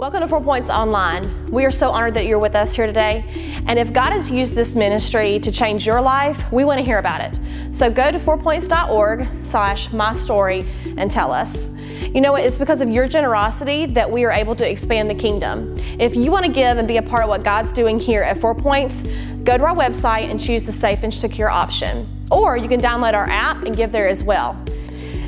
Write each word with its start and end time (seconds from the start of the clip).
Welcome 0.00 0.20
to 0.20 0.28
Four 0.28 0.40
Points 0.40 0.70
Online. 0.70 1.28
We 1.52 1.66
are 1.66 1.70
so 1.70 1.90
honored 1.90 2.14
that 2.14 2.24
you're 2.24 2.38
with 2.38 2.54
us 2.54 2.74
here 2.74 2.86
today. 2.86 3.22
And 3.66 3.78
if 3.78 3.92
God 3.92 4.14
has 4.14 4.30
used 4.30 4.54
this 4.54 4.74
ministry 4.74 5.38
to 5.40 5.52
change 5.52 5.84
your 5.86 6.00
life, 6.00 6.50
we 6.50 6.64
want 6.64 6.78
to 6.78 6.82
hear 6.82 6.96
about 6.96 7.20
it. 7.20 7.38
So 7.70 7.90
go 7.90 8.10
to 8.10 8.18
fourpoints.org 8.18 9.28
slash 9.42 9.92
my 9.92 10.14
story 10.14 10.64
and 10.96 11.10
tell 11.10 11.34
us. 11.34 11.68
You 12.00 12.22
know 12.22 12.32
what? 12.32 12.44
It's 12.44 12.56
because 12.56 12.80
of 12.80 12.88
your 12.88 13.08
generosity 13.08 13.84
that 13.84 14.10
we 14.10 14.24
are 14.24 14.32
able 14.32 14.56
to 14.56 14.66
expand 14.66 15.10
the 15.10 15.14
kingdom. 15.14 15.76
If 15.98 16.16
you 16.16 16.32
want 16.32 16.46
to 16.46 16.50
give 16.50 16.78
and 16.78 16.88
be 16.88 16.96
a 16.96 17.02
part 17.02 17.24
of 17.24 17.28
what 17.28 17.44
God's 17.44 17.70
doing 17.70 18.00
here 18.00 18.22
at 18.22 18.40
Four 18.40 18.54
Points, 18.54 19.02
go 19.44 19.58
to 19.58 19.64
our 19.64 19.76
website 19.76 20.30
and 20.30 20.40
choose 20.40 20.64
the 20.64 20.72
safe 20.72 21.02
and 21.02 21.12
secure 21.12 21.50
option. 21.50 22.08
Or 22.30 22.56
you 22.56 22.68
can 22.68 22.80
download 22.80 23.12
our 23.12 23.28
app 23.28 23.64
and 23.64 23.76
give 23.76 23.92
there 23.92 24.08
as 24.08 24.24
well. 24.24 24.56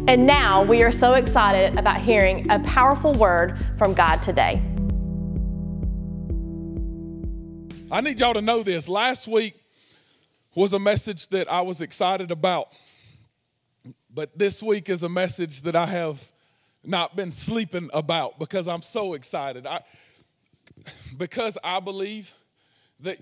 And 0.08 0.26
now 0.26 0.64
we 0.64 0.82
are 0.82 0.90
so 0.90 1.14
excited 1.14 1.78
about 1.78 2.00
hearing 2.00 2.50
a 2.50 2.58
powerful 2.58 3.12
word 3.12 3.56
from 3.78 3.94
God 3.94 4.16
today. 4.20 4.60
I 7.88 8.00
need 8.00 8.18
y'all 8.18 8.34
to 8.34 8.42
know 8.42 8.64
this. 8.64 8.88
Last 8.88 9.28
week 9.28 9.54
was 10.56 10.72
a 10.72 10.80
message 10.80 11.28
that 11.28 11.48
I 11.48 11.60
was 11.60 11.80
excited 11.80 12.32
about, 12.32 12.76
but 14.12 14.36
this 14.36 14.60
week 14.60 14.88
is 14.88 15.04
a 15.04 15.08
message 15.08 15.62
that 15.62 15.76
I 15.76 15.86
have 15.86 16.32
not 16.82 17.14
been 17.14 17.30
sleeping 17.30 17.88
about 17.92 18.40
because 18.40 18.66
I'm 18.66 18.82
so 18.82 19.14
excited. 19.14 19.68
I, 19.68 19.82
because 21.16 21.56
I 21.62 21.78
believe 21.78 22.34
that 23.00 23.18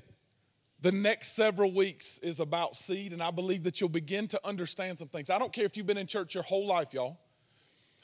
the 0.83 0.93
next 0.93 1.33
several 1.33 1.73
weeks 1.73 2.19
is 2.19 2.41
about 2.41 2.77
seed, 2.77 3.13
and 3.13 3.23
I 3.23 3.31
believe 3.31 3.65
that 3.65 3.81
you'll 3.81 3.91
begin 3.91 4.27
to 4.29 4.41
understand 4.47 4.99
some 4.99 5.09
things. 5.09 5.29
I 5.29 5.39
don't 5.39 5.53
care 5.53 5.65
if 5.65 5.77
you've 5.77 5.87
been 5.87 5.99
in 5.99 6.07
church 6.07 6.35
your 6.35 6.43
whole 6.43 6.67
life, 6.67 6.95
y'all, 6.95 7.19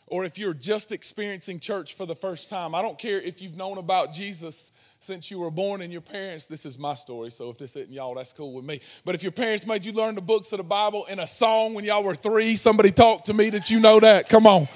or 0.08 0.24
if 0.24 0.38
you're 0.38 0.54
just 0.54 0.92
experiencing 0.92 1.58
church 1.58 1.94
for 1.94 2.06
the 2.06 2.14
first 2.14 2.48
time. 2.48 2.74
I 2.74 2.82
don't 2.82 2.98
care 2.98 3.20
if 3.20 3.40
you've 3.40 3.56
known 3.56 3.78
about 3.78 4.12
Jesus 4.12 4.72
since 5.00 5.30
you 5.30 5.38
were 5.38 5.50
born 5.50 5.80
and 5.80 5.90
your 5.90 6.02
parents, 6.02 6.46
this 6.46 6.66
is 6.66 6.78
my 6.78 6.94
story, 6.94 7.30
so 7.30 7.48
if 7.50 7.58
this 7.58 7.76
isn't 7.76 7.92
y'all, 7.92 8.14
that's 8.14 8.32
cool 8.32 8.52
with 8.52 8.64
me. 8.64 8.80
But 9.04 9.14
if 9.14 9.22
your 9.22 9.32
parents 9.32 9.66
made 9.66 9.84
you 9.84 9.92
learn 9.92 10.14
the 10.14 10.20
books 10.20 10.52
of 10.52 10.58
the 10.58 10.64
Bible 10.64 11.06
in 11.06 11.18
a 11.18 11.26
song 11.26 11.72
when 11.72 11.84
y'all 11.84 12.04
were 12.04 12.14
three, 12.14 12.56
somebody 12.56 12.90
talk 12.90 13.24
to 13.24 13.34
me 13.34 13.50
that 13.50 13.70
you 13.70 13.80
know 13.80 14.00
that. 14.00 14.28
Come 14.28 14.46
on. 14.46 14.68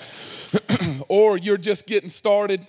or 1.09 1.37
you're 1.37 1.59
just 1.59 1.87
getting 1.87 2.09
started 2.09 2.67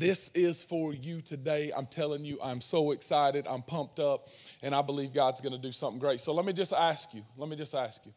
this 0.00 0.30
is 0.30 0.64
for 0.64 0.94
you 0.94 1.20
today. 1.20 1.70
I'm 1.76 1.84
telling 1.84 2.24
you, 2.24 2.38
I'm 2.42 2.62
so 2.62 2.92
excited. 2.92 3.46
I'm 3.46 3.60
pumped 3.60 4.00
up, 4.00 4.28
and 4.62 4.74
I 4.74 4.80
believe 4.80 5.12
God's 5.12 5.42
going 5.42 5.52
to 5.52 5.58
do 5.58 5.70
something 5.70 6.00
great. 6.00 6.20
So 6.20 6.32
let 6.32 6.46
me 6.46 6.54
just 6.54 6.72
ask 6.72 7.14
you 7.14 7.22
let 7.36 7.48
me 7.48 7.54
just 7.54 7.74
ask 7.74 8.04
you. 8.06 8.12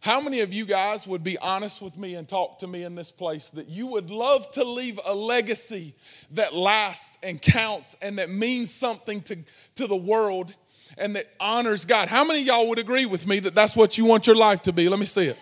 How 0.00 0.20
many 0.20 0.40
of 0.40 0.52
you 0.52 0.66
guys 0.66 1.06
would 1.06 1.24
be 1.24 1.38
honest 1.38 1.80
with 1.80 1.96
me 1.96 2.16
and 2.16 2.28
talk 2.28 2.58
to 2.58 2.66
me 2.66 2.82
in 2.82 2.94
this 2.94 3.10
place 3.10 3.48
that 3.50 3.68
you 3.68 3.86
would 3.86 4.10
love 4.10 4.50
to 4.50 4.62
leave 4.62 5.00
a 5.02 5.14
legacy 5.14 5.94
that 6.32 6.52
lasts 6.54 7.16
and 7.22 7.40
counts 7.40 7.96
and 8.02 8.18
that 8.18 8.28
means 8.28 8.70
something 8.70 9.22
to, 9.22 9.38
to 9.76 9.86
the 9.86 9.96
world 9.96 10.54
and 10.98 11.16
that 11.16 11.28
honors 11.40 11.86
God? 11.86 12.08
How 12.08 12.22
many 12.22 12.42
y'all 12.42 12.68
would 12.68 12.78
agree 12.78 13.06
with 13.06 13.26
me 13.26 13.38
that 13.40 13.54
that's 13.54 13.74
what 13.74 13.96
you 13.96 14.04
want 14.04 14.26
your 14.26 14.36
life 14.36 14.60
to 14.62 14.72
be? 14.72 14.90
Let 14.90 14.98
me 14.98 15.06
see 15.06 15.28
it. 15.28 15.38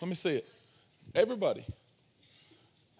Let 0.00 0.08
me 0.08 0.14
see 0.14 0.36
it. 0.36 0.46
Everybody. 1.16 1.64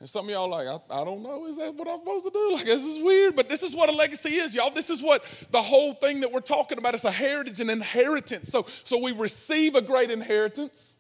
And 0.00 0.08
some 0.08 0.26
of 0.26 0.30
y'all 0.30 0.48
like, 0.48 0.66
I, 0.68 1.00
I, 1.00 1.04
don't 1.04 1.22
know, 1.24 1.46
is 1.46 1.56
that 1.56 1.74
what 1.74 1.88
I'm 1.88 1.98
supposed 1.98 2.26
to 2.26 2.30
do? 2.30 2.52
Like, 2.52 2.66
this 2.66 2.84
is 2.84 3.02
weird, 3.02 3.34
but 3.34 3.48
this 3.48 3.64
is 3.64 3.74
what 3.74 3.88
a 3.88 3.92
legacy 3.92 4.36
is, 4.36 4.54
y'all. 4.54 4.70
This 4.70 4.90
is 4.90 5.02
what 5.02 5.24
the 5.50 5.60
whole 5.60 5.92
thing 5.92 6.20
that 6.20 6.30
we're 6.30 6.40
talking 6.40 6.78
about 6.78 6.94
is 6.94 7.04
a 7.04 7.10
heritage 7.10 7.60
and 7.60 7.68
inheritance. 7.68 8.48
So, 8.48 8.66
so 8.84 8.98
we 8.98 9.10
receive 9.10 9.74
a 9.74 9.82
great 9.82 10.12
inheritance 10.12 10.98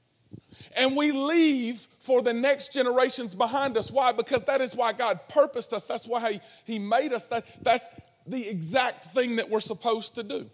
and 0.76 0.96
we 0.96 1.12
leave 1.12 1.86
for 2.00 2.22
the 2.22 2.32
next 2.32 2.72
generations 2.72 3.36
behind 3.36 3.76
us. 3.76 3.90
Why? 3.90 4.10
Because 4.10 4.42
that 4.44 4.60
is 4.60 4.74
why 4.74 4.92
God 4.92 5.20
purposed 5.28 5.72
us. 5.72 5.86
That's 5.86 6.06
why 6.08 6.32
He, 6.32 6.40
he 6.64 6.78
made 6.80 7.12
us. 7.12 7.26
That, 7.26 7.46
that's 7.62 7.86
the 8.26 8.48
exact 8.48 9.06
thing 9.14 9.36
that 9.36 9.48
we're 9.48 9.60
supposed 9.60 10.16
to 10.16 10.24
do. 10.24 10.50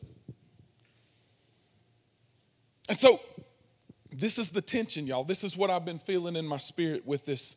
And 2.89 2.99
so, 2.99 3.21
this 4.13 4.39
is 4.39 4.51
the 4.51 4.61
tension, 4.61 5.07
y'all. 5.07 5.25
This 5.25 5.43
is 5.43 5.57
what 5.57 5.71
I've 5.71 5.85
been 5.85 5.99
feeling 5.99 6.37
in 6.37 6.47
my 6.47 6.59
spirit 6.59 7.07
with 7.07 7.25
this 7.25 7.57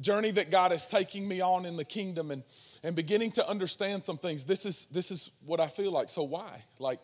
journey 0.00 0.30
that 0.32 0.50
God 0.50 0.72
is 0.72 0.86
taking 0.86 1.26
me 1.26 1.40
on 1.40 1.66
in 1.66 1.76
the 1.76 1.84
kingdom 1.84 2.30
and, 2.30 2.42
and 2.82 2.94
beginning 2.96 3.32
to 3.32 3.48
understand 3.48 4.04
some 4.04 4.18
things. 4.18 4.44
This 4.44 4.66
is, 4.66 4.86
this 4.86 5.10
is 5.10 5.30
what 5.44 5.60
I 5.60 5.68
feel 5.68 5.92
like. 5.92 6.08
So, 6.08 6.22
why? 6.22 6.64
Like, 6.78 7.00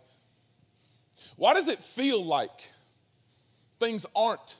why 1.36 1.54
does 1.54 1.68
it 1.68 1.78
feel 1.78 2.24
like 2.24 2.70
things 3.78 4.06
aren't 4.14 4.58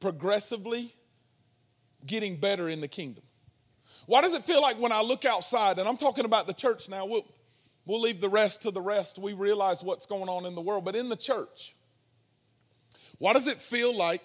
progressively 0.00 0.94
getting 2.06 2.36
better 2.36 2.68
in 2.68 2.80
the 2.80 2.88
kingdom? 2.88 3.24
Why 4.06 4.20
does 4.20 4.34
it 4.34 4.44
feel 4.44 4.60
like 4.60 4.78
when 4.80 4.92
I 4.92 5.00
look 5.00 5.24
outside, 5.24 5.78
and 5.78 5.88
I'm 5.88 5.96
talking 5.96 6.24
about 6.24 6.46
the 6.46 6.54
church 6.54 6.88
now, 6.88 7.06
we'll, 7.06 7.26
we'll 7.86 8.00
leave 8.00 8.20
the 8.20 8.28
rest 8.28 8.62
to 8.62 8.70
the 8.70 8.80
rest. 8.80 9.18
We 9.18 9.32
realize 9.32 9.82
what's 9.82 10.06
going 10.06 10.28
on 10.28 10.44
in 10.44 10.54
the 10.54 10.60
world, 10.60 10.84
but 10.84 10.96
in 10.96 11.08
the 11.08 11.16
church, 11.16 11.76
why 13.18 13.32
does 13.32 13.46
it 13.46 13.58
feel 13.58 13.94
like 13.94 14.22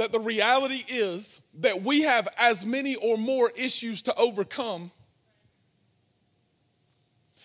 that 0.00 0.12
the 0.12 0.18
reality 0.18 0.82
is 0.88 1.42
that 1.58 1.82
we 1.82 2.00
have 2.00 2.26
as 2.38 2.64
many 2.64 2.94
or 2.94 3.18
more 3.18 3.50
issues 3.54 4.00
to 4.00 4.14
overcome 4.14 4.90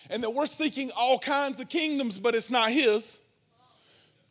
and 0.08 0.22
that 0.22 0.30
we're 0.30 0.46
seeking 0.46 0.90
all 0.92 1.18
kinds 1.18 1.60
of 1.60 1.68
kingdoms, 1.68 2.18
but 2.18 2.34
it's 2.34 2.50
not 2.50 2.70
His. 2.70 3.20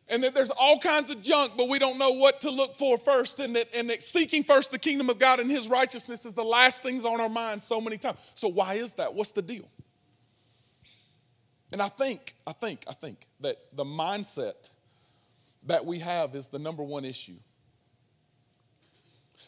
And 0.07 0.23
that 0.23 0.33
there's 0.33 0.49
all 0.49 0.79
kinds 0.79 1.11
of 1.11 1.21
junk, 1.21 1.53
but 1.55 1.69
we 1.69 1.77
don't 1.77 1.99
know 1.99 2.13
what 2.13 2.41
to 2.41 2.49
look 2.49 2.75
for 2.75 2.97
first. 2.97 3.39
And 3.39 3.55
that, 3.55 3.75
and 3.75 3.91
that 3.91 4.01
seeking 4.01 4.41
first 4.41 4.71
the 4.71 4.79
kingdom 4.79 5.11
of 5.11 5.19
God 5.19 5.39
and 5.39 5.51
His 5.51 5.67
righteousness 5.67 6.25
is 6.25 6.33
the 6.33 6.43
last 6.43 6.81
things 6.81 7.05
on 7.05 7.21
our 7.21 7.29
mind 7.29 7.61
so 7.61 7.79
many 7.79 7.99
times. 7.99 8.17
So, 8.33 8.47
why 8.47 8.73
is 8.73 8.93
that? 8.93 9.13
What's 9.13 9.33
the 9.33 9.43
deal? 9.43 9.69
And 11.71 11.79
I 11.79 11.89
think, 11.89 12.33
I 12.47 12.53
think, 12.53 12.85
I 12.87 12.93
think 12.93 13.27
that 13.41 13.57
the 13.71 13.85
mindset 13.85 14.71
that 15.67 15.85
we 15.85 15.99
have 15.99 16.33
is 16.33 16.47
the 16.47 16.57
number 16.57 16.81
one 16.81 17.05
issue. 17.05 17.37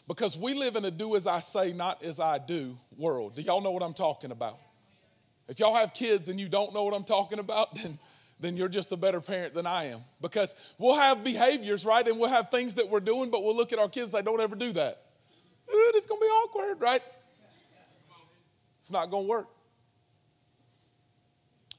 Because 0.08 0.38
we 0.38 0.54
live 0.54 0.74
in 0.74 0.86
a 0.86 0.90
do 0.90 1.14
as 1.16 1.26
I 1.26 1.40
say, 1.40 1.74
not 1.74 2.02
as 2.02 2.18
I 2.18 2.38
do 2.38 2.76
world. 2.96 3.36
Do 3.36 3.42
y'all 3.42 3.60
know 3.60 3.70
what 3.70 3.82
I'm 3.82 3.92
talking 3.92 4.30
about? 4.30 4.58
If 5.48 5.60
y'all 5.60 5.74
have 5.74 5.92
kids 5.92 6.30
and 6.30 6.40
you 6.40 6.48
don't 6.48 6.72
know 6.72 6.82
what 6.82 6.94
I'm 6.94 7.04
talking 7.04 7.38
about, 7.38 7.74
then, 7.82 7.98
then 8.40 8.56
you're 8.56 8.70
just 8.70 8.90
a 8.90 8.96
better 8.96 9.20
parent 9.20 9.52
than 9.52 9.66
I 9.66 9.90
am. 9.90 10.00
Because 10.22 10.54
we'll 10.78 10.96
have 10.96 11.22
behaviors, 11.22 11.84
right? 11.84 12.06
And 12.08 12.18
we'll 12.18 12.30
have 12.30 12.50
things 12.50 12.74
that 12.76 12.88
we're 12.88 13.00
doing, 13.00 13.30
but 13.30 13.44
we'll 13.44 13.54
look 13.54 13.74
at 13.74 13.78
our 13.78 13.88
kids 13.88 14.14
and 14.14 14.20
say, 14.20 14.22
don't 14.22 14.40
ever 14.40 14.56
do 14.56 14.72
that. 14.72 15.02
It's 15.68 16.06
gonna 16.06 16.20
be 16.20 16.26
awkward, 16.26 16.80
right? 16.80 17.02
It's 18.80 18.90
not 18.90 19.10
gonna 19.10 19.26
work. 19.26 19.48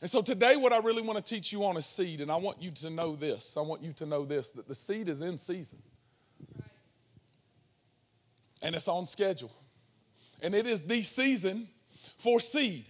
And 0.02 0.10
so 0.10 0.22
today, 0.22 0.56
what 0.56 0.72
I 0.72 0.78
really 0.78 1.02
want 1.02 1.18
to 1.18 1.36
teach 1.36 1.52
you 1.52 1.66
on 1.66 1.76
is 1.76 1.88
seed, 1.88 2.22
and 2.22 2.32
I 2.32 2.36
want 2.36 2.62
you 2.62 2.72
to 2.72 2.90
know 2.92 3.16
this. 3.16 3.58
I 3.58 3.62
want 3.62 3.82
you 3.82 3.92
to 3.94 4.06
know 4.06 4.24
this 4.24 4.52
that 4.52 4.68
the 4.68 4.76
seed 4.76 5.10
is 5.10 5.22
in 5.22 5.38
season 5.38 5.80
and 8.62 8.76
it's 8.76 8.88
on 8.88 9.06
schedule. 9.06 9.52
And 10.42 10.56
it 10.56 10.68
is 10.68 10.82
the 10.82 11.02
season 11.02 11.68
for 12.18 12.40
seed. 12.40 12.90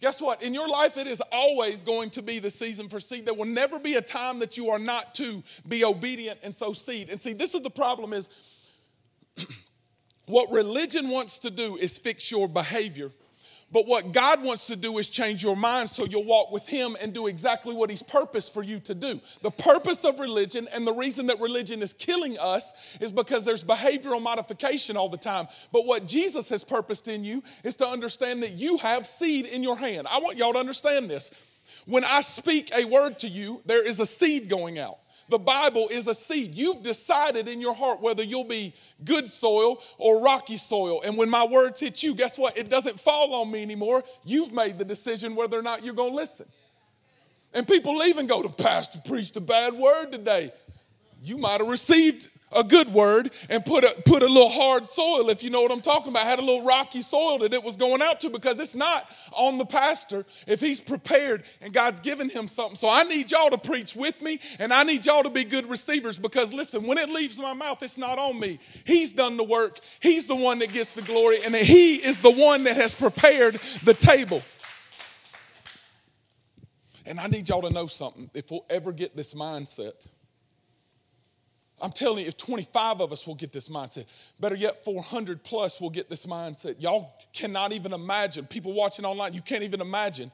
Guess 0.00 0.20
what? 0.20 0.42
In 0.42 0.54
your 0.54 0.68
life, 0.68 0.96
it 0.96 1.06
is 1.06 1.20
always 1.32 1.82
going 1.82 2.10
to 2.10 2.22
be 2.22 2.38
the 2.38 2.50
season 2.50 2.88
for 2.88 3.00
seed. 3.00 3.26
There 3.26 3.34
will 3.34 3.44
never 3.46 3.78
be 3.78 3.94
a 3.94 4.02
time 4.02 4.38
that 4.40 4.56
you 4.56 4.70
are 4.70 4.78
not 4.78 5.14
to 5.16 5.42
be 5.66 5.84
obedient 5.84 6.40
and 6.42 6.54
sow 6.54 6.72
seed. 6.72 7.10
And 7.10 7.20
see, 7.20 7.32
this 7.32 7.54
is 7.54 7.62
the 7.62 7.70
problem 7.70 8.12
is 8.12 8.30
what 10.26 10.50
religion 10.50 11.08
wants 11.08 11.38
to 11.40 11.50
do 11.50 11.76
is 11.76 11.98
fix 11.98 12.30
your 12.30 12.48
behavior 12.48 13.10
but 13.70 13.86
what 13.86 14.12
God 14.12 14.42
wants 14.42 14.66
to 14.68 14.76
do 14.76 14.96
is 14.98 15.08
change 15.08 15.42
your 15.42 15.56
mind 15.56 15.90
so 15.90 16.06
you'll 16.06 16.24
walk 16.24 16.50
with 16.50 16.66
Him 16.66 16.96
and 17.00 17.12
do 17.12 17.26
exactly 17.26 17.74
what 17.74 17.90
He's 17.90 18.02
purposed 18.02 18.54
for 18.54 18.62
you 18.62 18.80
to 18.80 18.94
do. 18.94 19.20
The 19.42 19.50
purpose 19.50 20.04
of 20.04 20.18
religion 20.18 20.68
and 20.72 20.86
the 20.86 20.94
reason 20.94 21.26
that 21.26 21.38
religion 21.40 21.82
is 21.82 21.92
killing 21.92 22.38
us 22.38 22.72
is 23.00 23.12
because 23.12 23.44
there's 23.44 23.62
behavioral 23.62 24.22
modification 24.22 24.96
all 24.96 25.10
the 25.10 25.18
time. 25.18 25.48
But 25.70 25.84
what 25.84 26.06
Jesus 26.06 26.48
has 26.48 26.64
purposed 26.64 27.08
in 27.08 27.24
you 27.24 27.42
is 27.62 27.76
to 27.76 27.86
understand 27.86 28.42
that 28.42 28.52
you 28.52 28.78
have 28.78 29.06
seed 29.06 29.44
in 29.44 29.62
your 29.62 29.76
hand. 29.76 30.06
I 30.08 30.18
want 30.18 30.38
y'all 30.38 30.54
to 30.54 30.58
understand 30.58 31.10
this. 31.10 31.30
When 31.84 32.04
I 32.04 32.22
speak 32.22 32.70
a 32.74 32.84
word 32.84 33.18
to 33.20 33.28
you, 33.28 33.62
there 33.66 33.84
is 33.84 34.00
a 34.00 34.06
seed 34.06 34.48
going 34.48 34.78
out. 34.78 34.98
The 35.28 35.38
Bible 35.38 35.88
is 35.88 36.08
a 36.08 36.14
seed. 36.14 36.54
You've 36.54 36.82
decided 36.82 37.48
in 37.48 37.60
your 37.60 37.74
heart 37.74 38.00
whether 38.00 38.22
you'll 38.22 38.44
be 38.44 38.74
good 39.04 39.28
soil 39.28 39.82
or 39.98 40.20
rocky 40.20 40.56
soil. 40.56 41.02
And 41.02 41.16
when 41.16 41.28
my 41.28 41.44
words 41.44 41.80
hit 41.80 42.02
you, 42.02 42.14
guess 42.14 42.38
what? 42.38 42.56
It 42.56 42.68
doesn't 42.68 42.98
fall 42.98 43.34
on 43.34 43.50
me 43.50 43.62
anymore. 43.62 44.04
You've 44.24 44.52
made 44.52 44.78
the 44.78 44.84
decision 44.84 45.34
whether 45.34 45.58
or 45.58 45.62
not 45.62 45.84
you're 45.84 45.94
going 45.94 46.10
to 46.10 46.16
listen. 46.16 46.46
And 47.52 47.68
people 47.68 47.96
leave 47.96 48.16
and 48.16 48.28
go, 48.28 48.42
The 48.42 48.48
pastor 48.48 49.00
preached 49.04 49.36
a 49.36 49.40
bad 49.40 49.74
word 49.74 50.12
today. 50.12 50.52
You 51.22 51.36
might 51.36 51.60
have 51.60 51.68
received 51.68 52.28
a 52.52 52.64
good 52.64 52.92
word 52.92 53.30
and 53.48 53.64
put 53.64 53.84
a, 53.84 54.02
put 54.04 54.22
a 54.22 54.26
little 54.26 54.48
hard 54.48 54.86
soil, 54.86 55.30
if 55.30 55.42
you 55.42 55.50
know 55.50 55.60
what 55.60 55.72
I'm 55.72 55.80
talking 55.80 56.08
about, 56.08 56.24
had 56.24 56.38
a 56.38 56.42
little 56.42 56.64
rocky 56.64 57.02
soil 57.02 57.38
that 57.38 57.52
it 57.52 57.62
was 57.62 57.76
going 57.76 58.02
out 58.02 58.20
to 58.20 58.30
because 58.30 58.58
it's 58.58 58.74
not 58.74 59.08
on 59.32 59.58
the 59.58 59.66
pastor 59.66 60.24
if 60.46 60.60
he's 60.60 60.80
prepared 60.80 61.44
and 61.60 61.72
God's 61.72 62.00
given 62.00 62.28
him 62.28 62.48
something. 62.48 62.76
So 62.76 62.88
I 62.88 63.02
need 63.04 63.30
y'all 63.30 63.50
to 63.50 63.58
preach 63.58 63.94
with 63.94 64.20
me 64.22 64.40
and 64.58 64.72
I 64.72 64.82
need 64.82 65.06
y'all 65.06 65.22
to 65.22 65.30
be 65.30 65.44
good 65.44 65.68
receivers 65.68 66.18
because 66.18 66.52
listen, 66.52 66.86
when 66.86 66.98
it 66.98 67.08
leaves 67.08 67.38
my 67.40 67.52
mouth, 67.52 67.82
it's 67.82 67.98
not 67.98 68.18
on 68.18 68.38
me. 68.38 68.58
He's 68.84 69.12
done 69.12 69.36
the 69.36 69.44
work, 69.44 69.80
He's 70.00 70.26
the 70.26 70.36
one 70.36 70.58
that 70.60 70.72
gets 70.72 70.94
the 70.94 71.02
glory, 71.02 71.42
and 71.44 71.54
He 71.54 71.96
is 71.96 72.20
the 72.20 72.30
one 72.30 72.64
that 72.64 72.76
has 72.76 72.94
prepared 72.94 73.54
the 73.84 73.94
table. 73.94 74.42
And 77.06 77.18
I 77.18 77.26
need 77.26 77.48
y'all 77.48 77.62
to 77.62 77.70
know 77.70 77.86
something. 77.86 78.30
If 78.34 78.50
we'll 78.50 78.66
ever 78.68 78.92
get 78.92 79.16
this 79.16 79.32
mindset, 79.32 80.06
I'm 81.80 81.92
telling 81.92 82.22
you, 82.22 82.28
if 82.28 82.36
25 82.36 83.00
of 83.00 83.12
us 83.12 83.26
will 83.26 83.34
get 83.34 83.52
this 83.52 83.68
mindset, 83.68 84.06
better 84.40 84.54
yet, 84.54 84.84
400 84.84 85.42
plus 85.44 85.80
will 85.80 85.90
get 85.90 86.08
this 86.08 86.26
mindset. 86.26 86.80
Y'all 86.80 87.12
cannot 87.32 87.72
even 87.72 87.92
imagine, 87.92 88.46
people 88.46 88.72
watching 88.72 89.04
online, 89.04 89.32
you 89.32 89.42
can't 89.42 89.62
even 89.62 89.80
imagine 89.80 90.32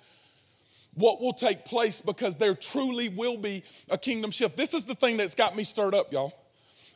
what 0.94 1.20
will 1.20 1.32
take 1.32 1.64
place 1.64 2.00
because 2.00 2.36
there 2.36 2.54
truly 2.54 3.08
will 3.08 3.36
be 3.36 3.64
a 3.90 3.98
kingdom 3.98 4.30
shift. 4.30 4.56
This 4.56 4.74
is 4.74 4.84
the 4.84 4.94
thing 4.94 5.16
that's 5.16 5.34
got 5.34 5.56
me 5.56 5.64
stirred 5.64 5.94
up, 5.94 6.12
y'all. 6.12 6.32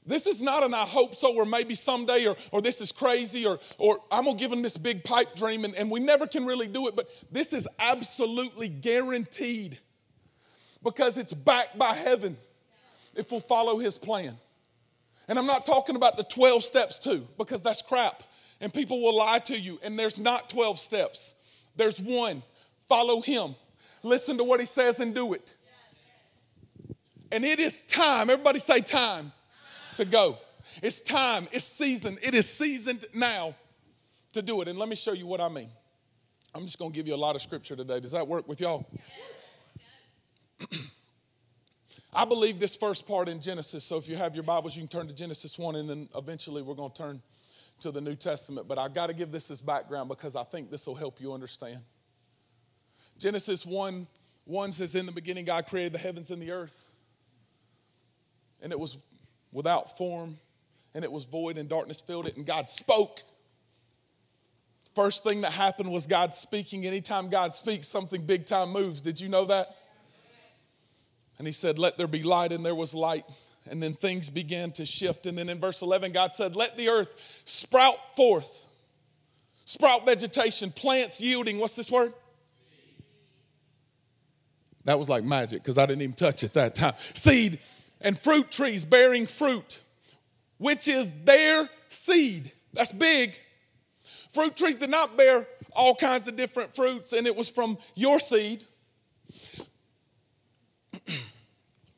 This 0.07 0.27
is 0.27 0.41
not 0.41 0.63
an 0.63 0.73
I 0.73 0.87
hope 0.87 1.17
so, 1.17 1.35
or 1.35 1.45
maybe 1.45 1.75
someday, 1.75 2.27
or, 2.27 2.37
or 2.51 2.63
this 2.63 2.81
is 2.81 2.93
crazy, 2.93 3.45
or, 3.45 3.61
or 3.77 4.01
I'm 4.11 4.25
gonna 4.25 4.39
give 4.39 4.51
them 4.51 4.63
this 4.63 4.79
big 4.79 5.05
pipe 5.05 5.37
dream, 5.37 5.67
and, 5.67 5.75
and 5.75 5.91
we 5.91 6.01
never 6.01 6.27
can 6.27 6.47
really 6.47 6.67
do 6.67 6.89
it, 6.89 6.97
but 6.97 7.09
this 7.31 7.53
is 7.53 7.69
absolutely 7.79 8.69
guaranteed 8.69 9.79
because 10.83 11.19
it's 11.19 11.35
backed 11.35 11.77
by 11.77 11.93
heaven 11.95 12.39
if 13.19 13.31
we'll 13.31 13.41
follow 13.41 13.79
his 13.79 13.99
plan. 13.99 14.37
And 15.29 15.39
I'm 15.39 15.47
not 15.47 15.67
talking 15.67 15.97
about 15.97 16.17
the 16.17 16.25
12 16.25 16.63
steps 16.63 16.99
too, 16.99 17.27
because 17.37 17.61
that's 17.61 17.83
crap. 17.83 18.23
And 18.61 18.73
people 18.73 19.03
will 19.03 19.15
lie 19.15 19.41
to 19.41 19.59
you. 19.59 19.79
And 19.83 19.99
there's 19.99 20.19
not 20.19 20.49
12 20.49 20.79
steps, 20.79 21.35
there's 21.77 22.01
one 22.01 22.43
follow 22.89 23.21
him, 23.21 23.55
listen 24.03 24.39
to 24.39 24.45
what 24.45 24.61
he 24.61 24.67
says, 24.67 25.01
and 25.01 25.15
do 25.15 25.35
it. 25.35 25.55
And 27.31 27.45
it 27.45 27.61
is 27.61 27.83
time, 27.83 28.31
everybody 28.31 28.59
say 28.59 28.81
time, 28.81 29.33
to 29.97 30.07
go. 30.07 30.39
It's 30.83 31.03
time, 31.03 31.47
it's 31.53 31.67
season, 31.67 32.17
it 32.23 32.35
is 32.35 32.49
seasoned 32.49 33.05
now 33.15 33.55
to 34.33 34.41
do 34.41 34.63
it. 34.63 34.69
And 34.69 34.79
let 34.79 34.89
me 34.89 34.97
show 34.97 35.13
you 35.13 35.27
what 35.27 35.41
I 35.41 35.49
mean. 35.49 35.69
I'm 36.55 36.65
just 36.65 36.79
gonna 36.79 36.93
give 36.93 37.07
you 37.07 37.15
a 37.15 37.17
lot 37.17 37.37
of 37.37 37.43
scripture 37.43 37.77
today. 37.77 38.01
Does 38.01 38.13
that 38.13 38.27
work 38.27 38.49
with 38.49 38.61
y'all? 38.61 38.87
I 42.13 42.25
believe 42.25 42.59
this 42.59 42.75
first 42.75 43.07
part 43.07 43.29
in 43.29 43.41
Genesis. 43.41 43.85
So 43.85 43.97
if 43.97 44.09
you 44.09 44.17
have 44.17 44.35
your 44.35 44.45
Bibles, 44.45 44.75
you 44.75 44.81
can 44.81 44.89
turn 44.89 45.09
to 45.09 45.15
Genesis 45.15 45.59
1, 45.59 45.77
and 45.77 45.91
then 45.91 46.09
eventually 46.17 46.63
we're 46.63 46.75
going 46.75 46.91
to 46.91 46.97
turn 46.97 47.23
to 47.81 47.91
the 47.91 48.01
New 48.01 48.15
Testament. 48.15 48.67
But 48.67 48.79
I've 48.79 48.95
got 48.95 49.09
to 49.09 49.15
give 49.15 49.31
this 49.31 49.51
as 49.51 49.61
background 49.61 50.09
because 50.09 50.35
I 50.35 50.45
think 50.45 50.71
this 50.71 50.87
will 50.87 50.95
help 50.95 51.21
you 51.21 51.33
understand. 51.33 51.81
Genesis 53.19 53.67
1 53.67 54.07
1 54.47 54.73
says, 54.73 54.95
In 54.95 55.05
the 55.05 55.13
beginning, 55.13 55.45
God 55.45 55.67
created 55.67 55.93
the 55.93 55.99
heavens 55.99 56.31
and 56.31 56.41
the 56.41 56.53
earth. 56.53 56.87
And 58.63 58.73
it 58.73 58.81
was 58.81 58.97
without 59.53 59.97
form, 59.99 60.39
and 60.95 61.05
it 61.05 61.13
was 61.13 61.27
void, 61.27 61.59
and 61.59 61.69
darkness 61.69 62.01
filled 62.01 62.27
it, 62.27 62.37
and 62.37 62.47
God 62.47 62.69
spoke. 62.69 63.23
First 64.95 65.23
thing 65.23 65.43
that 65.43 65.53
happened 65.53 65.93
was 65.93 66.07
God 66.07 66.33
speaking. 66.33 66.87
Anytime 66.87 67.29
God 67.29 67.55
speaks, 67.55 67.87
something 67.87 68.25
big 68.25 68.47
time 68.47 68.71
moves. 68.71 69.03
Did 69.03 69.21
you 69.21 69.29
know 69.29 69.45
that? 69.45 69.69
And 71.39 71.47
he 71.47 71.53
said, 71.53 71.79
Let 71.79 71.97
there 71.97 72.07
be 72.07 72.23
light, 72.23 72.53
and 72.53 72.65
there 72.65 72.75
was 72.75 72.95
light. 72.95 73.25
And 73.71 73.83
then 73.83 73.93
things 73.93 74.29
began 74.29 74.73
to 74.73 74.87
shift. 74.87 75.27
And 75.27 75.37
then 75.37 75.49
in 75.49 75.61
verse 75.61 75.83
11, 75.83 76.13
God 76.13 76.35
said, 76.35 76.57
Let 76.57 76.77
the 76.77 76.89
earth 76.89 77.15
sprout 77.45 78.17
forth, 78.17 78.67
sprout 79.65 80.05
vegetation, 80.05 80.71
plants 80.71 81.21
yielding. 81.21 81.59
What's 81.59 81.77
this 81.77 81.91
word? 81.91 82.13
Seed. 82.13 83.03
That 84.85 84.99
was 84.99 85.09
like 85.09 85.25
magic 85.25 85.63
because 85.63 85.79
I 85.79 85.87
didn't 85.87 86.03
even 86.03 86.15
touch 86.15 86.43
it 86.43 86.55
that 86.55 86.75
time. 86.75 86.95
Seed 87.15 87.59
and 88.01 88.19
fruit 88.19 88.51
trees 88.51 88.85
bearing 88.85 89.27
fruit, 89.27 89.81
which 90.59 90.89
is 90.89 91.13
their 91.25 91.69
seed. 91.89 92.53
That's 92.73 92.93
big. 92.93 93.35
Fruit 94.31 94.57
trees 94.57 94.77
did 94.77 94.91
not 94.91 95.17
bear 95.17 95.47
all 95.73 95.95
kinds 95.95 96.29
of 96.29 96.37
different 96.37 96.75
fruits, 96.75 97.13
and 97.13 97.27
it 97.27 97.35
was 97.37 97.49
from 97.49 97.79
your 97.95 98.21
seed. 98.21 98.65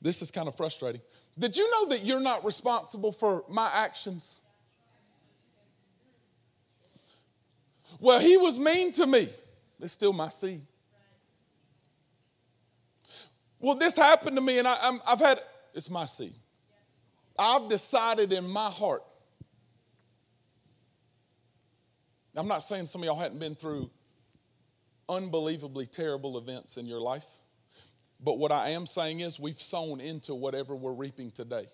This 0.02 0.22
is 0.22 0.30
kind 0.30 0.48
of 0.48 0.56
frustrating. 0.56 1.00
Did 1.38 1.56
you 1.56 1.70
know 1.70 1.88
that 1.90 2.04
you're 2.04 2.20
not 2.20 2.44
responsible 2.44 3.12
for 3.12 3.44
my 3.48 3.70
actions? 3.72 4.42
Well, 7.98 8.18
he 8.18 8.36
was 8.36 8.58
mean 8.58 8.92
to 8.92 9.06
me. 9.06 9.28
It's 9.78 9.92
still 9.92 10.12
my 10.12 10.28
seed. 10.28 10.62
Well, 13.60 13.74
this 13.74 13.96
happened 13.96 14.36
to 14.36 14.42
me, 14.42 14.58
and 14.58 14.66
I, 14.66 14.98
have 15.06 15.20
had, 15.20 15.40
it's 15.74 15.90
my 15.90 16.06
seed. 16.06 16.32
I've 17.38 17.68
decided 17.68 18.32
in 18.32 18.48
my 18.48 18.70
heart. 18.70 19.02
I'm 22.36 22.48
not 22.48 22.62
saying 22.62 22.86
some 22.86 23.02
of 23.02 23.06
y'all 23.06 23.18
hadn't 23.18 23.38
been 23.38 23.54
through 23.54 23.90
unbelievably 25.08 25.86
terrible 25.86 26.38
events 26.38 26.76
in 26.76 26.86
your 26.86 27.00
life. 27.00 27.26
But 28.22 28.38
what 28.38 28.52
I 28.52 28.70
am 28.70 28.86
saying 28.86 29.20
is, 29.20 29.40
we've 29.40 29.60
sown 29.60 30.00
into 30.00 30.34
whatever 30.34 30.76
we're 30.76 30.92
reaping 30.92 31.30
today. 31.30 31.66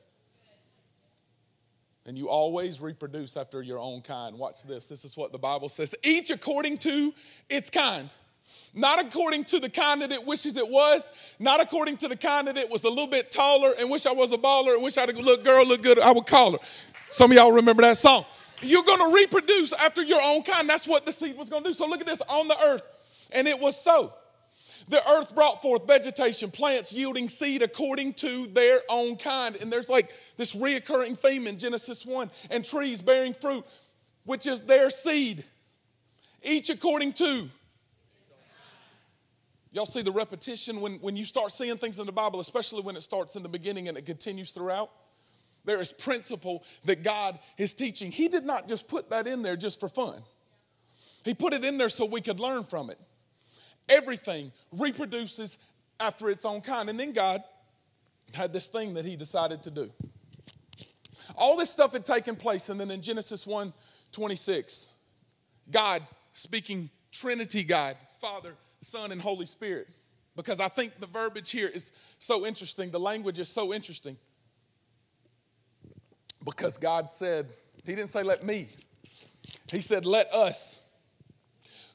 And 2.06 2.16
you 2.16 2.28
always 2.28 2.81
reproduce 2.81 3.37
after 3.37 3.62
your 3.62 3.81
own 3.81 4.00
kind. 4.00 4.38
Watch 4.38 4.62
this. 4.62 4.87
This 4.87 5.04
is 5.04 5.16
what 5.16 5.32
the 5.32 5.38
Bible 5.38 5.69
says 5.69 5.94
each 6.04 6.31
according 6.31 6.78
to 6.78 7.12
its 7.50 7.69
kind. 7.69 8.12
Not 8.72 9.04
according 9.04 9.44
to 9.46 9.58
the 9.58 9.69
kind 9.69 10.02
that 10.02 10.12
it 10.12 10.25
wishes 10.25 10.56
it 10.56 10.69
was, 10.69 11.10
not 11.40 11.60
according 11.60 11.96
to 11.98 12.08
the 12.08 12.16
kind 12.16 12.46
that 12.46 12.56
it 12.56 12.70
was 12.70 12.84
a 12.84 12.88
little 12.88 13.08
bit 13.08 13.32
taller 13.32 13.75
and 13.76 13.90
wish 13.90 14.06
I 14.06 14.12
was 14.12 14.32
a 14.32 14.38
baller 14.38 14.75
and 14.75 14.84
wish 14.84 14.96
I 14.98 15.04
would 15.04 15.16
look 15.16 15.43
girl, 15.43 15.66
look 15.66 15.82
good, 15.82 15.98
I 15.98 16.12
would 16.12 16.26
call 16.26 16.52
her. 16.52 16.58
Some 17.10 17.32
of 17.32 17.37
y'all 17.37 17.50
remember 17.50 17.82
that 17.82 17.96
song. 17.96 18.25
You're 18.62 18.84
gonna 18.84 19.12
reproduce 19.12 19.72
after 19.72 20.02
your 20.02 20.22
own 20.22 20.43
kind. 20.43 20.69
That's 20.69 20.87
what 20.87 21.06
the 21.06 21.12
seed 21.12 21.37
was 21.37 21.50
gonna 21.50 21.64
do. 21.64 21.72
So 21.72 21.88
look 21.88 22.00
at 22.00 22.06
this 22.06 22.20
on 22.22 22.46
the 22.46 22.58
earth. 22.64 22.87
And 23.32 23.48
it 23.48 23.58
was 23.58 23.81
so. 23.82 24.14
The 24.88 25.09
earth 25.11 25.35
brought 25.35 25.62
forth 25.62 25.87
vegetation, 25.87 26.50
plants 26.50 26.93
yielding 26.93 27.29
seed 27.29 27.62
according 27.62 28.15
to 28.15 28.47
their 28.47 28.83
own 28.88 29.17
kind. 29.17 29.56
And 29.56 29.73
there's 29.73 29.88
like 29.88 30.12
this 30.37 30.55
reoccurring 30.55 31.19
theme 31.19 31.47
in 31.47 31.59
Genesis 31.59 32.06
1 32.06 32.31
and 32.50 32.65
trees 32.65 33.03
bearing 33.03 33.35
fruit, 33.35 33.65
which 34.25 34.47
is 34.47 34.62
their 34.62 34.91
seed, 34.91 35.44
each 36.43 36.71
according 36.71 37.15
to. 37.15 37.49
Y'all 39.73 39.87
see 39.87 40.03
the 40.03 40.12
repetition 40.12 40.81
when, 40.81 40.94
when 41.00 41.17
you 41.17 41.25
start 41.25 41.53
seeing 41.53 41.77
things 41.77 41.99
in 41.99 42.06
the 42.06 42.12
Bible, 42.12 42.41
especially 42.41 42.81
when 42.81 42.97
it 42.97 43.03
starts 43.03 43.37
in 43.37 43.43
the 43.43 43.49
beginning 43.49 43.89
and 43.89 43.99
it 43.99 44.06
continues 44.06 44.53
throughout? 44.53 44.91
There 45.65 45.81
is 45.81 45.93
principle 45.93 46.65
that 46.85 47.03
God 47.03 47.41
is 47.59 47.75
teaching. 47.75 48.12
He 48.12 48.29
did 48.29 48.44
not 48.44 48.69
just 48.69 48.87
put 48.87 49.11
that 49.11 49.27
in 49.27 49.43
there 49.43 49.56
just 49.56 49.81
for 49.81 49.89
fun, 49.89 50.23
He 51.25 51.35
put 51.35 51.53
it 51.53 51.65
in 51.65 51.77
there 51.77 51.89
so 51.89 52.05
we 52.05 52.21
could 52.21 52.39
learn 52.39 52.63
from 52.63 52.89
it. 52.89 53.01
Everything 53.88 54.52
reproduces 54.72 55.58
after 56.00 56.31
its 56.31 56.44
own 56.44 56.60
kind. 56.60 56.88
And 56.90 56.98
then 56.98 57.12
God 57.12 57.43
had 58.32 58.52
this 58.52 58.69
thing 58.69 58.94
that 58.94 59.05
he 59.05 59.16
decided 59.16 59.62
to 59.64 59.70
do. 59.70 59.90
All 61.36 61.56
this 61.56 61.70
stuff 61.70 61.93
had 61.93 62.05
taken 62.05 62.36
place, 62.36 62.69
and 62.69 62.78
then 62.78 62.90
in 62.90 63.02
Genesis 63.02 63.46
1 63.46 63.72
26, 64.12 64.90
God 65.70 66.02
speaking 66.32 66.90
Trinity 67.10 67.64
God, 67.64 67.96
Father, 68.20 68.55
Son, 68.81 69.12
and 69.12 69.20
Holy 69.20 69.46
Spirit. 69.46 69.88
Because 70.36 70.60
I 70.60 70.69
think 70.69 71.00
the 71.00 71.06
verbiage 71.06 71.50
here 71.50 71.69
is 71.69 71.93
so 72.19 72.46
interesting, 72.46 72.90
the 72.90 73.00
language 73.00 73.38
is 73.38 73.48
so 73.48 73.72
interesting. 73.72 74.16
Because 76.44 76.78
God 76.78 77.10
said, 77.10 77.48
He 77.84 77.94
didn't 77.94 78.10
say, 78.10 78.22
let 78.22 78.44
me, 78.44 78.69
He 79.70 79.81
said, 79.81 80.05
let 80.05 80.32
us 80.32 80.81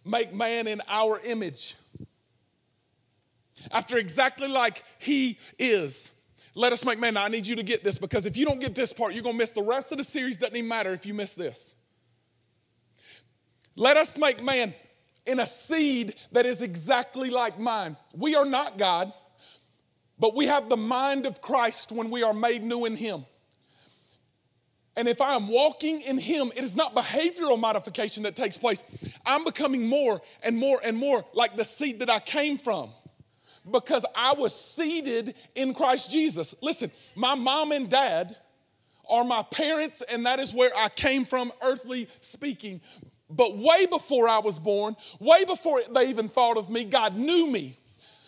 make 0.04 0.34
man 0.34 0.68
in 0.68 0.82
our 0.88 1.20
image 1.24 1.76
after 3.72 3.98
exactly 3.98 4.48
like 4.48 4.84
he 5.00 5.38
is. 5.60 6.12
Let 6.54 6.74
us 6.74 6.84
make 6.84 7.00
man. 7.00 7.16
I 7.16 7.28
need 7.28 7.48
you 7.48 7.56
to 7.56 7.64
get 7.64 7.84
this 7.84 7.98
because 7.98 8.26
if 8.26 8.36
you 8.36 8.46
don't 8.46 8.60
get 8.60 8.76
this 8.76 8.92
part, 8.92 9.14
you're 9.14 9.24
going 9.24 9.36
to 9.36 9.40
miss 9.40 9.52
the 9.52 9.62
rest 9.62 9.92
of 9.92 9.98
the 9.98 10.04
series. 10.04 10.36
Doesn't 10.36 10.56
even 10.56 10.68
matter 10.68 10.92
if 10.92 11.06
you 11.06 11.14
miss 11.14 11.34
this. 11.34 11.76
Let 13.76 13.96
us 13.96 14.18
make 14.18 14.44
man 14.44 14.74
in 15.26 15.40
a 15.40 15.46
seed 15.46 16.16
that 16.34 16.46
is 16.46 16.62
exactly 16.62 17.30
like 17.30 17.58
mine. 17.58 17.96
We 18.14 18.36
are 18.36 18.46
not 18.46 18.78
God, 18.78 19.14
but 20.20 20.36
we 20.36 20.48
have 20.48 20.68
the 20.68 20.78
mind 20.78 21.26
of 21.26 21.42
Christ 21.42 21.92
when 21.92 22.10
we 22.10 22.22
are 22.22 22.34
made 22.34 22.64
new 22.64 22.86
in 22.86 22.96
Him. 22.96 23.26
And 24.98 25.08
if 25.08 25.22
I 25.22 25.36
am 25.36 25.48
walking 25.48 26.02
in 26.02 26.18
Him, 26.18 26.52
it 26.54 26.66
is 26.66 26.76
not 26.76 26.94
behavioral 26.94 27.58
modification 27.58 28.24
that 28.24 28.36
takes 28.36 28.58
place. 28.58 28.84
I'm 29.26 29.46
becoming 29.46 29.88
more 29.88 30.22
and 30.44 30.58
more 30.58 30.82
and 30.84 30.98
more 30.98 31.24
like 31.34 31.56
the 31.56 31.64
seed 31.64 32.00
that 32.00 32.10
I 32.10 32.20
came 32.20 32.58
from 32.58 32.92
because 33.70 34.06
I 34.16 34.34
was 34.34 34.54
seated 34.54 35.36
in 35.56 35.74
Christ 35.74 36.10
Jesus. 36.10 36.56
Listen, 36.62 36.92
my 37.16 37.36
mom 37.36 37.72
and 37.72 37.90
dad 37.90 38.36
are 39.10 39.24
my 39.24 39.44
parents, 39.44 40.02
and 40.10 40.26
that 40.26 40.40
is 40.40 40.54
where 40.54 40.72
I 40.76 40.90
came 40.90 41.26
from, 41.26 41.52
earthly 41.62 42.08
speaking. 42.22 42.82
But 43.30 43.58
way 43.58 43.86
before 43.86 44.28
I 44.28 44.40
was 44.40 44.60
born, 44.60 44.96
way 45.20 45.46
before 45.46 45.82
they 45.94 46.10
even 46.10 46.28
thought 46.28 46.58
of 46.58 46.70
me, 46.70 46.86
God 46.86 47.16
knew 47.16 47.48
me. 47.48 47.78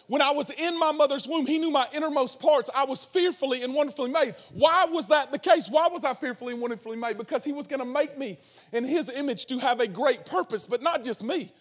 When 0.07 0.21
I 0.21 0.31
was 0.31 0.49
in 0.49 0.77
my 0.77 0.91
mother's 0.91 1.27
womb, 1.27 1.45
He 1.45 1.57
knew 1.57 1.71
my 1.71 1.87
innermost 1.93 2.39
parts. 2.39 2.69
I 2.75 2.85
was 2.85 3.05
fearfully 3.05 3.63
and 3.63 3.73
wonderfully 3.73 4.11
made. 4.11 4.35
Why 4.51 4.85
was 4.85 5.07
that 5.07 5.31
the 5.31 5.39
case? 5.39 5.69
Why 5.69 5.87
was 5.87 6.03
I 6.03 6.13
fearfully 6.13 6.53
and 6.53 6.61
wonderfully 6.61 6.97
made? 6.97 7.17
Because 7.17 7.43
He 7.43 7.53
was 7.53 7.67
going 7.67 7.79
to 7.79 7.85
make 7.85 8.17
me 8.17 8.37
in 8.73 8.83
His 8.83 9.09
image 9.09 9.45
to 9.47 9.59
have 9.59 9.79
a 9.79 9.87
great 9.87 10.25
purpose, 10.25 10.65
but 10.65 10.81
not 10.81 11.03
just 11.03 11.23
me. 11.23 11.53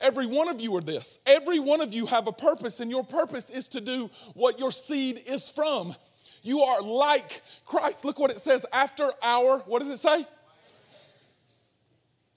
Every 0.00 0.26
one 0.26 0.48
of 0.48 0.60
you 0.60 0.76
are 0.76 0.80
this. 0.80 1.18
Every 1.26 1.58
one 1.58 1.80
of 1.80 1.94
you 1.94 2.06
have 2.06 2.26
a 2.26 2.32
purpose, 2.32 2.80
and 2.80 2.90
your 2.90 3.04
purpose 3.04 3.50
is 3.50 3.68
to 3.68 3.80
do 3.80 4.10
what 4.34 4.58
your 4.58 4.70
seed 4.70 5.22
is 5.26 5.48
from. 5.48 5.94
You 6.42 6.62
are 6.62 6.82
like 6.82 7.42
Christ. 7.64 8.04
Look 8.04 8.18
what 8.18 8.30
it 8.30 8.38
says 8.38 8.66
after 8.72 9.10
our, 9.22 9.58
what 9.60 9.80
does 9.80 9.88
it 9.88 9.98
say? 9.98 10.26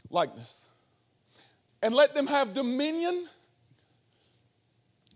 Likeness. 0.09 0.69
And 1.81 1.93
let 1.93 2.13
them 2.13 2.27
have 2.27 2.53
dominion. 2.53 3.27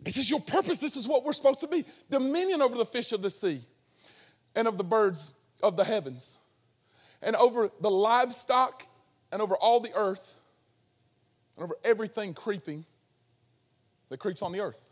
This 0.01 0.17
is 0.17 0.29
your 0.29 0.41
purpose. 0.41 0.79
This 0.79 0.95
is 0.95 1.07
what 1.07 1.23
we're 1.23 1.33
supposed 1.33 1.61
to 1.61 1.67
be 1.67 1.85
dominion 2.09 2.61
over 2.61 2.77
the 2.77 2.85
fish 2.85 3.13
of 3.13 3.21
the 3.21 3.29
sea 3.29 3.61
and 4.53 4.67
of 4.67 4.77
the 4.77 4.83
birds 4.83 5.33
of 5.61 5.77
the 5.77 5.83
heavens 5.83 6.37
and 7.21 7.35
over 7.37 7.71
the 7.79 7.89
livestock 7.89 8.85
and 9.31 9.41
over 9.41 9.55
all 9.55 9.79
the 9.79 9.93
earth 9.95 10.35
and 11.55 11.63
over 11.63 11.75
everything 11.83 12.33
creeping 12.33 12.85
that 14.09 14.17
creeps 14.17 14.41
on 14.41 14.51
the 14.51 14.59
earth. 14.59 14.89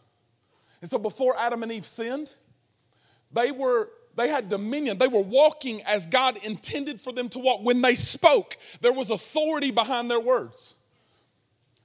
And 0.82 0.90
so 0.90 0.98
before 0.98 1.36
Adam 1.38 1.64
and 1.64 1.72
Eve 1.72 1.86
sinned, 1.86 2.34
they 3.32 3.52
were 3.52 3.90
they 4.16 4.28
had 4.28 4.50
dominion. 4.50 4.98
They 4.98 5.08
were 5.08 5.22
walking 5.22 5.82
as 5.84 6.06
God 6.06 6.38
intended 6.44 7.00
for 7.00 7.14
them 7.14 7.30
to 7.30 7.40
walk. 7.40 7.62
When 7.64 7.82
they 7.82 7.96
spoke, 7.96 8.58
there 8.82 8.92
was 8.92 9.10
authority 9.10 9.72
behind 9.72 10.12
their 10.12 10.20
words. 10.20 10.76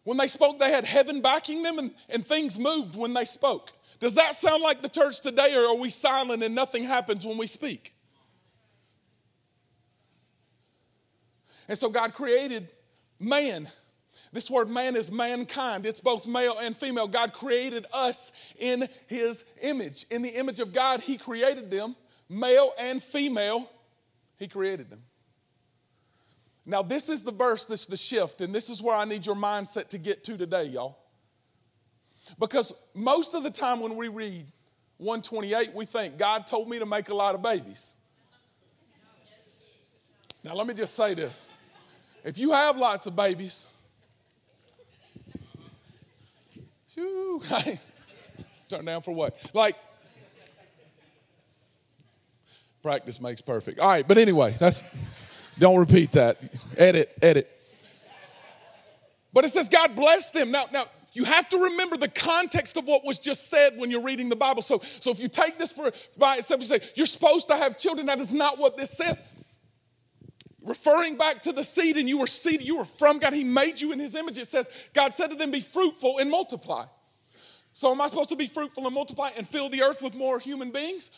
When 0.02 0.16
they 0.16 0.26
spoke, 0.26 0.59
they 0.59 0.71
had 0.71 0.85
heaven 0.85 1.21
backing 1.21 1.62
them 1.62 1.78
and, 1.78 1.95
and 2.09 2.26
things 2.26 2.59
moved 2.59 2.97
when 2.97 3.14
they 3.14 3.25
spoke. 3.25 3.73
Does 3.99 4.14
that 4.14 4.35
sound 4.35 4.62
like 4.62 4.83
the 4.83 4.88
church 4.88 5.21
today, 5.21 5.54
or 5.54 5.66
are 5.66 5.76
we 5.76 5.88
silent 5.88 6.42
and 6.42 6.54
nothing 6.54 6.85
happens 6.85 7.25
when 7.25 7.38
we 7.38 7.47
speak? 7.47 7.95
And 11.68 11.76
so 11.76 11.88
God 11.88 12.14
created 12.14 12.71
man 13.18 13.68
this 14.33 14.50
word 14.50 14.68
man 14.68 14.97
is 14.97 15.11
mankind. 15.11 15.87
It's 15.87 16.00
both 16.00 16.26
male 16.26 16.59
and 16.59 16.76
female. 16.76 17.09
God 17.09 17.33
created 17.33 17.87
us 17.92 18.33
in 18.59 18.88
his 19.06 19.45
image. 19.62 20.04
In 20.11 20.23
the 20.23 20.30
image 20.30 20.61
of 20.61 20.73
God, 20.73 21.00
he 21.00 21.16
created 21.16 21.71
them, 21.71 21.97
male 22.28 22.73
and 22.78 23.02
female, 23.02 23.71
he 24.37 24.49
created 24.49 24.90
them. 24.90 25.02
Now, 26.64 26.83
this 26.83 27.09
is 27.09 27.23
the 27.23 27.30
verse, 27.30 27.64
this 27.64 27.83
is 27.83 27.87
the 27.87 27.97
shift, 27.97 28.40
and 28.40 28.52
this 28.52 28.68
is 28.68 28.83
where 28.83 28.97
I 28.97 29.04
need 29.04 29.25
your 29.25 29.37
mindset 29.37 29.88
to 29.88 29.99
get 29.99 30.25
to 30.25 30.37
today, 30.37 30.64
y'all. 30.64 30.99
Because 32.40 32.73
most 32.92 33.35
of 33.35 33.45
the 33.45 33.50
time 33.50 33.78
when 33.78 33.95
we 33.95 34.09
read 34.09 34.47
128, 34.99 35.75
we 35.75 35.85
think, 35.85 36.18
God 36.18 36.47
told 36.47 36.68
me 36.68 36.80
to 36.80 36.87
make 36.87 37.09
a 37.09 37.14
lot 37.14 37.37
of 37.37 37.42
babies. 37.42 37.95
Now, 40.42 40.54
let 40.54 40.66
me 40.66 40.75
just 40.75 40.95
say 40.95 41.14
this. 41.14 41.49
If 42.25 42.38
you 42.38 42.50
have 42.52 42.76
lots 42.76 43.06
of 43.06 43.14
babies, 43.14 43.68
Turn 48.68 48.84
down 48.84 49.02
for 49.02 49.12
what? 49.12 49.38
Like, 49.54 49.76
practice 52.82 53.20
makes 53.20 53.40
perfect. 53.40 53.80
All 53.80 53.88
right, 53.88 54.06
but 54.06 54.18
anyway, 54.18 54.54
that's 54.58 54.84
don't 55.58 55.78
repeat 55.78 56.12
that. 56.12 56.38
Edit, 56.76 57.16
edit. 57.22 57.50
But 59.32 59.44
it 59.44 59.52
says 59.52 59.68
God 59.68 59.94
bless 59.94 60.30
them. 60.30 60.50
Now, 60.50 60.66
now 60.72 60.86
you 61.12 61.24
have 61.24 61.48
to 61.50 61.58
remember 61.58 61.96
the 61.96 62.08
context 62.08 62.76
of 62.76 62.86
what 62.86 63.04
was 63.04 63.18
just 63.18 63.48
said 63.48 63.78
when 63.78 63.90
you're 63.90 64.02
reading 64.02 64.28
the 64.28 64.36
Bible. 64.36 64.62
So, 64.62 64.82
so 65.00 65.10
if 65.10 65.18
you 65.18 65.28
take 65.28 65.58
this 65.58 65.72
for 65.72 65.90
by 66.16 66.36
itself, 66.36 66.60
you 66.60 66.66
say 66.66 66.80
you're 66.94 67.06
supposed 67.06 67.48
to 67.48 67.56
have 67.56 67.78
children. 67.78 68.06
That 68.06 68.20
is 68.20 68.34
not 68.34 68.58
what 68.58 68.76
this 68.76 68.90
says. 68.90 69.18
Referring 70.66 71.16
back 71.16 71.42
to 71.44 71.52
the 71.52 71.62
seed, 71.62 71.96
and 71.96 72.08
you 72.08 72.18
were 72.18 72.26
seed, 72.26 72.61
you 72.61 72.76
were 72.76 72.85
from 72.85 73.18
God. 73.18 73.32
He 73.32 73.44
made 73.44 73.80
you 73.80 73.92
in 73.92 74.00
His 74.00 74.16
image. 74.16 74.37
It 74.37 74.49
says 74.49 74.68
God 74.92 75.14
said 75.14 75.30
to 75.30 75.37
them, 75.37 75.52
"Be 75.52 75.61
fruitful 75.61 76.18
and 76.18 76.28
multiply." 76.28 76.87
So, 77.73 77.92
am 77.92 78.00
I 78.00 78.08
supposed 78.08 78.30
to 78.30 78.37
be 78.37 78.46
fruitful 78.46 78.85
and 78.85 78.94
multiply 78.94 79.30
and 79.37 79.49
fill 79.49 79.68
the 79.68 79.82
earth 79.82 80.02
with 80.02 80.14
more 80.14 80.40
human 80.40 80.73
beings? 80.73 81.12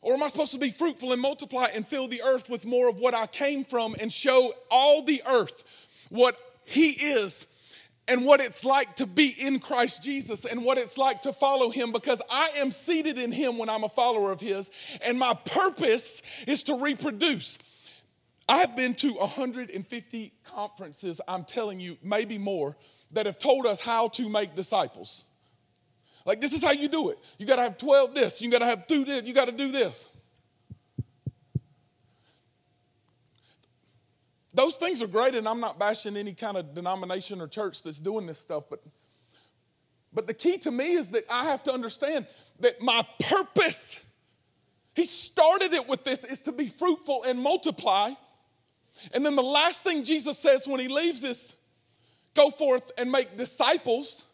Or 0.00 0.14
am 0.14 0.22
I 0.22 0.28
supposed 0.28 0.52
to 0.52 0.58
be 0.58 0.70
fruitful 0.70 1.12
and 1.12 1.20
multiply 1.20 1.66
and 1.74 1.86
fill 1.86 2.08
the 2.08 2.22
earth 2.22 2.48
with 2.48 2.64
more 2.64 2.88
of 2.88 3.00
what 3.00 3.14
I 3.14 3.26
came 3.26 3.64
from 3.64 3.96
and 4.00 4.12
show 4.12 4.54
all 4.70 5.02
the 5.02 5.22
earth 5.26 5.64
what 6.08 6.38
He 6.64 6.90
is 6.90 7.46
and 8.08 8.24
what 8.24 8.40
it's 8.40 8.64
like 8.64 8.96
to 8.96 9.06
be 9.06 9.28
in 9.28 9.58
Christ 9.58 10.02
Jesus 10.02 10.44
and 10.44 10.64
what 10.64 10.78
it's 10.78 10.96
like 10.96 11.22
to 11.22 11.32
follow 11.32 11.70
Him 11.70 11.92
because 11.92 12.22
I 12.30 12.50
am 12.56 12.70
seated 12.70 13.18
in 13.18 13.32
Him 13.32 13.58
when 13.58 13.68
I'm 13.68 13.84
a 13.84 13.88
follower 13.88 14.30
of 14.32 14.40
His, 14.40 14.70
and 15.04 15.18
my 15.18 15.34
purpose 15.34 16.22
is 16.46 16.62
to 16.64 16.74
reproduce. 16.74 17.58
I 18.48 18.58
have 18.58 18.76
been 18.76 18.94
to 18.96 19.14
150 19.14 20.32
conferences, 20.44 21.20
I'm 21.26 21.44
telling 21.44 21.80
you, 21.80 21.96
maybe 22.02 22.38
more, 22.38 22.76
that 23.12 23.26
have 23.26 23.38
told 23.38 23.66
us 23.66 23.80
how 23.80 24.08
to 24.08 24.28
make 24.28 24.54
disciples. 24.54 25.24
Like, 26.26 26.40
this 26.40 26.52
is 26.52 26.62
how 26.62 26.72
you 26.72 26.88
do 26.88 27.10
it. 27.10 27.18
You 27.38 27.46
got 27.46 27.56
to 27.56 27.62
have 27.62 27.78
12 27.78 28.14
this, 28.14 28.42
you 28.42 28.50
got 28.50 28.60
to 28.60 28.66
have 28.66 28.86
two 28.86 29.04
this, 29.04 29.24
you 29.24 29.34
got 29.34 29.46
to 29.46 29.52
do 29.52 29.70
this. 29.70 30.08
Those 34.52 34.76
things 34.76 35.02
are 35.02 35.08
great, 35.08 35.34
and 35.34 35.48
I'm 35.48 35.60
not 35.60 35.78
bashing 35.78 36.16
any 36.16 36.32
kind 36.32 36.56
of 36.56 36.74
denomination 36.74 37.40
or 37.40 37.48
church 37.48 37.82
that's 37.82 37.98
doing 37.98 38.26
this 38.26 38.38
stuff, 38.38 38.64
but 38.70 38.80
but 40.14 40.28
the 40.28 40.34
key 40.34 40.58
to 40.58 40.70
me 40.70 40.92
is 40.92 41.10
that 41.10 41.24
I 41.28 41.46
have 41.46 41.64
to 41.64 41.72
understand 41.72 42.26
that 42.60 42.80
my 42.80 43.04
purpose, 43.28 44.04
he 44.94 45.04
started 45.04 45.72
it 45.72 45.88
with 45.88 46.04
this, 46.04 46.22
is 46.22 46.40
to 46.42 46.52
be 46.52 46.68
fruitful 46.68 47.24
and 47.24 47.38
multiply. 47.38 48.12
And 49.12 49.24
then 49.24 49.36
the 49.36 49.42
last 49.42 49.82
thing 49.82 50.04
Jesus 50.04 50.38
says 50.38 50.66
when 50.66 50.80
he 50.80 50.88
leaves 50.88 51.24
is 51.24 51.54
go 52.34 52.50
forth 52.50 52.90
and 52.98 53.10
make 53.10 53.36
disciples. 53.36 54.26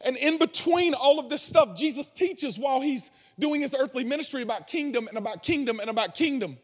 And 0.00 0.16
in 0.16 0.38
between 0.38 0.94
all 0.94 1.20
of 1.20 1.28
this 1.28 1.42
stuff, 1.42 1.76
Jesus 1.76 2.10
teaches 2.10 2.58
while 2.58 2.80
he's 2.80 3.10
doing 3.38 3.60
his 3.60 3.74
earthly 3.78 4.04
ministry 4.04 4.42
about 4.42 4.66
kingdom 4.66 5.08
and 5.08 5.16
about 5.16 5.42
kingdom 5.42 5.80
and 5.80 5.88
about 5.88 6.14
kingdom. 6.14 6.58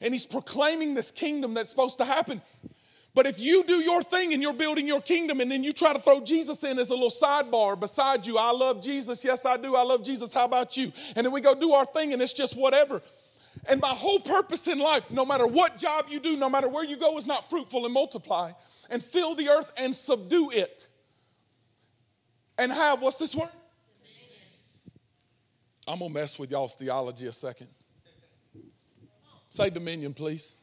And 0.00 0.12
he's 0.12 0.26
proclaiming 0.26 0.94
this 0.94 1.10
kingdom 1.10 1.54
that's 1.54 1.70
supposed 1.70 1.98
to 1.98 2.04
happen. 2.04 2.42
But 3.14 3.26
if 3.26 3.38
you 3.38 3.62
do 3.64 3.80
your 3.80 4.02
thing 4.02 4.32
and 4.32 4.42
you're 4.42 4.54
building 4.54 4.86
your 4.86 5.02
kingdom 5.02 5.40
and 5.40 5.50
then 5.50 5.62
you 5.62 5.72
try 5.72 5.92
to 5.92 5.98
throw 5.98 6.20
Jesus 6.20 6.64
in 6.64 6.78
as 6.78 6.88
a 6.88 6.94
little 6.94 7.10
sidebar 7.10 7.78
beside 7.78 8.26
you, 8.26 8.38
I 8.38 8.50
love 8.52 8.82
Jesus. 8.82 9.22
Yes, 9.24 9.44
I 9.44 9.58
do. 9.58 9.76
I 9.76 9.82
love 9.82 10.02
Jesus. 10.02 10.32
How 10.32 10.46
about 10.46 10.76
you? 10.76 10.92
And 11.14 11.26
then 11.26 11.32
we 11.32 11.42
go 11.42 11.54
do 11.54 11.72
our 11.72 11.84
thing 11.84 12.14
and 12.14 12.22
it's 12.22 12.32
just 12.32 12.56
whatever. 12.56 13.02
And 13.68 13.80
my 13.80 13.94
whole 13.94 14.18
purpose 14.18 14.66
in 14.66 14.78
life, 14.78 15.10
no 15.10 15.24
matter 15.24 15.46
what 15.46 15.78
job 15.78 16.06
you 16.08 16.18
do, 16.20 16.36
no 16.36 16.48
matter 16.48 16.68
where 16.68 16.84
you 16.84 16.96
go, 16.96 17.16
is 17.18 17.26
not 17.26 17.48
fruitful 17.48 17.84
and 17.84 17.94
multiply 17.94 18.52
and 18.90 19.02
fill 19.02 19.34
the 19.34 19.48
earth 19.48 19.72
and 19.76 19.94
subdue 19.94 20.50
it 20.50 20.88
and 22.58 22.72
have 22.72 23.02
what's 23.02 23.18
this 23.18 23.34
word? 23.34 23.50
I'm 25.86 25.98
gonna 25.98 26.14
mess 26.14 26.38
with 26.38 26.50
y'all's 26.50 26.74
theology 26.74 27.26
a 27.26 27.32
second. 27.32 27.68
Say 29.48 29.68
dominion, 29.68 30.14
please. 30.14 30.56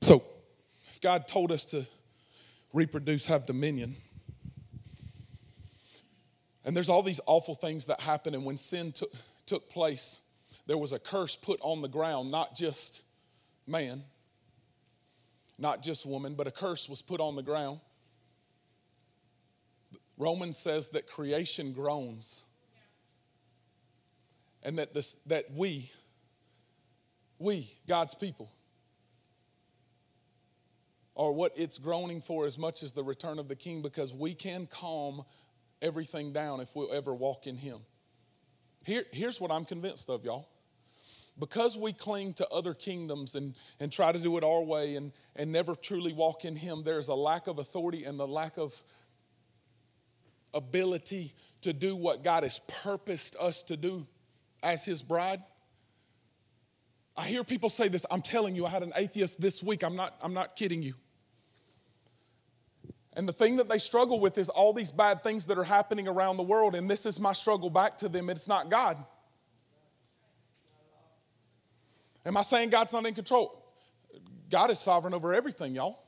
So, 0.00 0.22
if 0.90 1.00
God 1.00 1.28
told 1.28 1.52
us 1.52 1.64
to 1.66 1.86
reproduce, 2.72 3.26
have 3.26 3.46
dominion, 3.46 3.96
and 6.64 6.76
there's 6.76 6.88
all 6.88 7.02
these 7.02 7.20
awful 7.26 7.54
things 7.54 7.86
that 7.86 8.00
happen, 8.00 8.34
and 8.34 8.44
when 8.44 8.56
sin 8.56 8.90
took, 8.92 9.12
took 9.52 9.68
place, 9.68 10.22
there 10.66 10.78
was 10.78 10.92
a 10.92 10.98
curse 10.98 11.36
put 11.36 11.60
on 11.60 11.82
the 11.82 11.88
ground, 11.88 12.30
not 12.30 12.56
just 12.56 13.02
man, 13.66 14.02
not 15.58 15.82
just 15.82 16.06
woman, 16.06 16.32
but 16.34 16.46
a 16.46 16.50
curse 16.50 16.88
was 16.88 17.02
put 17.02 17.20
on 17.20 17.36
the 17.36 17.42
ground. 17.42 17.78
Romans 20.16 20.56
says 20.56 20.88
that 20.90 21.06
creation 21.06 21.74
groans. 21.74 22.44
And 24.62 24.78
that, 24.78 24.94
this, 24.94 25.16
that 25.26 25.52
we, 25.52 25.90
we, 27.38 27.70
God's 27.86 28.14
people, 28.14 28.50
are 31.14 31.30
what 31.30 31.52
it's 31.56 31.76
groaning 31.76 32.22
for 32.22 32.46
as 32.46 32.56
much 32.56 32.82
as 32.82 32.92
the 32.92 33.04
return 33.04 33.38
of 33.38 33.48
the 33.48 33.56
king 33.56 33.82
because 33.82 34.14
we 34.14 34.32
can 34.32 34.66
calm 34.66 35.22
everything 35.82 36.32
down 36.32 36.60
if 36.60 36.74
we'll 36.74 36.94
ever 36.94 37.12
walk 37.12 37.46
in 37.46 37.58
him. 37.58 37.80
Here, 38.84 39.04
here's 39.12 39.40
what 39.40 39.50
I'm 39.50 39.64
convinced 39.64 40.10
of, 40.10 40.24
y'all. 40.24 40.48
Because 41.38 41.78
we 41.78 41.92
cling 41.92 42.34
to 42.34 42.48
other 42.48 42.74
kingdoms 42.74 43.34
and, 43.34 43.54
and 43.80 43.90
try 43.90 44.12
to 44.12 44.18
do 44.18 44.36
it 44.36 44.44
our 44.44 44.62
way 44.62 44.96
and, 44.96 45.12
and 45.34 45.50
never 45.50 45.74
truly 45.74 46.12
walk 46.12 46.44
in 46.44 46.54
him, 46.54 46.82
there's 46.84 47.08
a 47.08 47.14
lack 47.14 47.46
of 47.46 47.58
authority 47.58 48.04
and 48.04 48.20
the 48.20 48.26
lack 48.26 48.58
of 48.58 48.74
ability 50.54 51.34
to 51.62 51.72
do 51.72 51.96
what 51.96 52.22
God 52.22 52.42
has 52.42 52.60
purposed 52.82 53.36
us 53.40 53.62
to 53.64 53.76
do 53.76 54.06
as 54.62 54.84
His 54.84 55.02
bride. 55.02 55.42
I 57.16 57.26
hear 57.26 57.44
people 57.44 57.68
say 57.68 57.88
this. 57.88 58.06
I'm 58.10 58.22
telling 58.22 58.54
you, 58.56 58.64
I 58.66 58.70
had 58.70 58.82
an 58.82 58.92
atheist 58.96 59.40
this 59.40 59.62
week. 59.62 59.82
I'm 59.82 59.96
not, 59.96 60.14
I'm 60.22 60.34
not 60.34 60.56
kidding 60.56 60.82
you. 60.82 60.94
And 63.14 63.28
the 63.28 63.32
thing 63.32 63.56
that 63.56 63.68
they 63.68 63.78
struggle 63.78 64.20
with 64.20 64.38
is 64.38 64.48
all 64.48 64.72
these 64.72 64.90
bad 64.90 65.22
things 65.22 65.46
that 65.46 65.58
are 65.58 65.64
happening 65.64 66.08
around 66.08 66.38
the 66.38 66.42
world. 66.42 66.74
And 66.74 66.90
this 66.90 67.04
is 67.04 67.20
my 67.20 67.32
struggle 67.32 67.68
back 67.68 67.98
to 67.98 68.08
them 68.08 68.30
it's 68.30 68.48
not 68.48 68.70
God. 68.70 68.96
Am 72.24 72.36
I 72.36 72.42
saying 72.42 72.70
God's 72.70 72.92
not 72.92 73.04
in 73.04 73.14
control? 73.14 73.58
God 74.48 74.70
is 74.70 74.78
sovereign 74.78 75.12
over 75.12 75.34
everything, 75.34 75.74
y'all. 75.74 75.98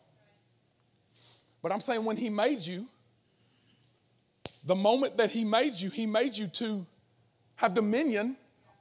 But 1.62 1.72
I'm 1.72 1.80
saying 1.80 2.04
when 2.04 2.16
He 2.16 2.30
made 2.30 2.60
you, 2.60 2.86
the 4.64 4.74
moment 4.74 5.16
that 5.16 5.30
He 5.30 5.44
made 5.44 5.74
you, 5.74 5.90
He 5.90 6.06
made 6.06 6.36
you 6.36 6.46
to 6.48 6.86
have 7.56 7.74
dominion 7.74 8.36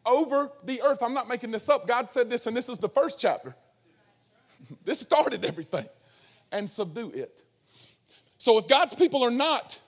over 0.06 0.51
the 0.63 0.82
earth. 0.82 1.01
I'm 1.01 1.13
not 1.13 1.27
making 1.27 1.51
this 1.51 1.70
up. 1.70 1.88
God 1.88 2.12
said 2.12 2.30
this, 2.30 2.46
and 2.46 2.56
this 2.56 2.70
is 2.70 2.77
the 2.77 2.89
first 2.89 3.20
chapter. 3.20 3.56
this 4.86 5.00
started 5.00 5.44
everything. 5.44 5.88
And 6.51 6.70
subdue 6.70 7.12
it. 7.15 7.44
So 8.44 8.58
if 8.58 8.68
God's 8.68 8.94
people 8.94 9.24
are 9.24 9.32
not, 9.32 9.80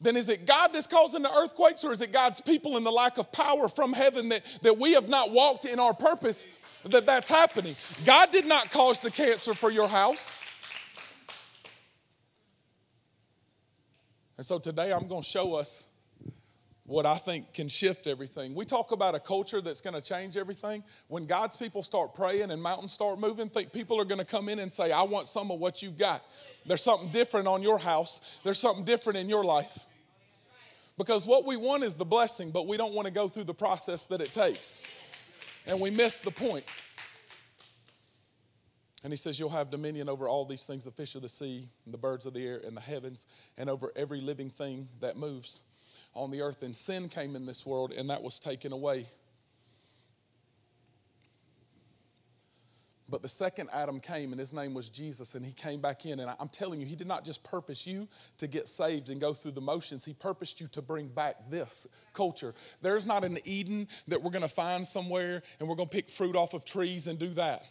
then 0.00 0.16
is 0.16 0.28
it 0.28 0.46
God 0.46 0.70
that's 0.72 0.88
causing 0.88 1.22
the 1.22 1.32
earthquakes, 1.32 1.84
or 1.84 1.92
is 1.92 2.00
it 2.00 2.10
God's 2.10 2.40
people 2.40 2.76
and 2.76 2.84
the 2.84 2.90
lack 2.90 3.18
of 3.18 3.30
power 3.30 3.68
from 3.68 3.92
heaven 3.92 4.30
that, 4.30 4.42
that 4.62 4.78
we 4.78 4.94
have 4.94 5.08
not 5.08 5.30
walked 5.30 5.64
in 5.64 5.78
our 5.78 5.94
purpose 5.94 6.48
that 6.86 7.06
that's 7.06 7.28
happening? 7.28 7.76
God 8.04 8.32
did 8.32 8.46
not 8.46 8.68
cause 8.72 9.00
the 9.00 9.12
cancer 9.12 9.54
for 9.54 9.70
your 9.70 9.86
house. 9.86 10.36
And 14.36 14.44
so 14.44 14.58
today 14.58 14.92
I'm 14.92 15.06
going 15.06 15.22
to 15.22 15.28
show 15.28 15.54
us 15.54 15.86
what 16.88 17.04
I 17.04 17.18
think 17.18 17.52
can 17.52 17.68
shift 17.68 18.06
everything. 18.06 18.54
We 18.54 18.64
talk 18.64 18.92
about 18.92 19.14
a 19.14 19.20
culture 19.20 19.60
that's 19.60 19.82
going 19.82 19.92
to 19.92 20.00
change 20.00 20.38
everything. 20.38 20.82
When 21.08 21.26
God's 21.26 21.54
people 21.54 21.82
start 21.82 22.14
praying 22.14 22.50
and 22.50 22.62
mountains 22.62 22.92
start 22.92 23.20
moving, 23.20 23.50
think 23.50 23.74
people 23.74 24.00
are 24.00 24.06
going 24.06 24.18
to 24.18 24.24
come 24.24 24.48
in 24.48 24.58
and 24.58 24.72
say, 24.72 24.90
I 24.90 25.02
want 25.02 25.28
some 25.28 25.50
of 25.50 25.60
what 25.60 25.82
you've 25.82 25.98
got. 25.98 26.24
There's 26.64 26.82
something 26.82 27.10
different 27.10 27.46
on 27.46 27.62
your 27.62 27.78
house, 27.78 28.40
there's 28.42 28.58
something 28.58 28.84
different 28.84 29.18
in 29.18 29.28
your 29.28 29.44
life. 29.44 29.84
Because 30.96 31.26
what 31.26 31.44
we 31.44 31.56
want 31.56 31.84
is 31.84 31.94
the 31.94 32.06
blessing, 32.06 32.50
but 32.50 32.66
we 32.66 32.78
don't 32.78 32.94
want 32.94 33.06
to 33.06 33.12
go 33.12 33.28
through 33.28 33.44
the 33.44 33.54
process 33.54 34.06
that 34.06 34.22
it 34.22 34.32
takes. 34.32 34.82
And 35.66 35.80
we 35.80 35.90
miss 35.90 36.20
the 36.20 36.30
point. 36.30 36.64
And 39.04 39.12
he 39.12 39.16
says, 39.16 39.38
You'll 39.38 39.50
have 39.50 39.70
dominion 39.70 40.08
over 40.08 40.26
all 40.26 40.46
these 40.46 40.64
things 40.64 40.84
the 40.84 40.90
fish 40.90 41.14
of 41.14 41.22
the 41.22 41.28
sea, 41.28 41.68
and 41.84 41.92
the 41.92 41.98
birds 41.98 42.24
of 42.24 42.32
the 42.32 42.44
air, 42.44 42.60
and 42.66 42.74
the 42.74 42.80
heavens, 42.80 43.26
and 43.58 43.68
over 43.68 43.92
every 43.94 44.22
living 44.22 44.48
thing 44.48 44.88
that 45.00 45.18
moves 45.18 45.64
on 46.14 46.30
the 46.30 46.40
earth, 46.40 46.62
and 46.62 46.74
sin 46.74 47.08
came 47.08 47.36
in 47.36 47.46
this 47.46 47.64
world, 47.64 47.92
and 47.92 48.10
that 48.10 48.22
was 48.22 48.38
taken 48.38 48.72
away. 48.72 49.06
But 53.10 53.22
the 53.22 53.28
second 53.28 53.70
Adam 53.72 54.00
came, 54.00 54.32
and 54.32 54.38
his 54.38 54.52
name 54.52 54.74
was 54.74 54.90
Jesus, 54.90 55.34
and 55.34 55.44
he 55.44 55.52
came 55.52 55.80
back 55.80 56.04
in. 56.04 56.20
And 56.20 56.30
I'm 56.38 56.48
telling 56.48 56.78
you, 56.78 56.86
he 56.86 56.94
did 56.94 57.06
not 57.06 57.24
just 57.24 57.42
purpose 57.42 57.86
you 57.86 58.06
to 58.36 58.46
get 58.46 58.68
saved 58.68 59.08
and 59.08 59.18
go 59.18 59.32
through 59.32 59.52
the 59.52 59.62
motions, 59.62 60.04
he 60.04 60.12
purposed 60.12 60.60
you 60.60 60.68
to 60.68 60.82
bring 60.82 61.08
back 61.08 61.36
this 61.48 61.86
culture. 62.12 62.54
There's 62.82 63.06
not 63.06 63.24
an 63.24 63.38
Eden 63.44 63.88
that 64.08 64.22
we're 64.22 64.30
gonna 64.30 64.48
find 64.48 64.86
somewhere 64.86 65.42
and 65.58 65.68
we're 65.68 65.76
gonna 65.76 65.88
pick 65.88 66.10
fruit 66.10 66.36
off 66.36 66.52
of 66.52 66.66
trees 66.66 67.06
and 67.06 67.18
do 67.18 67.30
that. 67.30 67.62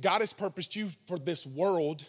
God 0.00 0.20
has 0.20 0.32
purposed 0.32 0.74
you 0.74 0.88
for 1.06 1.18
this 1.18 1.46
world 1.46 2.06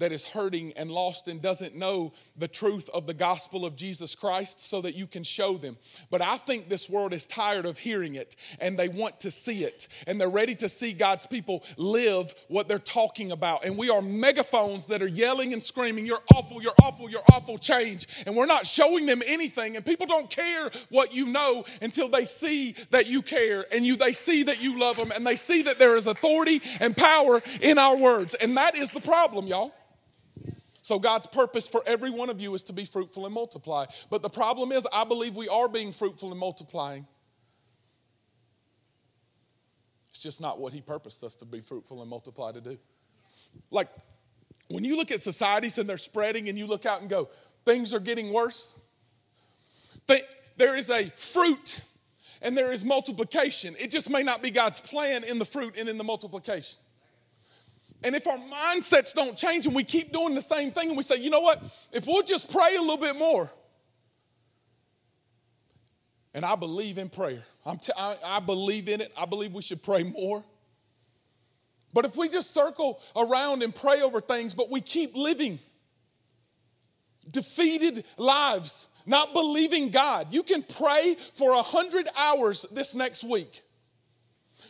that 0.00 0.12
is 0.12 0.24
hurting 0.24 0.72
and 0.76 0.90
lost 0.90 1.28
and 1.28 1.40
doesn't 1.40 1.76
know 1.76 2.12
the 2.36 2.48
truth 2.48 2.90
of 2.92 3.06
the 3.06 3.14
gospel 3.14 3.64
of 3.64 3.76
Jesus 3.76 4.14
Christ 4.14 4.60
so 4.60 4.80
that 4.82 4.94
you 4.94 5.06
can 5.06 5.22
show 5.22 5.56
them. 5.56 5.76
But 6.10 6.22
I 6.22 6.36
think 6.36 6.68
this 6.68 6.90
world 6.90 7.12
is 7.14 7.26
tired 7.26 7.66
of 7.66 7.78
hearing 7.78 8.16
it 8.16 8.34
and 8.60 8.76
they 8.76 8.88
want 8.88 9.20
to 9.20 9.30
see 9.30 9.64
it 9.64 9.88
and 10.06 10.20
they're 10.20 10.28
ready 10.28 10.54
to 10.56 10.68
see 10.68 10.92
God's 10.92 11.26
people 11.26 11.62
live 11.76 12.34
what 12.48 12.66
they're 12.66 12.78
talking 12.78 13.30
about. 13.30 13.64
And 13.64 13.76
we 13.76 13.90
are 13.90 14.02
megaphones 14.02 14.86
that 14.88 15.02
are 15.02 15.08
yelling 15.08 15.52
and 15.52 15.62
screaming, 15.62 16.06
You're 16.06 16.22
awful, 16.34 16.62
you're 16.62 16.72
awful, 16.82 17.10
you're 17.10 17.22
awful, 17.32 17.58
change. 17.58 18.06
And 18.26 18.34
we're 18.34 18.46
not 18.46 18.66
showing 18.66 19.06
them 19.06 19.22
anything. 19.26 19.76
And 19.76 19.84
people 19.84 20.06
don't 20.06 20.28
care 20.28 20.70
what 20.88 21.14
you 21.14 21.26
know 21.26 21.64
until 21.82 22.08
they 22.08 22.24
see 22.24 22.74
that 22.90 23.06
you 23.06 23.22
care 23.22 23.64
and 23.72 23.86
you 23.86 23.96
they 23.96 24.12
see 24.12 24.42
that 24.44 24.62
you 24.62 24.78
love 24.78 24.96
them 24.96 25.12
and 25.12 25.26
they 25.26 25.36
see 25.36 25.62
that 25.62 25.78
there 25.78 25.96
is 25.96 26.06
authority 26.06 26.62
and 26.80 26.96
power 26.96 27.42
in 27.60 27.78
our 27.78 27.96
words. 27.96 28.34
And 28.34 28.56
that 28.56 28.76
is 28.76 28.90
the 28.90 29.00
problem, 29.00 29.46
y'all. 29.46 29.72
So, 30.90 30.98
God's 30.98 31.28
purpose 31.28 31.68
for 31.68 31.84
every 31.86 32.10
one 32.10 32.30
of 32.30 32.40
you 32.40 32.52
is 32.56 32.64
to 32.64 32.72
be 32.72 32.84
fruitful 32.84 33.24
and 33.24 33.32
multiply. 33.32 33.86
But 34.10 34.22
the 34.22 34.28
problem 34.28 34.72
is, 34.72 34.88
I 34.92 35.04
believe 35.04 35.36
we 35.36 35.48
are 35.48 35.68
being 35.68 35.92
fruitful 35.92 36.32
and 36.32 36.40
multiplying. 36.40 37.06
It's 40.10 40.20
just 40.20 40.40
not 40.40 40.58
what 40.58 40.72
He 40.72 40.80
purposed 40.80 41.22
us 41.22 41.36
to 41.36 41.44
be 41.44 41.60
fruitful 41.60 42.00
and 42.00 42.10
multiply 42.10 42.50
to 42.50 42.60
do. 42.60 42.76
Like, 43.70 43.86
when 44.66 44.82
you 44.82 44.96
look 44.96 45.12
at 45.12 45.22
societies 45.22 45.78
and 45.78 45.88
they're 45.88 45.96
spreading, 45.96 46.48
and 46.48 46.58
you 46.58 46.66
look 46.66 46.84
out 46.84 47.02
and 47.02 47.08
go, 47.08 47.28
things 47.64 47.94
are 47.94 48.00
getting 48.00 48.32
worse, 48.32 48.80
there 50.56 50.74
is 50.74 50.90
a 50.90 51.08
fruit 51.10 51.82
and 52.42 52.58
there 52.58 52.72
is 52.72 52.84
multiplication. 52.84 53.76
It 53.78 53.92
just 53.92 54.10
may 54.10 54.24
not 54.24 54.42
be 54.42 54.50
God's 54.50 54.80
plan 54.80 55.22
in 55.22 55.38
the 55.38 55.44
fruit 55.44 55.76
and 55.78 55.88
in 55.88 55.98
the 55.98 56.04
multiplication. 56.04 56.80
And 58.02 58.14
if 58.14 58.26
our 58.26 58.38
mindsets 58.38 59.12
don't 59.12 59.36
change 59.36 59.66
and 59.66 59.74
we 59.74 59.84
keep 59.84 60.12
doing 60.12 60.34
the 60.34 60.42
same 60.42 60.72
thing 60.72 60.88
and 60.88 60.96
we 60.96 61.02
say, 61.02 61.16
you 61.16 61.30
know 61.30 61.40
what, 61.40 61.62
if 61.92 62.06
we'll 62.06 62.22
just 62.22 62.50
pray 62.50 62.76
a 62.76 62.80
little 62.80 62.96
bit 62.96 63.16
more, 63.16 63.50
and 66.32 66.44
I 66.44 66.54
believe 66.54 66.96
in 66.96 67.10
prayer, 67.10 67.42
t- 67.80 67.92
I, 67.96 68.16
I 68.24 68.40
believe 68.40 68.88
in 68.88 69.00
it, 69.00 69.12
I 69.18 69.26
believe 69.26 69.52
we 69.52 69.62
should 69.62 69.82
pray 69.82 70.04
more. 70.04 70.44
But 71.92 72.04
if 72.04 72.16
we 72.16 72.28
just 72.28 72.52
circle 72.52 73.00
around 73.16 73.62
and 73.62 73.74
pray 73.74 74.00
over 74.00 74.20
things, 74.20 74.54
but 74.54 74.70
we 74.70 74.80
keep 74.80 75.14
living 75.14 75.58
defeated 77.30 78.04
lives, 78.16 78.88
not 79.06 79.32
believing 79.32 79.90
God, 79.90 80.28
you 80.30 80.42
can 80.42 80.62
pray 80.62 81.16
for 81.34 81.52
a 81.52 81.62
hundred 81.62 82.08
hours 82.16 82.64
this 82.72 82.94
next 82.94 83.24
week. 83.24 83.62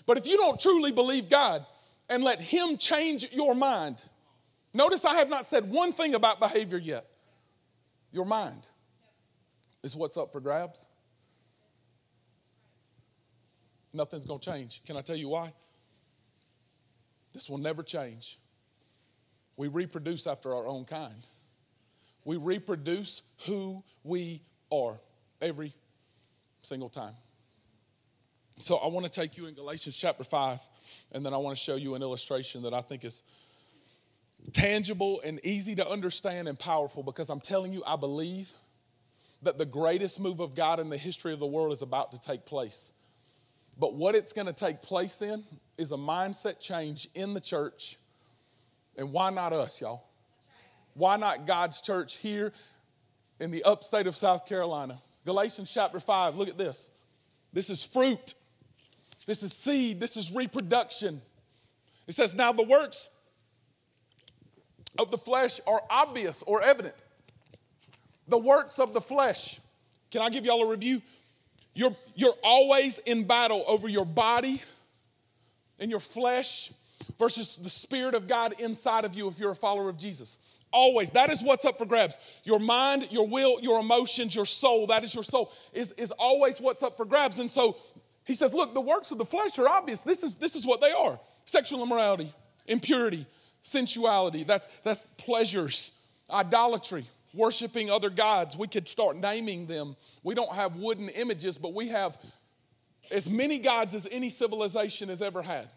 But 0.06 0.18
if 0.18 0.26
you 0.26 0.36
don't 0.36 0.58
truly 0.58 0.92
believe 0.92 1.28
God, 1.28 1.64
and 2.10 2.22
let 2.24 2.40
Him 2.40 2.76
change 2.76 3.24
your 3.32 3.54
mind. 3.54 4.02
Notice 4.74 5.04
I 5.04 5.14
have 5.14 5.30
not 5.30 5.46
said 5.46 5.70
one 5.70 5.92
thing 5.92 6.14
about 6.14 6.40
behavior 6.40 6.76
yet. 6.76 7.06
Your 8.12 8.26
mind 8.26 8.66
is 9.82 9.96
what's 9.96 10.16
up 10.16 10.32
for 10.32 10.40
grabs. 10.40 10.86
Nothing's 13.92 14.26
going 14.26 14.40
to 14.40 14.50
change. 14.50 14.82
Can 14.84 14.96
I 14.96 15.00
tell 15.00 15.16
you 15.16 15.28
why? 15.28 15.52
This 17.32 17.48
will 17.48 17.58
never 17.58 17.82
change. 17.82 18.38
We 19.56 19.68
reproduce 19.68 20.26
after 20.26 20.54
our 20.54 20.66
own 20.66 20.84
kind. 20.84 21.26
We 22.24 22.36
reproduce 22.36 23.22
who 23.46 23.82
we 24.04 24.42
are 24.70 25.00
every 25.40 25.72
single 26.62 26.88
time. 26.88 27.14
So 28.60 28.76
I 28.76 28.88
want 28.88 29.06
to 29.06 29.10
take 29.10 29.38
you 29.38 29.46
in 29.46 29.54
Galatians 29.54 29.96
chapter 29.96 30.22
5, 30.22 30.60
and 31.12 31.24
then 31.24 31.32
I 31.32 31.38
want 31.38 31.56
to 31.56 31.62
show 31.62 31.76
you 31.76 31.94
an 31.94 32.02
illustration 32.02 32.62
that 32.64 32.74
I 32.74 32.82
think 32.82 33.06
is 33.06 33.22
tangible 34.52 35.22
and 35.24 35.40
easy 35.44 35.74
to 35.76 35.88
understand 35.88 36.46
and 36.46 36.58
powerful 36.58 37.02
because 37.02 37.30
I'm 37.30 37.40
telling 37.40 37.72
you, 37.72 37.82
I 37.86 37.96
believe 37.96 38.50
that 39.40 39.56
the 39.56 39.64
greatest 39.64 40.20
move 40.20 40.40
of 40.40 40.54
God 40.54 40.78
in 40.78 40.90
the 40.90 40.98
history 40.98 41.32
of 41.32 41.38
the 41.38 41.46
world 41.46 41.72
is 41.72 41.80
about 41.80 42.12
to 42.12 42.20
take 42.20 42.44
place. 42.44 42.92
But 43.78 43.94
what 43.94 44.14
it's 44.14 44.34
going 44.34 44.46
to 44.46 44.52
take 44.52 44.82
place 44.82 45.22
in 45.22 45.42
is 45.78 45.92
a 45.92 45.96
mindset 45.96 46.60
change 46.60 47.08
in 47.14 47.32
the 47.32 47.40
church. 47.40 47.96
And 48.98 49.10
why 49.10 49.30
not 49.30 49.54
us, 49.54 49.80
y'all? 49.80 50.04
Why 50.92 51.16
not 51.16 51.46
God's 51.46 51.80
church 51.80 52.18
here 52.18 52.52
in 53.38 53.52
the 53.52 53.62
upstate 53.62 54.06
of 54.06 54.14
South 54.16 54.46
Carolina? 54.46 54.98
Galatians 55.24 55.72
chapter 55.72 55.98
5, 55.98 56.36
look 56.36 56.50
at 56.50 56.58
this. 56.58 56.90
This 57.54 57.70
is 57.70 57.82
fruit. 57.82 58.34
This 59.26 59.42
is 59.42 59.52
seed, 59.52 60.00
this 60.00 60.16
is 60.16 60.32
reproduction. 60.32 61.20
It 62.06 62.14
says, 62.14 62.34
Now 62.34 62.52
the 62.52 62.62
works 62.62 63.08
of 64.98 65.10
the 65.10 65.18
flesh 65.18 65.60
are 65.66 65.82
obvious 65.90 66.42
or 66.42 66.62
evident. 66.62 66.94
The 68.28 68.38
works 68.38 68.78
of 68.78 68.92
the 68.92 69.00
flesh. 69.00 69.60
Can 70.10 70.22
I 70.22 70.30
give 70.30 70.44
y'all 70.44 70.62
a 70.62 70.68
review? 70.68 71.02
You're, 71.74 71.96
you're 72.14 72.34
always 72.42 72.98
in 72.98 73.24
battle 73.24 73.64
over 73.66 73.88
your 73.88 74.04
body 74.04 74.60
and 75.78 75.90
your 75.90 76.00
flesh 76.00 76.72
versus 77.18 77.56
the 77.56 77.70
Spirit 77.70 78.14
of 78.14 78.26
God 78.26 78.54
inside 78.58 79.04
of 79.04 79.14
you 79.14 79.28
if 79.28 79.38
you're 79.38 79.52
a 79.52 79.56
follower 79.56 79.88
of 79.88 79.96
Jesus. 79.96 80.38
Always. 80.72 81.10
That 81.10 81.30
is 81.30 81.42
what's 81.42 81.64
up 81.64 81.78
for 81.78 81.86
grabs. 81.86 82.18
Your 82.44 82.58
mind, 82.58 83.08
your 83.10 83.26
will, 83.26 83.60
your 83.60 83.80
emotions, 83.80 84.34
your 84.34 84.46
soul, 84.46 84.88
that 84.88 85.02
is 85.04 85.14
your 85.14 85.24
soul, 85.24 85.52
is, 85.72 85.92
is 85.92 86.12
always 86.12 86.60
what's 86.60 86.82
up 86.82 86.96
for 86.96 87.04
grabs. 87.04 87.38
And 87.38 87.50
so 87.50 87.76
he 88.24 88.34
says, 88.34 88.54
Look, 88.54 88.74
the 88.74 88.80
works 88.80 89.10
of 89.10 89.18
the 89.18 89.24
flesh 89.24 89.58
are 89.58 89.68
obvious. 89.68 90.02
This 90.02 90.22
is, 90.22 90.34
this 90.34 90.54
is 90.54 90.66
what 90.66 90.80
they 90.80 90.92
are 90.92 91.18
sexual 91.44 91.82
immorality, 91.82 92.32
impurity, 92.68 93.26
sensuality, 93.60 94.44
that's, 94.44 94.68
that's 94.84 95.06
pleasures, 95.16 96.00
idolatry, 96.30 97.04
worshiping 97.34 97.90
other 97.90 98.10
gods. 98.10 98.56
We 98.56 98.68
could 98.68 98.88
start 98.88 99.16
naming 99.16 99.66
them. 99.66 99.96
We 100.22 100.34
don't 100.34 100.52
have 100.52 100.76
wooden 100.76 101.08
images, 101.08 101.58
but 101.58 101.74
we 101.74 101.88
have 101.88 102.16
as 103.10 103.28
many 103.28 103.58
gods 103.58 103.94
as 103.94 104.08
any 104.10 104.30
civilization 104.30 105.08
has 105.08 105.22
ever 105.22 105.42
had. 105.42 105.68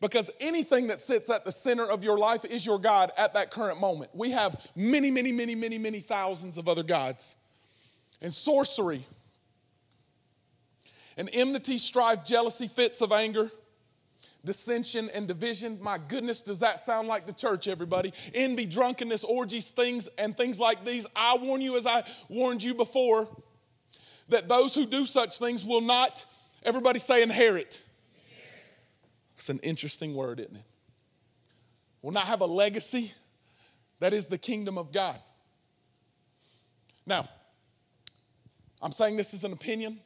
Because 0.00 0.30
anything 0.38 0.86
that 0.88 1.00
sits 1.00 1.28
at 1.28 1.44
the 1.44 1.50
center 1.50 1.84
of 1.84 2.04
your 2.04 2.18
life 2.18 2.44
is 2.44 2.64
your 2.64 2.78
God 2.78 3.10
at 3.16 3.34
that 3.34 3.50
current 3.50 3.80
moment. 3.80 4.12
We 4.14 4.30
have 4.30 4.64
many, 4.76 5.10
many, 5.10 5.32
many, 5.32 5.56
many, 5.56 5.76
many 5.76 6.00
thousands 6.00 6.56
of 6.56 6.68
other 6.68 6.84
gods. 6.84 7.34
And 8.22 8.32
sorcery, 8.32 9.04
and 11.18 11.28
enmity, 11.34 11.76
strife, 11.76 12.24
jealousy, 12.24 12.66
fits 12.66 13.02
of 13.02 13.12
anger, 13.12 13.50
dissension, 14.42 15.10
and 15.12 15.28
division. 15.28 15.78
My 15.82 15.98
goodness, 15.98 16.40
does 16.40 16.60
that 16.60 16.78
sound 16.78 17.08
like 17.08 17.26
the 17.26 17.34
church, 17.34 17.68
everybody? 17.68 18.14
Envy, 18.32 18.64
drunkenness, 18.64 19.24
orgies, 19.24 19.70
things, 19.70 20.08
and 20.16 20.34
things 20.34 20.58
like 20.58 20.86
these. 20.86 21.06
I 21.14 21.36
warn 21.36 21.60
you, 21.60 21.76
as 21.76 21.86
I 21.86 22.04
warned 22.30 22.62
you 22.62 22.72
before, 22.72 23.28
that 24.30 24.48
those 24.48 24.74
who 24.74 24.86
do 24.86 25.04
such 25.04 25.38
things 25.38 25.62
will 25.62 25.82
not, 25.82 26.24
everybody 26.62 26.98
say, 26.98 27.22
inherit 27.22 27.82
it's 29.38 29.48
an 29.48 29.60
interesting 29.60 30.14
word, 30.14 30.40
isn't 30.40 30.56
it? 30.56 30.62
Will 32.02 32.10
not 32.10 32.26
have 32.26 32.40
a 32.40 32.46
legacy 32.46 33.12
that 34.00 34.12
is 34.12 34.26
the 34.26 34.36
kingdom 34.36 34.76
of 34.76 34.92
God. 34.92 35.18
Now, 37.06 37.28
I'm 38.82 38.92
saying 38.92 39.16
this 39.16 39.34
is 39.34 39.44
an 39.44 39.52
opinion. 39.52 40.00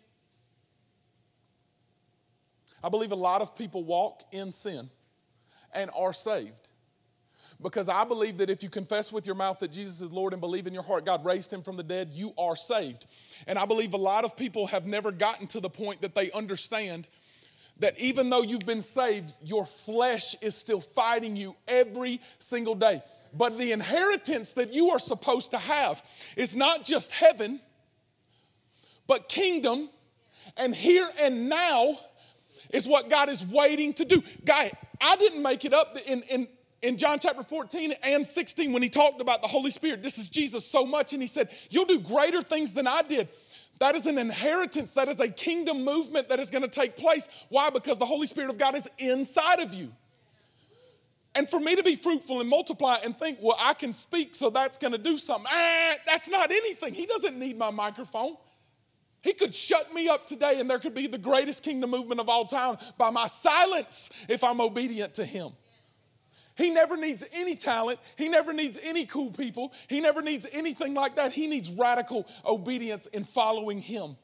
I 2.83 2.89
believe 2.89 3.13
a 3.13 3.17
lot 3.17 3.43
of 3.43 3.57
people 3.57 3.85
walk 3.85 4.23
in 4.33 4.53
sin 4.53 4.91
and 5.73 5.91
are 5.97 6.13
saved. 6.13 6.69
Because 7.61 7.89
I 7.89 8.05
believe 8.05 8.39
that 8.39 8.51
if 8.51 8.63
you 8.63 8.69
confess 8.69 9.13
with 9.13 9.25
your 9.25 9.37
mouth 9.37 9.61
that 9.61 9.71
Jesus 9.71 10.01
is 10.01 10.13
Lord 10.13 10.33
and 10.33 10.41
believe 10.41 10.67
in 10.67 10.75
your 10.75 10.83
heart 10.83 11.05
God 11.05 11.25
raised 11.25 11.53
him 11.53 11.63
from 11.63 11.77
the 11.77 11.83
dead, 11.83 12.11
you 12.13 12.33
are 12.37 12.57
saved. 12.57 13.07
And 13.47 13.59
I 13.59 13.67
believe 13.67 13.95
a 13.95 13.99
lot 13.99 14.25
of 14.25 14.37
people 14.37 14.67
have 14.67 14.87
never 14.87 15.13
gotten 15.13 15.47
to 15.49 15.61
the 15.61 15.71
point 15.71 16.01
that 16.03 16.15
they 16.15 16.31
understand 16.33 17.09
that 17.79 17.99
even 17.99 18.31
though 18.31 18.43
you've 18.43 18.67
been 18.67 18.83
saved, 18.83 19.33
your 19.43 19.65
flesh 19.65 20.35
is 20.43 20.55
still 20.55 20.81
fighting 20.81 21.37
you 21.37 21.55
every 21.69 22.21
single 22.39 22.75
day. 22.75 23.03
But 23.33 23.59
the 23.59 23.73
inheritance 23.73 24.55
that 24.55 24.73
you 24.73 24.91
are 24.91 24.99
supposed 24.99 25.53
to 25.53 25.59
have 25.59 26.03
is 26.37 26.55
not 26.55 26.85
just 26.85 27.13
heaven, 27.13 27.61
but 29.07 29.29
kingdom. 29.29 29.89
And 30.57 30.75
here 30.75 31.09
and 31.21 31.49
now 31.49 31.97
is 32.73 32.89
what 32.89 33.09
God 33.09 33.29
is 33.29 33.45
waiting 33.45 33.93
to 33.95 34.05
do. 34.05 34.23
Guy, 34.45 34.73
I 35.01 35.17
didn't 35.17 35.43
make 35.43 35.65
it 35.65 35.73
up 35.73 35.97
in, 36.07 36.23
in, 36.23 36.49
in 36.81 36.97
John 36.97 37.19
chapter 37.21 37.43
14 37.43 37.95
and 38.03 38.27
16 38.27 38.73
when 38.73 38.83
he 38.83 38.89
talked 38.89 39.21
about 39.21 39.43
the 39.43 39.49
Holy 39.49 39.71
Spirit. 39.71 40.03
This 40.03 40.19
is 40.19 40.29
Jesus 40.29 40.65
so 40.65 40.85
much, 40.85 41.13
and 41.13 41.23
he 41.23 41.29
said, 41.29 41.51
You'll 41.71 41.85
do 41.85 42.01
greater 42.01 42.43
things 42.43 42.73
than 42.73 42.87
I 42.87 43.03
did. 43.03 43.29
That 43.79 43.95
is 43.95 44.07
an 44.07 44.19
inheritance. 44.19 44.93
That 44.95 45.09
is 45.09 45.21
a 45.21 45.29
kingdom 45.29 45.85
movement 45.85 46.29
that 46.29 46.39
is 46.41 46.51
going 46.51 46.63
to 46.63 46.69
take 46.69 46.97
place. 46.97 47.29
Why? 47.49 47.71
Because 47.71 47.99
the 47.99 48.07
Holy 48.07 48.27
Spirit 48.27 48.51
of 48.51 48.59
God 48.59 48.77
is 48.77 48.89
inside 48.99 49.61
of 49.61 49.75
you. 49.75 49.93
And 51.35 51.49
for 51.49 51.59
me 51.59 51.75
to 51.75 51.83
be 51.83 51.97
fruitful 51.97 52.41
and 52.41 52.49
multiply 52.49 52.99
and 53.03 53.19
think, 53.19 53.39
well, 53.41 53.57
I 53.59 53.73
can 53.75 53.93
speak, 53.93 54.35
so 54.35 54.51
that's 54.51 54.77
going 54.77 54.93
to 54.93 54.99
do 54.99 55.17
something. 55.17 55.51
Ah, 55.51 55.95
that's 56.07 56.29
not 56.29 56.51
anything. 56.51 56.93
He 56.95 57.07
doesn't 57.07 57.39
need 57.39 57.57
my 57.57 57.71
microphone. 57.71 58.37
He 59.23 59.33
could 59.33 59.55
shut 59.55 59.95
me 59.95 60.09
up 60.09 60.27
today, 60.27 60.59
and 60.61 60.69
there 60.69 60.81
could 60.81 60.95
be 60.95 61.07
the 61.07 61.19
greatest 61.19 61.63
kingdom 61.63 61.91
movement 61.91 62.21
of 62.21 62.29
all 62.29 62.45
time 62.45 62.77
by 62.99 63.11
my 63.11 63.29
silence 63.29 64.11
if 64.29 64.43
I'm 64.43 64.61
obedient 64.61 65.15
to 65.15 65.25
Him. 65.25 65.53
He 66.57 66.71
never 66.71 66.97
needs 66.97 67.25
any 67.33 67.55
talent. 67.55 67.99
He 68.17 68.29
never 68.29 68.53
needs 68.53 68.79
any 68.83 69.07
cool 69.07 69.31
people. 69.31 69.73
He 69.89 70.01
never 70.01 70.23
needs 70.23 70.47
anything 70.53 70.93
like 70.93 71.17
that. 71.17 71.33
He 71.33 71.47
needs 71.47 71.71
radical 71.71 72.27
obedience 72.45 73.07
in 73.07 73.25
following 73.25 73.81
Him. 73.81 74.17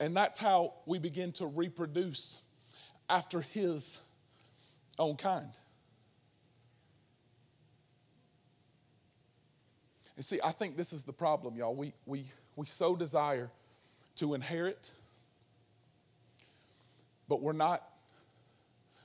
And 0.00 0.16
that's 0.16 0.38
how 0.38 0.74
we 0.86 1.00
begin 1.00 1.32
to 1.32 1.46
reproduce 1.46 2.40
after 3.10 3.40
His 3.40 4.00
own 4.98 5.16
kind. 5.16 5.50
And 10.18 10.24
see, 10.24 10.40
I 10.42 10.50
think 10.50 10.76
this 10.76 10.92
is 10.92 11.04
the 11.04 11.12
problem, 11.12 11.56
y'all. 11.56 11.76
We, 11.76 11.92
we, 12.04 12.24
we 12.56 12.66
so 12.66 12.96
desire 12.96 13.52
to 14.16 14.34
inherit, 14.34 14.90
but 17.28 17.40
we're 17.40 17.52
not 17.52 17.84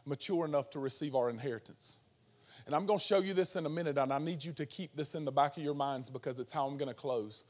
mature 0.08 0.44
enough 0.44 0.72
to 0.72 0.80
receive 0.80 1.14
our 1.14 1.30
inheritance. 1.30 2.00
And 2.66 2.74
I'm 2.74 2.88
going 2.88 2.98
to 2.98 3.06
show 3.06 3.20
you 3.20 3.36
this 3.36 3.56
in 3.56 3.68
a 3.68 3.70
minute, 3.70 4.00
and 4.00 4.12
I 4.12 4.18
need 4.18 4.44
you 4.44 4.54
to 4.54 4.66
keep 4.66 4.96
this 4.96 5.14
in 5.14 5.24
the 5.24 5.32
back 5.32 5.56
of 5.56 5.62
your 5.62 5.76
minds 5.76 6.10
because 6.10 6.40
it's 6.40 6.52
how 6.52 6.66
I'm 6.66 6.78
going 6.78 6.90
to 6.90 6.96
close. 6.96 7.46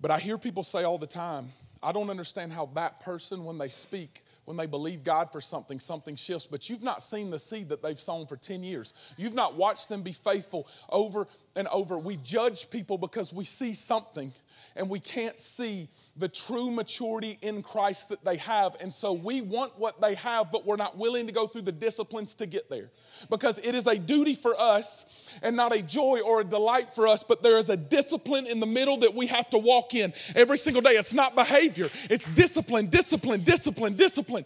But 0.00 0.12
I 0.12 0.20
hear 0.20 0.38
people 0.38 0.62
say 0.62 0.84
all 0.84 0.98
the 0.98 1.06
time, 1.08 1.48
I 1.82 1.92
don't 1.92 2.10
understand 2.10 2.52
how 2.52 2.66
that 2.74 3.00
person, 3.00 3.44
when 3.44 3.58
they 3.58 3.68
speak, 3.68 4.24
when 4.44 4.56
they 4.56 4.66
believe 4.66 5.04
God 5.04 5.30
for 5.30 5.40
something, 5.40 5.78
something 5.78 6.16
shifts. 6.16 6.46
But 6.46 6.68
you've 6.68 6.82
not 6.82 7.02
seen 7.02 7.30
the 7.30 7.38
seed 7.38 7.68
that 7.68 7.82
they've 7.82 8.00
sown 8.00 8.26
for 8.26 8.36
10 8.36 8.62
years. 8.62 8.94
You've 9.16 9.34
not 9.34 9.54
watched 9.54 9.88
them 9.88 10.02
be 10.02 10.12
faithful 10.12 10.66
over 10.90 11.28
and 11.54 11.68
over. 11.68 11.98
We 11.98 12.16
judge 12.16 12.70
people 12.70 12.98
because 12.98 13.32
we 13.32 13.44
see 13.44 13.74
something 13.74 14.32
and 14.76 14.88
we 14.88 15.00
can't 15.00 15.38
see 15.38 15.88
the 16.16 16.28
true 16.28 16.70
maturity 16.70 17.38
in 17.42 17.62
Christ 17.62 18.08
that 18.10 18.24
they 18.24 18.36
have. 18.36 18.76
And 18.80 18.92
so 18.92 19.12
we 19.12 19.40
want 19.40 19.78
what 19.78 20.00
they 20.00 20.14
have, 20.14 20.52
but 20.52 20.66
we're 20.66 20.76
not 20.76 20.96
willing 20.96 21.26
to 21.26 21.32
go 21.32 21.46
through 21.46 21.62
the 21.62 21.72
disciplines 21.72 22.34
to 22.36 22.46
get 22.46 22.70
there. 22.70 22.90
Because 23.28 23.58
it 23.58 23.74
is 23.74 23.86
a 23.86 23.96
duty 23.96 24.34
for 24.34 24.54
us 24.58 25.36
and 25.42 25.56
not 25.56 25.74
a 25.74 25.82
joy 25.82 26.20
or 26.20 26.40
a 26.40 26.44
delight 26.44 26.92
for 26.92 27.08
us, 27.08 27.24
but 27.24 27.42
there 27.42 27.58
is 27.58 27.68
a 27.70 27.76
discipline 27.76 28.46
in 28.46 28.60
the 28.60 28.66
middle 28.66 28.98
that 28.98 29.14
we 29.14 29.26
have 29.26 29.50
to 29.50 29.58
walk 29.58 29.94
in 29.94 30.12
every 30.36 30.58
single 30.58 30.82
day. 30.82 30.90
It's 30.90 31.14
not 31.14 31.34
behavior, 31.34 31.90
it's 32.08 32.26
discipline, 32.28 32.86
discipline, 32.86 33.42
discipline, 33.42 33.94
discipline. 33.94 34.44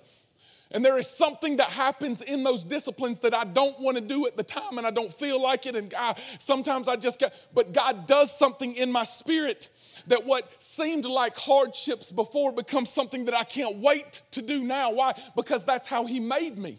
And 0.72 0.82
there 0.82 0.96
is 0.96 1.06
something 1.06 1.58
that 1.58 1.68
happens 1.68 2.22
in 2.22 2.42
those 2.42 2.64
disciplines 2.64 3.18
that 3.20 3.34
I 3.34 3.44
don't 3.44 3.78
want 3.78 3.98
to 3.98 4.00
do 4.02 4.26
at 4.26 4.36
the 4.36 4.42
time 4.42 4.78
and 4.78 4.86
I 4.86 4.90
don't 4.90 5.12
feel 5.12 5.40
like 5.40 5.66
it. 5.66 5.76
And 5.76 5.90
God, 5.90 6.18
sometimes 6.38 6.88
I 6.88 6.96
just 6.96 7.20
get, 7.20 7.34
but 7.54 7.72
God 7.72 8.06
does 8.06 8.36
something 8.36 8.74
in 8.74 8.90
my 8.90 9.04
spirit 9.04 9.68
that 10.06 10.24
what 10.24 10.50
seemed 10.62 11.04
like 11.04 11.36
hardships 11.36 12.10
before 12.10 12.52
becomes 12.52 12.90
something 12.90 13.26
that 13.26 13.34
I 13.34 13.44
can't 13.44 13.78
wait 13.78 14.22
to 14.32 14.42
do 14.42 14.64
now. 14.64 14.92
Why? 14.92 15.14
Because 15.36 15.64
that's 15.64 15.88
how 15.88 16.06
He 16.06 16.20
made 16.20 16.58
me. 16.58 16.78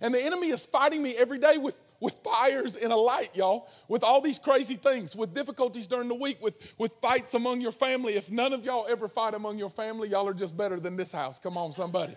And 0.00 0.14
the 0.14 0.22
enemy 0.22 0.48
is 0.48 0.64
fighting 0.64 1.02
me 1.02 1.16
every 1.16 1.38
day 1.38 1.56
with, 1.56 1.78
with 2.00 2.14
fires 2.24 2.76
and 2.76 2.92
a 2.92 2.96
light, 2.96 3.30
y'all, 3.34 3.68
with 3.88 4.02
all 4.02 4.20
these 4.20 4.38
crazy 4.38 4.74
things, 4.76 5.14
with 5.14 5.32
difficulties 5.34 5.86
during 5.86 6.08
the 6.08 6.14
week, 6.14 6.42
with, 6.42 6.74
with 6.78 6.92
fights 7.00 7.34
among 7.34 7.60
your 7.60 7.72
family. 7.72 8.14
If 8.14 8.30
none 8.30 8.52
of 8.52 8.64
y'all 8.64 8.86
ever 8.88 9.08
fight 9.08 9.34
among 9.34 9.58
your 9.58 9.70
family, 9.70 10.08
y'all 10.08 10.28
are 10.28 10.34
just 10.34 10.56
better 10.56 10.80
than 10.80 10.96
this 10.96 11.12
house. 11.12 11.38
Come 11.38 11.56
on, 11.56 11.72
somebody. 11.72 12.16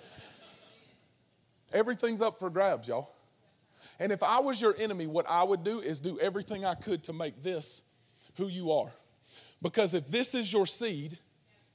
Everything's 1.71 2.21
up 2.21 2.39
for 2.39 2.49
grabs, 2.49 2.87
y'all. 2.87 3.11
And 3.99 4.11
if 4.11 4.23
I 4.23 4.39
was 4.39 4.61
your 4.61 4.75
enemy, 4.77 5.07
what 5.07 5.25
I 5.29 5.43
would 5.43 5.63
do 5.63 5.79
is 5.79 5.99
do 5.99 6.19
everything 6.19 6.65
I 6.65 6.75
could 6.75 7.03
to 7.05 7.13
make 7.13 7.41
this 7.43 7.81
who 8.35 8.47
you 8.47 8.71
are. 8.71 8.91
Because 9.61 9.93
if 9.93 10.07
this 10.09 10.35
is 10.35 10.51
your 10.51 10.65
seed, 10.65 11.17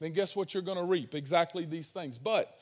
then 0.01 0.12
guess 0.12 0.35
what 0.37 0.55
you're 0.55 0.62
going 0.62 0.79
to 0.79 0.85
reap? 0.85 1.14
Exactly 1.14 1.64
these 1.64 1.90
things. 1.90 2.18
But 2.18 2.59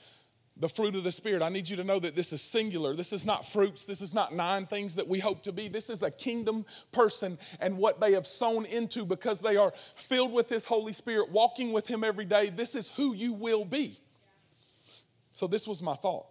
the 0.56 0.68
fruit 0.68 0.94
of 0.94 1.04
the 1.04 1.12
Spirit, 1.12 1.42
I 1.42 1.48
need 1.48 1.68
you 1.68 1.76
to 1.76 1.85
know 1.85 1.98
that 1.98 2.14
this 2.14 2.33
is 2.33 2.42
singular. 2.42 2.94
This 2.94 3.12
is 3.12 3.24
not 3.24 3.46
fruits. 3.46 3.87
This 3.87 4.02
is 4.02 4.14
not 4.14 4.35
nine 4.35 4.66
things 4.66 4.94
that 4.96 5.09
we 5.09 5.18
hope 5.18 5.42
to 5.44 5.52
be. 5.52 5.68
This 5.68 5.88
is 5.88 6.02
a 6.02 6.11
kingdom 6.11 6.66
person 6.92 7.38
and 7.61 7.78
what 7.78 8.00
they 8.00 8.12
have 8.12 8.26
sown 8.26 8.66
into 8.66 9.04
because 9.04 9.40
they 9.40 9.56
are 9.56 9.72
filled 9.94 10.33
with 10.33 10.48
His 10.50 10.66
Holy 10.66 10.92
Spirit, 10.92 11.30
walking 11.30 11.72
with 11.72 11.87
Him 11.87 12.04
every 12.04 12.26
day. 12.26 12.50
This 12.50 12.74
is 12.74 12.90
who 12.90 13.14
you 13.14 13.33
will 13.33 13.64
be. 13.64 13.98
So, 15.33 15.46
this 15.46 15.66
was 15.66 15.80
my 15.80 15.94
thought. 15.94 16.26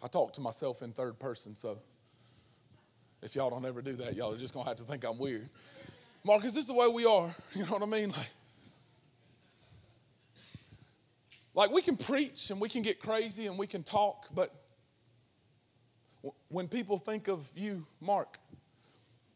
I 0.00 0.06
talk 0.06 0.32
to 0.34 0.40
myself 0.40 0.82
in 0.82 0.92
third 0.92 1.18
person, 1.18 1.56
so 1.56 1.78
if 3.22 3.34
y'all 3.34 3.50
don't 3.50 3.64
ever 3.64 3.82
do 3.82 3.94
that, 3.94 4.14
y'all 4.14 4.32
are 4.32 4.38
just 4.38 4.54
gonna 4.54 4.68
have 4.68 4.76
to 4.76 4.84
think 4.84 5.04
I'm 5.04 5.18
weird. 5.18 5.48
Marcus, 6.26 6.54
this 6.54 6.64
the 6.64 6.74
way 6.74 6.88
we 6.88 7.04
are. 7.04 7.32
You 7.54 7.64
know 7.66 7.74
what 7.74 7.84
I 7.84 7.86
mean? 7.86 8.10
Like, 8.10 8.30
like 11.54 11.70
we 11.70 11.82
can 11.82 11.96
preach 11.96 12.50
and 12.50 12.60
we 12.60 12.68
can 12.68 12.82
get 12.82 12.98
crazy 12.98 13.46
and 13.46 13.56
we 13.56 13.68
can 13.68 13.84
talk, 13.84 14.26
but 14.34 14.52
when 16.48 16.66
people 16.66 16.98
think 16.98 17.28
of 17.28 17.48
you, 17.54 17.86
Mark, 18.00 18.40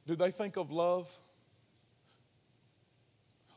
do 0.08 0.16
they 0.16 0.32
think 0.32 0.56
of 0.56 0.72
love? 0.72 1.08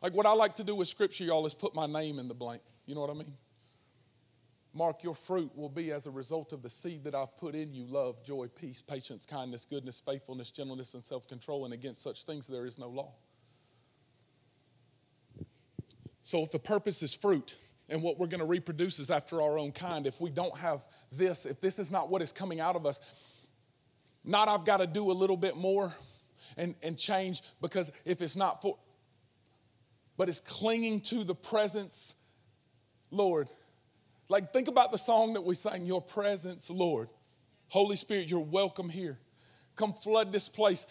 Like 0.03 0.13
what 0.13 0.27
I 0.27 0.33
like 0.33 0.53
to 0.57 0.63
do 0.63 0.75
with 0.75 0.87
scripture, 0.87 1.23
y'all, 1.23 1.47
is 1.47 1.55
put 1.55 1.73
my 1.73 1.87
name 1.87 2.19
in 2.19 2.27
the 2.27 2.35
blank. 2.35 2.61
You 2.85 2.93
know 2.93 3.01
what 3.01 3.09
I 3.09 3.13
mean? 3.13 3.33
Mark, 4.73 5.03
your 5.03 5.13
fruit 5.13 5.55
will 5.55 5.69
be 5.69 5.91
as 5.91 6.07
a 6.07 6.12
result 6.12 6.51
of 6.51 6.63
the 6.63 6.69
seed 6.69 7.03
that 7.03 7.13
I've 7.13 7.38
put 7.38 7.53
in 7.53 7.73
you 7.73 7.86
love, 7.86 8.23
joy, 8.23 8.47
peace, 8.47 8.81
patience, 8.81 9.25
kindness, 9.25 9.65
goodness, 9.65 10.01
faithfulness, 10.03 10.49
gentleness, 10.49 10.95
and 10.95 11.05
self 11.05 11.27
control. 11.27 11.65
And 11.65 11.73
against 11.73 12.01
such 12.01 12.23
things 12.23 12.47
there 12.47 12.65
is 12.65 12.79
no 12.79 12.89
law. 12.89 13.13
So, 16.23 16.41
if 16.41 16.51
the 16.51 16.59
purpose 16.59 17.03
is 17.03 17.13
fruit 17.13 17.55
and 17.89 18.01
what 18.01 18.17
we're 18.17 18.27
going 18.27 18.39
to 18.39 18.45
reproduce 18.45 18.97
is 18.99 19.12
after 19.12 19.41
our 19.41 19.59
own 19.59 19.73
kind, 19.73 20.07
if 20.07 20.19
we 20.19 20.31
don't 20.31 20.57
have 20.57 20.88
this, 21.12 21.45
if 21.45 21.62
this 21.62 21.77
is 21.77 21.91
not 21.91 22.09
what 22.09 22.23
is 22.23 22.31
coming 22.31 22.59
out 22.59 22.75
of 22.75 22.86
us, 22.88 22.99
not 24.23 24.47
I've 24.47 24.65
got 24.65 24.77
to 24.77 24.88
do 24.88 25.12
a 25.12 25.13
little 25.13 25.38
bit 25.38 25.55
more 25.55 25.93
and, 26.57 26.73
and 26.81 26.97
change 26.97 27.41
because 27.62 27.91
if 28.05 28.21
it's 28.21 28.36
not 28.36 28.62
for, 28.62 28.77
but 30.17 30.29
it's 30.29 30.39
clinging 30.39 31.01
to 31.01 31.23
the 31.23 31.36
presence, 31.36 32.15
Lord. 33.12 33.51
Like, 34.33 34.51
think 34.51 34.67
about 34.67 34.91
the 34.91 34.97
song 34.97 35.33
that 35.33 35.43
we 35.43 35.53
sang, 35.53 35.85
Your 35.85 36.01
Presence, 36.01 36.71
Lord. 36.71 37.07
Holy 37.67 37.95
Spirit, 37.95 38.31
you're 38.31 38.39
welcome 38.39 38.89
here. 38.89 39.19
Come 39.75 39.93
flood 39.93 40.31
this 40.31 40.49
place. 40.49 40.87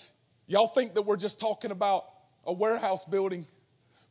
Y'all 0.46 0.68
think 0.68 0.94
that 0.94 1.02
we're 1.02 1.16
just 1.16 1.40
talking 1.40 1.72
about 1.72 2.04
a 2.46 2.52
warehouse 2.52 3.04
building, 3.04 3.44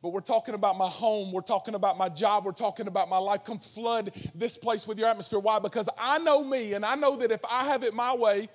but 0.02 0.10
we're 0.10 0.20
talking 0.20 0.54
about 0.54 0.78
my 0.78 0.90
home. 0.90 1.32
We're 1.32 1.40
talking 1.40 1.76
about 1.76 1.98
my 1.98 2.10
job. 2.10 2.44
We're 2.44 2.52
talking 2.52 2.88
about 2.88 3.08
my 3.08 3.20
life. 3.20 3.46
Come 3.46 3.58
flood 3.58 4.12
this 4.36 4.58
place 4.58 4.86
with 4.86 5.00
your 5.00 5.08
atmosphere. 5.08 5.40
Why? 5.40 5.60
Because 5.60 5.88
I 5.98 6.18
know 6.20 6.44
me, 6.44 6.74
and 6.74 6.84
I 6.84 6.96
know 6.96 7.16
that 7.16 7.32
if 7.32 7.46
I 7.50 7.64
have 7.68 7.86
it 7.86 7.94
my 7.94 8.14
way, 8.14 8.50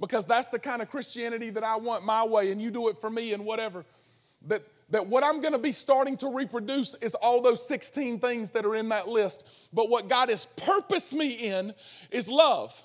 because 0.00 0.24
that's 0.24 0.48
the 0.48 0.58
kind 0.58 0.80
of 0.80 0.88
Christianity 0.88 1.50
that 1.50 1.62
I 1.62 1.76
want 1.76 2.06
my 2.06 2.24
way, 2.24 2.52
and 2.52 2.62
you 2.62 2.70
do 2.70 2.88
it 2.88 2.96
for 2.96 3.10
me 3.10 3.34
and 3.34 3.44
whatever, 3.44 3.84
that, 4.46 4.62
that 4.90 5.06
what 5.06 5.24
I'm 5.24 5.40
gonna 5.40 5.58
be 5.58 5.72
starting 5.72 6.16
to 6.18 6.28
reproduce 6.28 6.94
is 6.94 7.14
all 7.14 7.42
those 7.42 7.66
16 7.66 8.18
things 8.20 8.50
that 8.52 8.64
are 8.64 8.76
in 8.76 8.88
that 8.90 9.08
list. 9.08 9.68
But 9.72 9.88
what 9.88 10.08
God 10.08 10.28
has 10.28 10.46
purposed 10.56 11.14
me 11.14 11.30
in 11.30 11.74
is 12.10 12.28
love 12.28 12.80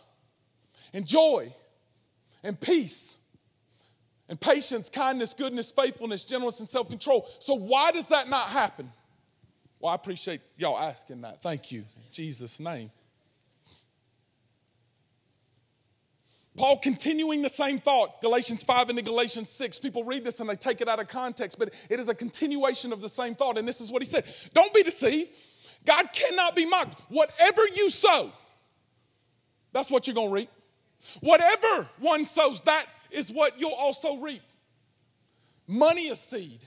and 0.93 1.05
joy 1.05 1.53
and 2.43 2.59
peace 2.59 3.17
and 4.29 4.39
patience, 4.39 4.89
kindness, 4.89 5.33
goodness, 5.33 5.71
faithfulness, 5.71 6.23
gentleness, 6.23 6.61
and 6.61 6.69
self 6.69 6.89
control. 6.89 7.27
So, 7.39 7.53
why 7.53 7.91
does 7.91 8.07
that 8.07 8.29
not 8.29 8.47
happen? 8.47 8.91
Well, 9.79 9.91
I 9.91 9.95
appreciate 9.95 10.41
y'all 10.57 10.79
asking 10.79 11.21
that. 11.21 11.41
Thank 11.41 11.71
you. 11.71 11.79
In 11.79 12.11
Jesus' 12.11 12.59
name. 12.59 12.91
Paul 16.57 16.77
continuing 16.77 17.41
the 17.41 17.49
same 17.49 17.79
thought, 17.79 18.21
Galatians 18.21 18.63
5 18.63 18.89
into 18.89 19.01
Galatians 19.01 19.49
6. 19.49 19.79
People 19.79 20.03
read 20.03 20.23
this 20.23 20.41
and 20.41 20.49
they 20.49 20.55
take 20.55 20.81
it 20.81 20.89
out 20.89 20.99
of 20.99 21.07
context, 21.07 21.57
but 21.57 21.73
it 21.89 21.99
is 21.99 22.09
a 22.09 22.15
continuation 22.15 22.91
of 22.91 23.01
the 23.01 23.07
same 23.07 23.35
thought. 23.35 23.57
And 23.57 23.67
this 23.67 23.79
is 23.79 23.89
what 23.89 24.01
he 24.01 24.07
said 24.07 24.25
Don't 24.53 24.73
be 24.73 24.83
deceived. 24.83 25.29
God 25.85 26.09
cannot 26.13 26.55
be 26.55 26.65
mocked. 26.65 26.99
Whatever 27.09 27.61
you 27.73 27.89
sow, 27.89 28.31
that's 29.71 29.89
what 29.89 30.05
you're 30.05 30.13
going 30.13 30.29
to 30.29 30.35
reap. 30.35 30.49
Whatever 31.21 31.87
one 31.99 32.25
sows, 32.25 32.61
that 32.61 32.85
is 33.09 33.31
what 33.31 33.59
you'll 33.59 33.71
also 33.71 34.17
reap. 34.17 34.43
Money 35.67 36.07
is 36.07 36.19
seed, 36.19 36.65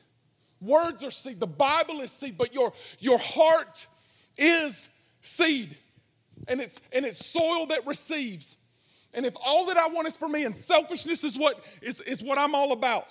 words 0.60 1.04
are 1.04 1.10
seed, 1.10 1.38
the 1.38 1.46
Bible 1.46 2.00
is 2.00 2.10
seed, 2.10 2.36
but 2.38 2.54
your, 2.54 2.72
your 2.98 3.18
heart 3.18 3.86
is 4.36 4.88
seed. 5.20 5.76
And 6.48 6.60
it's, 6.60 6.80
and 6.92 7.04
it's 7.04 7.24
soil 7.24 7.66
that 7.66 7.86
receives. 7.86 8.56
And 9.14 9.24
if 9.24 9.34
all 9.44 9.66
that 9.66 9.76
I 9.76 9.86
want 9.88 10.08
is 10.08 10.16
for 10.16 10.28
me 10.28 10.44
and 10.44 10.54
selfishness 10.54 11.24
is 11.24 11.38
what, 11.38 11.58
is, 11.80 12.00
is 12.00 12.22
what 12.22 12.36
I'm 12.36 12.54
all 12.54 12.72
about, 12.72 13.06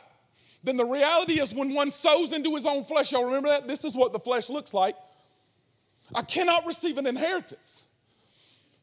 then 0.64 0.78
the 0.78 0.86
reality 0.86 1.40
is 1.40 1.54
when 1.54 1.74
one 1.74 1.92
sows 1.92 2.34
into 2.34 2.54
his 2.54 2.66
own 2.66 2.84
flesh, 2.84 3.12
y'all 3.12 3.26
remember 3.26 3.50
that? 3.50 3.68
This 3.68 3.84
is 3.84 3.96
what 3.96 4.14
the 4.14 4.20
flesh 4.20 4.50
looks 4.50 4.74
like. 4.74 4.96
I 6.16 6.22
cannot 6.22 6.66
receive 6.66 6.98
an 6.98 7.08
inheritance 7.08 7.84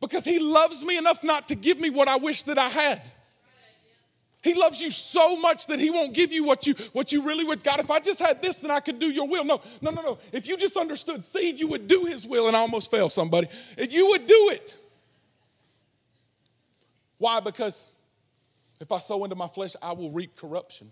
because 0.00 0.24
he 0.24 0.38
loves 0.38 0.84
me 0.84 0.96
enough 0.96 1.22
not 1.22 1.48
to 1.48 1.54
give 1.54 1.78
me 1.78 1.90
what 1.90 2.08
I 2.08 2.16
wish 2.16 2.42
that 2.44 2.58
I 2.58 2.68
had. 2.68 3.08
He 4.42 4.54
loves 4.54 4.80
you 4.80 4.88
so 4.88 5.36
much 5.36 5.66
that 5.66 5.78
he 5.78 5.90
won't 5.90 6.14
give 6.14 6.32
you 6.32 6.44
what 6.44 6.66
you 6.66 6.74
what 6.94 7.12
you 7.12 7.22
really 7.22 7.44
would. 7.44 7.62
God, 7.62 7.78
if 7.78 7.90
I 7.90 8.00
just 8.00 8.18
had 8.18 8.40
this, 8.40 8.58
then 8.58 8.70
I 8.70 8.80
could 8.80 8.98
do 8.98 9.10
your 9.10 9.28
will. 9.28 9.44
No, 9.44 9.60
no, 9.82 9.90
no, 9.90 10.00
no. 10.00 10.18
If 10.32 10.48
you 10.48 10.56
just 10.56 10.78
understood 10.78 11.26
seed, 11.26 11.60
you 11.60 11.68
would 11.68 11.86
do 11.86 12.06
his 12.06 12.26
will. 12.26 12.48
And 12.48 12.56
I 12.56 12.60
almost 12.60 12.90
fell 12.90 13.10
somebody. 13.10 13.48
If 13.76 13.92
you 13.92 14.08
would 14.08 14.26
do 14.26 14.48
it. 14.52 14.78
Why? 17.20 17.38
Because 17.38 17.84
if 18.80 18.90
I 18.90 18.96
sow 18.96 19.22
into 19.24 19.36
my 19.36 19.46
flesh, 19.46 19.76
I 19.82 19.92
will 19.92 20.10
reap 20.10 20.36
corruption. 20.36 20.90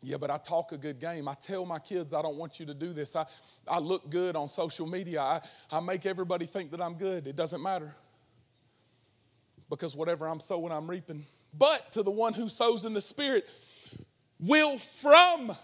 Yeah, 0.00 0.16
but 0.16 0.30
I 0.30 0.38
talk 0.38 0.72
a 0.72 0.78
good 0.78 0.98
game. 0.98 1.28
I 1.28 1.34
tell 1.34 1.66
my 1.66 1.78
kids 1.78 2.14
I 2.14 2.22
don't 2.22 2.38
want 2.38 2.58
you 2.58 2.64
to 2.64 2.72
do 2.72 2.94
this. 2.94 3.14
I, 3.14 3.26
I 3.68 3.78
look 3.78 4.08
good 4.08 4.34
on 4.34 4.48
social 4.48 4.86
media. 4.86 5.20
I, 5.20 5.42
I 5.70 5.80
make 5.80 6.06
everybody 6.06 6.46
think 6.46 6.70
that 6.70 6.80
I'm 6.80 6.94
good. 6.94 7.26
It 7.26 7.36
doesn't 7.36 7.62
matter. 7.62 7.94
Because 9.68 9.94
whatever 9.94 10.26
I'm 10.26 10.40
sowing, 10.40 10.72
I'm 10.72 10.88
reaping. 10.88 11.24
But 11.52 11.92
to 11.92 12.02
the 12.02 12.10
one 12.10 12.32
who 12.32 12.48
sows 12.48 12.86
in 12.86 12.94
the 12.94 13.02
Spirit 13.02 13.46
will 14.40 14.78
from 14.78 15.54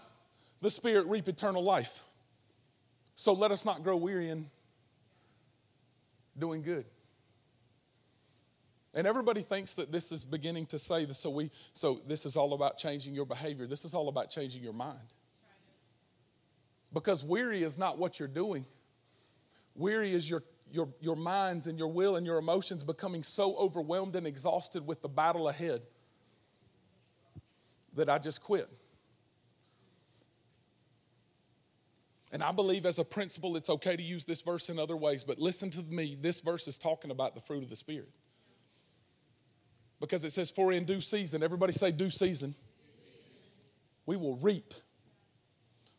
the 0.61 0.69
Spirit 0.69 1.07
reap 1.07 1.27
eternal 1.27 1.63
life. 1.63 2.03
So 3.15 3.33
let 3.33 3.49
us 3.49 3.65
not 3.65 3.81
grow 3.83 3.97
weary 3.97 4.29
in 4.29 4.51
doing 6.37 6.61
good. 6.61 6.85
And 8.95 9.07
everybody 9.07 9.41
thinks 9.41 9.73
that 9.75 9.91
this 9.91 10.11
is 10.11 10.23
beginning 10.23 10.67
to 10.67 10.77
say 10.77 11.05
this, 11.05 11.17
so 11.17 11.29
we 11.31 11.49
so 11.71 12.01
this 12.07 12.25
is 12.25 12.37
all 12.37 12.53
about 12.53 12.77
changing 12.77 13.15
your 13.15 13.25
behavior. 13.25 13.65
This 13.65 13.85
is 13.85 13.95
all 13.95 14.07
about 14.07 14.29
changing 14.29 14.61
your 14.61 14.73
mind. 14.73 15.13
Because 16.93 17.23
weary 17.23 17.63
is 17.63 17.77
not 17.77 17.97
what 17.97 18.19
you're 18.19 18.27
doing. 18.27 18.65
Weary 19.73 20.13
is 20.13 20.29
your 20.29 20.43
your, 20.71 20.89
your 21.01 21.15
minds 21.15 21.67
and 21.67 21.77
your 21.77 21.87
will 21.87 22.15
and 22.15 22.25
your 22.25 22.37
emotions 22.37 22.83
becoming 22.83 23.21
so 23.23 23.55
overwhelmed 23.55 24.15
and 24.15 24.25
exhausted 24.25 24.85
with 24.85 25.01
the 25.01 25.09
battle 25.09 25.49
ahead 25.49 25.81
that 27.95 28.09
I 28.09 28.17
just 28.17 28.41
quit. 28.41 28.67
And 32.31 32.41
I 32.41 32.51
believe 32.51 32.87
as 32.87 32.97
a 32.97 33.03
principle, 33.03 33.55
it's 33.55 33.69
okay 33.69 33.95
to 33.95 34.01
use 34.01 34.25
this 34.25 34.41
verse 34.41 34.69
in 34.69 34.79
other 34.79 34.97
ways, 34.97 35.23
but 35.23 35.37
listen 35.37 35.69
to 35.71 35.83
me. 35.83 36.17
This 36.19 36.41
verse 36.41 36.67
is 36.67 36.79
talking 36.79 37.11
about 37.11 37.35
the 37.35 37.41
fruit 37.41 37.61
of 37.61 37.69
the 37.69 37.75
Spirit 37.75 38.09
because 40.03 40.25
it 40.25 40.33
says, 40.33 40.51
For 40.51 40.73
in 40.73 40.83
due 40.83 40.99
season, 40.99 41.43
everybody 41.43 41.71
say, 41.71 41.89
due 41.89 42.09
season, 42.09 42.53
we 44.05 44.17
will 44.17 44.35
reap. 44.35 44.73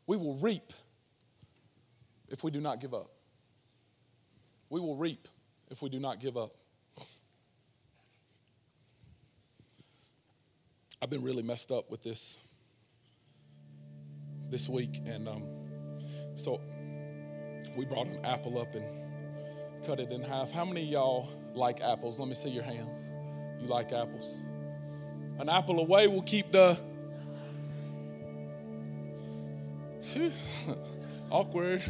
We 0.06 0.18
will 0.18 0.36
reap 0.36 0.74
if 2.28 2.44
we 2.44 2.50
do 2.50 2.60
not 2.60 2.82
give 2.82 2.92
up. 2.92 3.08
We 4.68 4.78
will 4.78 4.98
reap 4.98 5.26
if 5.70 5.80
we 5.80 5.88
do 5.88 5.98
not 5.98 6.20
give 6.20 6.36
up. 6.36 6.50
I've 11.00 11.08
been 11.08 11.22
really 11.22 11.42
messed 11.42 11.72
up 11.72 11.90
with 11.90 12.02
this 12.02 12.36
this 14.50 14.68
week, 14.68 15.00
and 15.06 15.26
um, 15.26 15.44
so 16.34 16.60
we 17.74 17.86
brought 17.86 18.08
an 18.08 18.22
apple 18.22 18.58
up 18.58 18.74
and 18.74 18.84
cut 19.86 19.98
it 19.98 20.10
in 20.12 20.20
half. 20.20 20.52
How 20.52 20.66
many 20.66 20.82
y'all 20.84 21.26
like 21.54 21.80
apples? 21.80 22.18
Let 22.18 22.28
me 22.28 22.34
see 22.34 22.50
your 22.50 22.64
hands. 22.64 23.10
You 23.64 23.70
like 23.70 23.92
apples? 23.94 24.42
An 25.38 25.48
apple 25.48 25.80
away 25.80 26.06
will 26.06 26.22
keep 26.22 26.52
the. 26.52 26.78
Awkward. 31.30 31.82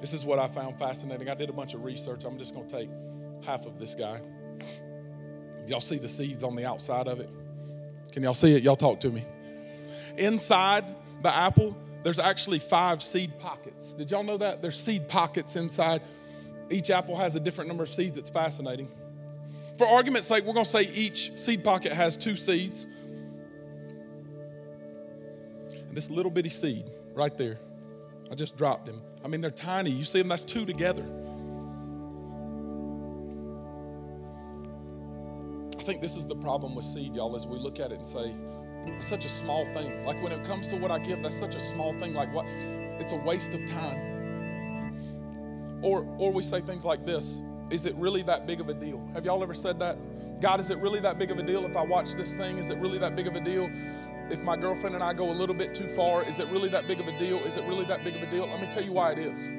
This 0.00 0.14
is 0.14 0.24
what 0.24 0.38
I 0.38 0.46
found 0.46 0.78
fascinating. 0.78 1.28
I 1.28 1.34
did 1.34 1.50
a 1.50 1.52
bunch 1.52 1.74
of 1.74 1.84
research. 1.84 2.24
I'm 2.24 2.38
just 2.38 2.54
going 2.54 2.66
to 2.66 2.76
take 2.76 2.88
half 3.44 3.66
of 3.66 3.78
this 3.78 3.94
guy. 3.94 4.20
Y'all 5.66 5.82
see 5.82 5.98
the 5.98 6.08
seeds 6.08 6.42
on 6.42 6.56
the 6.56 6.66
outside 6.66 7.06
of 7.06 7.20
it? 7.20 7.28
Can 8.10 8.22
y'all 8.22 8.32
see 8.32 8.56
it? 8.56 8.62
Y'all 8.62 8.74
talk 8.74 9.00
to 9.00 9.10
me. 9.10 9.22
Inside 10.16 10.84
the 11.22 11.34
apple, 11.34 11.76
there's 12.02 12.18
actually 12.18 12.58
five 12.58 13.02
seed 13.02 13.38
pockets. 13.38 13.92
Did 13.94 14.10
y'all 14.10 14.24
know 14.24 14.38
that? 14.38 14.62
There's 14.62 14.78
seed 14.78 15.08
pockets 15.08 15.56
inside. 15.56 16.00
Each 16.70 16.90
apple 16.90 17.16
has 17.16 17.36
a 17.36 17.40
different 17.40 17.68
number 17.68 17.82
of 17.82 17.88
seeds. 17.88 18.16
It's 18.18 18.30
fascinating. 18.30 18.88
For 19.76 19.86
argument's 19.86 20.28
sake, 20.28 20.44
we're 20.44 20.54
going 20.54 20.64
to 20.64 20.70
say 20.70 20.82
each 20.82 21.36
seed 21.38 21.64
pocket 21.64 21.92
has 21.92 22.16
two 22.16 22.36
seeds. 22.36 22.86
And 25.70 25.96
this 25.96 26.10
little 26.10 26.30
bitty 26.30 26.48
seed 26.48 26.90
right 27.12 27.36
there, 27.36 27.58
I 28.30 28.34
just 28.34 28.56
dropped 28.56 28.88
him. 28.88 29.02
I 29.24 29.28
mean, 29.28 29.40
they're 29.40 29.50
tiny. 29.50 29.90
You 29.90 30.04
see 30.04 30.20
them, 30.20 30.28
that's 30.28 30.44
two 30.44 30.64
together. 30.64 31.04
I 35.78 35.82
think 35.82 36.00
this 36.00 36.16
is 36.16 36.26
the 36.26 36.36
problem 36.36 36.74
with 36.74 36.84
seed, 36.84 37.14
y'all, 37.14 37.36
as 37.36 37.46
we 37.46 37.58
look 37.58 37.78
at 37.78 37.92
it 37.92 37.98
and 37.98 38.06
say, 38.06 38.34
it's 38.86 39.06
such 39.08 39.24
a 39.24 39.28
small 39.28 39.64
thing. 39.66 40.04
Like 40.04 40.22
when 40.22 40.32
it 40.32 40.44
comes 40.44 40.66
to 40.68 40.76
what 40.76 40.90
I 40.90 40.98
give, 40.98 41.22
that's 41.22 41.38
such 41.38 41.56
a 41.56 41.60
small 41.60 41.92
thing. 41.98 42.14
Like 42.14 42.32
what? 42.32 42.46
It's 42.46 43.12
a 43.12 43.16
waste 43.16 43.54
of 43.54 43.66
time. 43.66 44.13
Or, 45.84 46.06
or 46.18 46.32
we 46.32 46.42
say 46.42 46.60
things 46.60 46.84
like 46.84 47.04
this 47.04 47.42
Is 47.70 47.86
it 47.86 47.94
really 47.96 48.22
that 48.22 48.46
big 48.46 48.60
of 48.60 48.68
a 48.68 48.74
deal? 48.74 49.06
Have 49.12 49.24
y'all 49.24 49.42
ever 49.42 49.54
said 49.54 49.78
that? 49.80 49.98
God, 50.40 50.58
is 50.58 50.70
it 50.70 50.78
really 50.78 51.00
that 51.00 51.18
big 51.18 51.30
of 51.30 51.38
a 51.38 51.42
deal 51.42 51.64
if 51.64 51.76
I 51.76 51.82
watch 51.82 52.14
this 52.14 52.34
thing? 52.34 52.58
Is 52.58 52.70
it 52.70 52.78
really 52.78 52.98
that 52.98 53.14
big 53.14 53.28
of 53.28 53.36
a 53.36 53.40
deal 53.40 53.70
if 54.30 54.42
my 54.42 54.56
girlfriend 54.56 54.94
and 54.94 55.04
I 55.04 55.12
go 55.12 55.30
a 55.30 55.32
little 55.32 55.54
bit 55.54 55.74
too 55.74 55.88
far? 55.88 56.22
Is 56.22 56.40
it 56.40 56.48
really 56.48 56.68
that 56.70 56.88
big 56.88 57.00
of 57.00 57.06
a 57.06 57.18
deal? 57.18 57.38
Is 57.38 57.56
it 57.56 57.64
really 57.64 57.84
that 57.84 58.02
big 58.02 58.16
of 58.16 58.22
a 58.22 58.30
deal? 58.30 58.46
Let 58.46 58.60
me 58.60 58.66
tell 58.66 58.82
you 58.82 58.92
why 58.92 59.12
it 59.12 59.18
is. 59.18 59.50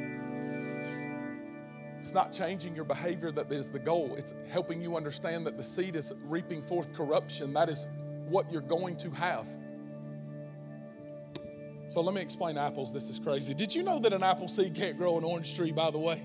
It's 1.99 2.13
not 2.13 2.31
changing 2.31 2.75
your 2.75 2.85
behavior 2.85 3.31
that 3.31 3.51
is 3.51 3.71
the 3.71 3.79
goal. 3.79 4.13
It's 4.15 4.33
helping 4.51 4.81
you 4.81 4.95
understand 4.95 5.45
that 5.47 5.57
the 5.57 5.63
seed 5.63 5.95
is 5.95 6.13
reaping 6.25 6.61
forth 6.61 6.93
corruption. 6.93 7.53
That 7.53 7.69
is 7.69 7.87
what 8.27 8.51
you're 8.51 8.61
going 8.61 8.95
to 8.97 9.09
have. 9.11 9.47
So 11.95 12.01
let 12.01 12.13
me 12.13 12.19
explain 12.19 12.57
apples. 12.57 12.91
This 12.91 13.09
is 13.09 13.19
crazy. 13.19 13.53
Did 13.53 13.73
you 13.73 13.81
know 13.81 13.99
that 13.99 14.11
an 14.11 14.21
apple 14.21 14.49
seed 14.49 14.75
can't 14.75 14.97
grow 14.97 15.17
an 15.17 15.23
orange 15.23 15.55
tree, 15.55 15.71
by 15.71 15.91
the 15.91 15.97
way? 15.97 16.21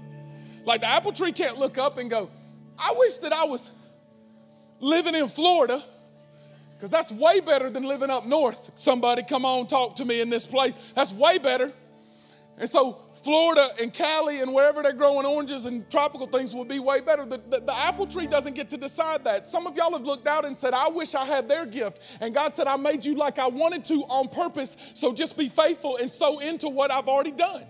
Like 0.64 0.80
the 0.80 0.88
apple 0.88 1.12
tree 1.12 1.30
can't 1.30 1.59
look 1.59 1.78
up 1.78 1.96
and 1.96 2.11
go, 2.11 2.28
I 2.76 2.92
wish 2.98 3.18
that 3.18 3.33
I 3.33 3.44
was 3.44 3.70
living 4.80 5.14
in 5.14 5.28
Florida 5.28 5.80
Because 6.80 6.90
that's 6.90 7.12
way 7.12 7.40
better 7.40 7.68
than 7.68 7.85
living 7.85 8.09
up 8.09 8.24
north. 8.24 8.72
Somebody 8.74 9.22
come 9.22 9.44
on, 9.44 9.66
talk 9.66 9.96
to 9.96 10.04
me 10.06 10.22
in 10.22 10.30
this 10.30 10.46
place. 10.46 10.72
That's 10.96 11.12
way 11.12 11.37
better. 11.37 11.72
And 12.61 12.68
so 12.68 12.99
Florida 13.23 13.68
and 13.81 13.90
Cali 13.90 14.40
and 14.40 14.53
wherever 14.53 14.83
they're 14.83 14.92
growing 14.92 15.25
oranges 15.25 15.64
and 15.64 15.90
tropical 15.90 16.27
things 16.27 16.55
will 16.55 16.66
be 16.66 16.79
way 16.79 17.01
better. 17.01 17.25
The, 17.25 17.38
the, 17.49 17.61
the, 17.61 17.75
apple 17.75 18.07
tree 18.07 18.27
doesn't 18.27 18.55
get 18.55 18.68
to 18.68 18.77
decide 18.77 19.25
that. 19.25 19.46
Some 19.46 19.66
of 19.66 19.75
y'all 19.77 19.92
have 19.92 20.03
looked 20.03 20.27
out 20.27 20.44
and 20.44 20.55
said, 20.55 20.75
I 20.75 20.88
wish 20.88 21.14
I 21.14 21.25
had 21.25 21.49
their 21.49 21.64
gift. 21.64 22.01
And 22.20 22.35
God 22.35 22.55
said, 22.55 22.66
I 22.66 22.77
made 22.77 23.03
you 23.03 23.14
like 23.14 23.38
I 23.38 23.46
wanted 23.46 23.83
to 23.87 24.05
on 24.11 24.29
purpose, 24.29 24.77
so 24.92 25.14
just 25.14 25.38
be 25.38 25.49
faithful 25.49 25.96
and 25.96 26.11
sow 26.11 26.38
into 26.38 26.68
what 26.68 26.90
I've 26.90 27.09
already 27.09 27.33
done. 27.33 27.64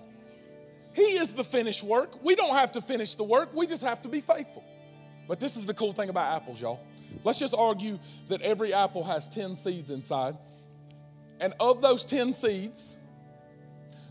He 0.93 1.03
is 1.03 1.35
the 1.35 1.45
finished 1.45 1.85
work. 1.85 2.25
We 2.25 2.35
don't 2.35 2.57
have 2.57 2.73
to 2.73 2.83
finish 2.83 3.15
the 3.15 3.23
work, 3.23 3.55
we 3.55 3.69
just 3.69 3.85
have 3.85 4.03
to 4.03 4.09
be 4.09 4.21
faithful. 4.21 4.65
But 5.29 5.39
this 5.39 5.55
is 5.55 5.67
the 5.67 5.75
cool 5.75 5.93
thing 5.93 6.09
about 6.09 6.35
apples, 6.35 6.61
y'all. 6.61 6.81
Let's 7.23 7.39
just 7.39 7.55
argue 7.57 8.01
that 8.29 8.43
every 8.43 8.75
apple 8.75 9.05
has 9.05 9.29
10 9.29 9.55
seeds 9.55 9.93
inside. 9.93 10.37
And 11.39 11.55
of 11.61 11.81
those 11.81 12.05
10 12.05 12.33
seeds, 12.33 12.97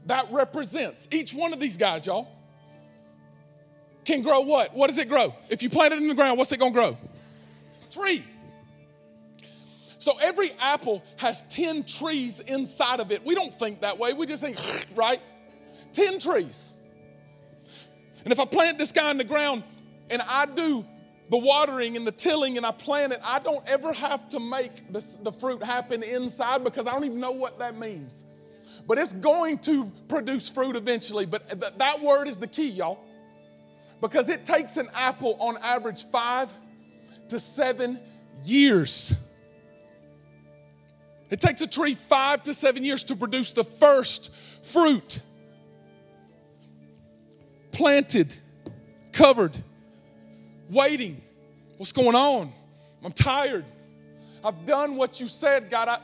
that 0.09 0.31
represents 0.31 1.07
each 1.11 1.33
one 1.35 1.53
of 1.53 1.59
these 1.59 1.77
guys, 1.77 2.07
y'all, 2.07 2.27
can 4.05 4.23
grow 4.23 4.41
what? 4.41 4.73
What 4.73 4.87
does 4.87 4.97
it 4.97 5.07
grow? 5.07 5.35
If 5.49 5.61
you 5.61 5.69
plant 5.69 5.93
it 5.93 5.99
in 5.99 6.07
the 6.07 6.15
ground, 6.15 6.39
what's 6.39 6.51
it 6.51 6.57
gonna 6.57 6.73
grow? 6.73 6.97
Tree. 7.91 8.23
So 9.99 10.13
every 10.19 10.51
apple 10.59 11.03
has 11.17 11.43
10 11.49 11.83
trees 11.83 12.39
inside 12.39 12.99
of 13.01 13.11
it. 13.11 13.23
We 13.23 13.35
don't 13.35 13.53
think 13.53 13.81
that 13.81 13.99
way. 13.99 14.13
We 14.13 14.25
just 14.25 14.41
think, 14.41 14.57
right? 14.95 15.21
10 15.93 16.17
trees. 16.17 16.73
And 18.23 18.33
if 18.33 18.39
I 18.39 18.45
plant 18.45 18.79
this 18.79 18.91
guy 18.91 19.11
in 19.11 19.17
the 19.17 19.23
ground 19.23 19.63
and 20.09 20.23
I 20.23 20.47
do 20.47 20.85
the 21.29 21.37
watering 21.37 21.97
and 21.97 22.07
the 22.07 22.11
tilling 22.11 22.57
and 22.57 22.65
I 22.65 22.71
plant 22.71 23.13
it, 23.13 23.19
I 23.23 23.37
don't 23.37 23.67
ever 23.67 23.93
have 23.93 24.27
to 24.29 24.39
make 24.39 24.91
the 24.91 25.31
fruit 25.31 25.61
happen 25.61 26.01
inside 26.01 26.63
because 26.63 26.87
I 26.87 26.93
don't 26.93 27.05
even 27.05 27.19
know 27.19 27.31
what 27.31 27.59
that 27.59 27.77
means. 27.77 28.25
But 28.89 28.97
it's 28.97 29.13
going 29.13 29.59
to 29.59 29.85
produce 30.07 30.49
fruit 30.49 30.75
eventually. 30.75 31.27
But 31.27 31.47
th- 31.47 31.73
that 31.77 32.01
word 32.01 32.27
is 32.27 32.37
the 32.37 32.47
key, 32.47 32.69
y'all. 32.69 32.97
Because 34.01 34.29
it 34.29 34.45
takes 34.45 34.77
an 34.77 34.89
apple 34.95 35.37
on 35.39 35.57
average 35.61 36.05
five 36.05 36.51
to 37.27 37.39
seven 37.39 37.99
years. 38.43 39.13
It 41.29 41.39
takes 41.39 41.61
a 41.61 41.67
tree 41.67 41.93
five 41.93 42.41
to 42.43 42.53
seven 42.55 42.83
years 42.83 43.03
to 43.03 43.15
produce 43.15 43.53
the 43.53 43.63
first 43.63 44.33
fruit. 44.63 45.21
Planted, 47.71 48.33
covered, 49.11 49.55
waiting. 50.71 51.21
What's 51.77 51.91
going 51.91 52.15
on? 52.15 52.51
I'm 53.05 53.11
tired. 53.11 53.65
I've 54.43 54.65
done 54.65 54.95
what 54.95 55.19
you 55.19 55.27
said, 55.27 55.69
God. 55.69 55.89
I, 55.89 55.99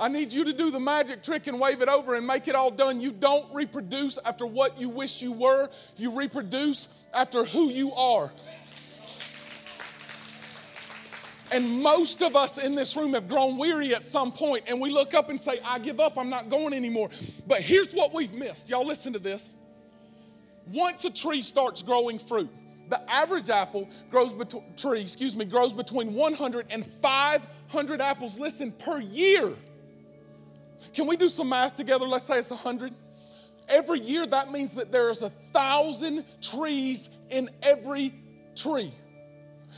I 0.00 0.08
need 0.08 0.32
you 0.32 0.44
to 0.46 0.54
do 0.54 0.70
the 0.70 0.80
magic 0.80 1.22
trick 1.22 1.46
and 1.46 1.60
wave 1.60 1.82
it 1.82 1.88
over 1.88 2.14
and 2.14 2.26
make 2.26 2.48
it 2.48 2.54
all 2.54 2.70
done. 2.70 3.02
You 3.02 3.12
don't 3.12 3.54
reproduce 3.54 4.18
after 4.24 4.46
what 4.46 4.80
you 4.80 4.88
wish 4.88 5.20
you 5.20 5.30
were, 5.30 5.68
you 5.98 6.10
reproduce 6.10 7.04
after 7.12 7.44
who 7.44 7.68
you 7.68 7.92
are. 7.92 8.32
And 11.52 11.82
most 11.82 12.22
of 12.22 12.34
us 12.34 12.56
in 12.56 12.74
this 12.74 12.96
room 12.96 13.12
have 13.12 13.28
grown 13.28 13.58
weary 13.58 13.94
at 13.94 14.04
some 14.04 14.32
point, 14.32 14.64
and 14.68 14.80
we 14.80 14.88
look 14.90 15.12
up 15.12 15.28
and 15.28 15.38
say, 15.38 15.60
I 15.62 15.78
give 15.78 16.00
up, 16.00 16.16
I'm 16.16 16.30
not 16.30 16.48
going 16.48 16.72
anymore. 16.72 17.10
But 17.46 17.60
here's 17.60 17.92
what 17.92 18.14
we've 18.14 18.32
missed. 18.32 18.70
Y'all 18.70 18.86
listen 18.86 19.12
to 19.12 19.18
this. 19.18 19.54
Once 20.66 21.04
a 21.04 21.10
tree 21.10 21.42
starts 21.42 21.82
growing 21.82 22.18
fruit, 22.18 22.48
the 22.88 23.10
average 23.10 23.50
apple 23.50 23.86
grows 24.10 24.32
between 24.32 24.64
tree, 24.76 25.02
excuse 25.02 25.36
me, 25.36 25.44
grows 25.44 25.74
between 25.74 26.14
100 26.14 26.66
and 26.70 26.86
500 26.86 28.00
apples, 28.00 28.38
listen, 28.38 28.72
per 28.72 28.98
year. 29.00 29.52
Can 30.94 31.06
we 31.06 31.16
do 31.16 31.28
some 31.28 31.48
math 31.48 31.74
together? 31.74 32.06
Let's 32.06 32.24
say 32.24 32.38
it's 32.38 32.50
100. 32.50 32.94
Every 33.68 34.00
year, 34.00 34.26
that 34.26 34.50
means 34.50 34.74
that 34.74 34.90
there's 34.90 35.22
a 35.22 35.30
thousand 35.30 36.24
trees 36.42 37.08
in 37.30 37.48
every 37.62 38.14
tree. 38.56 38.92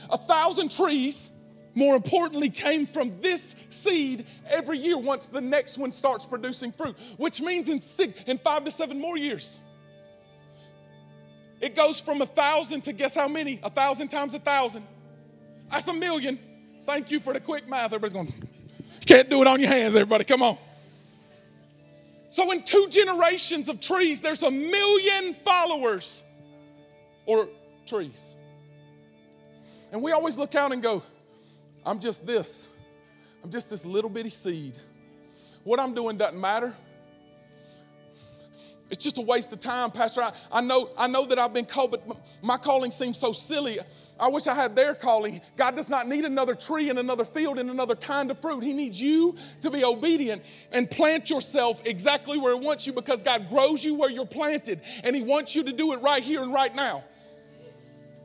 A 0.08 0.16
thousand 0.16 0.70
trees, 0.70 1.30
more 1.74 1.94
importantly, 1.94 2.48
came 2.48 2.86
from 2.86 3.20
this 3.20 3.54
seed 3.68 4.26
every 4.48 4.78
year 4.78 4.96
once 4.96 5.28
the 5.28 5.42
next 5.42 5.76
one 5.76 5.92
starts 5.92 6.24
producing 6.24 6.72
fruit, 6.72 6.96
which 7.18 7.42
means 7.42 7.68
in, 7.68 7.80
six, 7.80 8.22
in 8.24 8.38
five 8.38 8.64
to 8.64 8.70
seven 8.70 8.98
more 8.98 9.18
years. 9.18 9.58
It 11.60 11.76
goes 11.76 12.00
from 12.00 12.20
a 12.22 12.26
thousand 12.26 12.80
to 12.82 12.92
guess 12.92 13.14
how 13.14 13.28
many? 13.28 13.60
A 13.62 13.70
thousand 13.70 14.08
times 14.08 14.34
a 14.34 14.38
thousand. 14.38 14.84
That's 15.70 15.86
a 15.86 15.92
million. 15.92 16.38
Thank 16.84 17.10
you 17.10 17.20
for 17.20 17.32
the 17.32 17.40
quick 17.40 17.68
math. 17.68 17.92
Everybody's 17.92 18.14
going, 18.14 18.48
can't 19.06 19.30
do 19.30 19.40
it 19.42 19.46
on 19.46 19.60
your 19.60 19.68
hands, 19.70 19.94
everybody. 19.94 20.24
Come 20.24 20.42
on. 20.42 20.58
So, 22.32 22.50
in 22.50 22.62
two 22.62 22.86
generations 22.88 23.68
of 23.68 23.78
trees, 23.78 24.22
there's 24.22 24.42
a 24.42 24.50
million 24.50 25.34
followers 25.34 26.24
or 27.26 27.46
trees. 27.84 28.38
And 29.92 30.02
we 30.02 30.12
always 30.12 30.38
look 30.38 30.54
out 30.54 30.72
and 30.72 30.82
go, 30.82 31.02
I'm 31.84 31.98
just 31.98 32.26
this. 32.26 32.68
I'm 33.44 33.50
just 33.50 33.68
this 33.68 33.84
little 33.84 34.08
bitty 34.08 34.30
seed. 34.30 34.78
What 35.62 35.78
I'm 35.78 35.92
doing 35.92 36.16
doesn't 36.16 36.40
matter. 36.40 36.74
It's 38.92 39.02
just 39.02 39.16
a 39.16 39.22
waste 39.22 39.50
of 39.55 39.59
time, 39.59 39.90
Pastor. 39.90 40.20
I, 40.20 40.35
I, 40.52 40.61
know, 40.61 40.90
I 40.98 41.07
know 41.07 41.24
that 41.24 41.38
I've 41.38 41.55
been 41.55 41.64
called, 41.64 41.92
but 41.92 42.18
my 42.42 42.59
calling 42.59 42.90
seems 42.90 43.16
so 43.16 43.33
silly. 43.33 43.78
I 44.20 44.28
wish 44.28 44.46
I 44.46 44.55
had 44.55 44.76
their 44.76 44.94
calling. 44.94 45.40
God 45.57 45.74
does 45.74 45.88
not 45.88 46.07
need 46.07 46.26
another 46.26 46.52
tree 46.55 46.90
in 46.90 46.98
another 46.98 47.24
field 47.24 47.59
and 47.59 47.70
another 47.70 47.96
kind 47.96 48.31
of 48.31 48.38
fruit. 48.38 48.62
He 48.62 48.74
needs 48.74 49.00
you 49.00 49.35
to 49.62 49.70
be 49.70 49.83
obedient 49.83 50.68
and 50.72 50.90
plant 50.90 51.31
yourself 51.31 51.81
exactly 51.87 52.37
where 52.37 52.55
He 52.55 52.61
wants 52.62 52.87
you 52.87 52.92
because 52.92 53.22
God 53.22 53.48
grows 53.48 53.83
you 53.83 53.94
where 53.94 54.11
you're 54.11 54.26
planted 54.26 54.83
and 55.02 55.16
He 55.16 55.22
wants 55.22 55.55
you 55.55 55.64
to 55.64 55.72
do 55.72 55.94
it 55.94 56.02
right 56.02 56.22
here 56.22 56.42
and 56.42 56.52
right 56.52 56.74
now. 56.74 57.02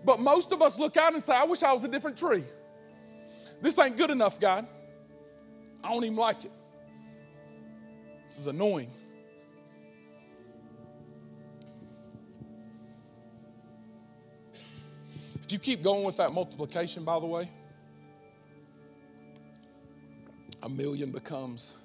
But 0.03 0.19
most 0.19 0.51
of 0.51 0.62
us 0.62 0.77
look 0.77 0.97
out 0.97 1.13
and 1.13 1.23
say, 1.23 1.34
I 1.34 1.45
wish 1.45 1.63
I 1.63 1.71
was 1.71 1.86
a 1.86 1.88
different 1.88 2.17
tree. 2.17 2.43
This 3.62 3.80
ain't 3.80 3.95
good 3.95 4.12
enough, 4.12 4.38
God. 4.38 4.67
I 5.82 5.93
don't 5.93 6.03
even 6.03 6.17
like 6.17 6.43
it. 6.43 6.51
This 8.27 8.39
is 8.39 8.47
annoying. 8.47 8.91
If 15.47 15.53
you 15.53 15.60
keep 15.60 15.81
going 15.81 16.05
with 16.05 16.17
that 16.17 16.33
multiplication, 16.33 17.05
by 17.05 17.21
the 17.21 17.25
way, 17.25 17.49
a 20.62 20.67
million 20.67 21.10
becomes 21.10 21.77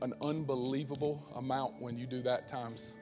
an 0.00 0.12
unbelievable 0.20 1.22
amount 1.36 1.80
when 1.80 1.96
you 1.96 2.04
do 2.04 2.20
that 2.22 2.48
times 2.48 2.96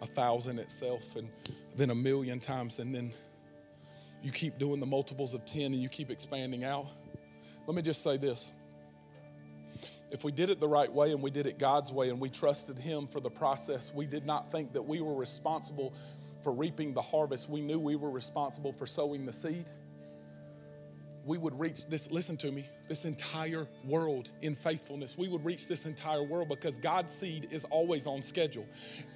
a 0.00 0.06
thousand 0.06 0.60
itself 0.60 1.16
and 1.16 1.28
then 1.74 1.90
a 1.90 1.94
million 1.96 2.38
times 2.38 2.78
and 2.78 2.94
then 2.94 3.12
you 4.22 4.30
keep 4.30 4.58
doing 4.58 4.78
the 4.78 4.86
multiples 4.86 5.34
of 5.34 5.44
10 5.44 5.72
and 5.72 5.82
you 5.82 5.88
keep 5.88 6.08
expanding 6.08 6.62
out. 6.62 6.86
Let 7.66 7.74
me 7.74 7.82
just 7.82 8.00
say 8.00 8.16
this. 8.16 8.52
If 10.12 10.22
we 10.22 10.30
did 10.30 10.50
it 10.50 10.60
the 10.60 10.68
right 10.68 10.92
way 10.92 11.10
and 11.10 11.20
we 11.20 11.32
did 11.32 11.46
it 11.46 11.58
God's 11.58 11.90
way 11.90 12.10
and 12.10 12.20
we 12.20 12.30
trusted 12.30 12.78
Him 12.78 13.08
for 13.08 13.18
the 13.18 13.28
process, 13.28 13.92
we 13.92 14.06
did 14.06 14.24
not 14.24 14.52
think 14.52 14.72
that 14.74 14.82
we 14.82 15.00
were 15.00 15.16
responsible 15.16 15.92
for 16.44 16.52
reaping 16.52 16.92
the 16.92 17.02
harvest, 17.02 17.48
we 17.48 17.62
knew 17.62 17.80
we 17.80 17.96
were 17.96 18.10
responsible 18.10 18.72
for 18.72 18.86
sowing 18.86 19.24
the 19.24 19.32
seed, 19.32 19.70
we 21.26 21.38
would 21.38 21.58
reach 21.58 21.86
this, 21.86 22.10
listen 22.10 22.36
to 22.38 22.52
me, 22.52 22.66
this 22.88 23.06
entire 23.06 23.66
world 23.84 24.28
in 24.42 24.54
faithfulness. 24.54 25.16
We 25.16 25.28
would 25.28 25.44
reach 25.44 25.68
this 25.68 25.86
entire 25.86 26.22
world 26.22 26.48
because 26.48 26.76
God's 26.76 27.12
seed 27.12 27.48
is 27.50 27.64
always 27.66 28.06
on 28.06 28.20
schedule. 28.20 28.66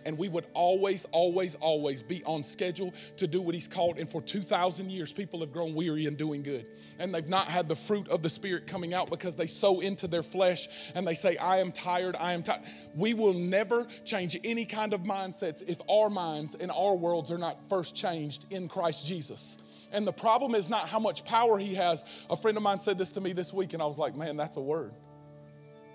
And 0.06 0.16
we 0.16 0.28
would 0.28 0.46
always, 0.54 1.04
always, 1.12 1.54
always 1.56 2.00
be 2.00 2.24
on 2.24 2.42
schedule 2.42 2.94
to 3.18 3.26
do 3.26 3.42
what 3.42 3.54
He's 3.54 3.68
called. 3.68 3.98
And 3.98 4.08
for 4.08 4.22
2,000 4.22 4.90
years, 4.90 5.12
people 5.12 5.40
have 5.40 5.52
grown 5.52 5.74
weary 5.74 6.06
in 6.06 6.14
doing 6.14 6.42
good. 6.42 6.64
And 6.98 7.14
they've 7.14 7.28
not 7.28 7.46
had 7.46 7.68
the 7.68 7.76
fruit 7.76 8.08
of 8.08 8.22
the 8.22 8.30
Spirit 8.30 8.66
coming 8.66 8.94
out 8.94 9.10
because 9.10 9.36
they 9.36 9.46
sow 9.46 9.80
into 9.80 10.06
their 10.06 10.22
flesh 10.22 10.68
and 10.94 11.06
they 11.06 11.14
say, 11.14 11.36
I 11.36 11.58
am 11.58 11.72
tired, 11.72 12.16
I 12.16 12.32
am 12.32 12.42
tired. 12.42 12.62
We 12.94 13.12
will 13.12 13.34
never 13.34 13.86
change 14.04 14.38
any 14.44 14.64
kind 14.64 14.94
of 14.94 15.02
mindsets 15.02 15.62
if 15.66 15.78
our 15.90 16.08
minds 16.08 16.54
and 16.54 16.70
our 16.70 16.94
worlds 16.94 17.30
are 17.30 17.38
not 17.38 17.68
first 17.68 17.94
changed 17.94 18.46
in 18.50 18.68
Christ 18.68 19.06
Jesus. 19.06 19.58
And 19.90 20.06
the 20.06 20.12
problem 20.12 20.54
is 20.54 20.68
not 20.68 20.88
how 20.88 20.98
much 20.98 21.24
power 21.24 21.58
he 21.58 21.74
has. 21.74 22.04
A 22.28 22.36
friend 22.36 22.56
of 22.56 22.62
mine 22.62 22.78
said 22.78 22.98
this 22.98 23.12
to 23.12 23.20
me 23.20 23.32
this 23.32 23.52
week, 23.52 23.72
and 23.72 23.82
I 23.82 23.86
was 23.86 23.98
like, 23.98 24.14
man, 24.14 24.36
that's 24.36 24.56
a 24.56 24.60
word. 24.60 24.92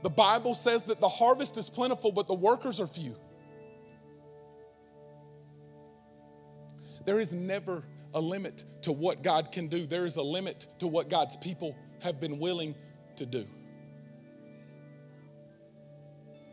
The 0.01 0.09
Bible 0.09 0.53
says 0.53 0.83
that 0.83 0.99
the 0.99 1.07
harvest 1.07 1.57
is 1.57 1.69
plentiful, 1.69 2.11
but 2.11 2.27
the 2.27 2.33
workers 2.33 2.81
are 2.81 2.87
few. 2.87 3.15
There 7.05 7.19
is 7.19 7.33
never 7.33 7.83
a 8.13 8.19
limit 8.19 8.63
to 8.83 8.91
what 8.91 9.23
God 9.23 9.51
can 9.51 9.67
do, 9.67 9.85
there 9.85 10.05
is 10.05 10.17
a 10.17 10.21
limit 10.21 10.67
to 10.79 10.87
what 10.87 11.09
God's 11.09 11.35
people 11.37 11.75
have 11.99 12.19
been 12.19 12.37
willing 12.37 12.75
to 13.15 13.25
do. 13.25 13.47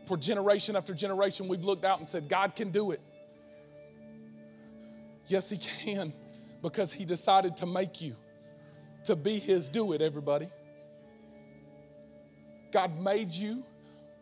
For 0.07 0.17
generation 0.17 0.75
after 0.75 0.93
generation, 0.93 1.47
we've 1.47 1.63
looked 1.63 1.85
out 1.85 1.99
and 1.99 2.07
said, 2.07 2.27
God 2.27 2.55
can 2.55 2.71
do 2.71 2.91
it. 2.91 3.01
Yes, 5.27 5.49
He 5.49 5.57
can 5.57 6.13
because 6.61 6.91
he 6.91 7.05
decided 7.05 7.57
to 7.57 7.65
make 7.65 8.01
you 8.01 8.15
to 9.05 9.15
be 9.15 9.39
his 9.39 9.67
do 9.69 9.93
it, 9.93 10.01
everybody. 10.01 10.47
God 12.71 12.99
made 12.99 13.31
you 13.31 13.63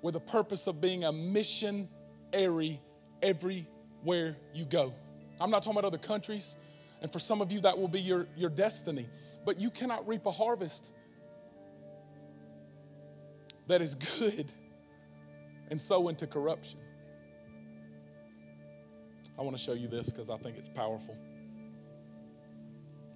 with 0.02 0.16
a 0.16 0.20
purpose 0.20 0.68
of 0.68 0.80
being 0.80 1.04
a 1.04 1.12
missionary 1.12 2.82
everywhere 3.22 4.38
you 4.54 4.66
go. 4.66 4.94
I'm 5.42 5.52
not 5.52 5.64
talking 5.64 5.78
about 5.78 5.88
other 5.88 5.98
countries, 5.98 6.58
and 7.02 7.12
for 7.12 7.20
some 7.20 7.42
of 7.42 7.52
you, 7.52 7.60
that 7.62 7.78
will 7.78 7.88
be 7.88 8.02
your, 8.02 8.28
your 8.36 8.50
destiny. 8.50 9.08
But 9.46 9.60
you 9.60 9.70
cannot 9.70 10.08
reap 10.08 10.26
a 10.26 10.32
harvest 10.32 10.90
that 13.68 13.82
is 13.82 13.96
good 13.96 14.52
and 15.70 15.80
sow 15.80 16.08
into 16.08 16.28
corruption. 16.28 16.80
I 19.38 19.42
want 19.42 19.56
to 19.56 19.64
show 19.64 19.74
you 19.74 19.88
this 19.88 20.10
because 20.10 20.30
I 20.30 20.38
think 20.38 20.58
it's 20.58 20.68
powerful. 20.68 21.18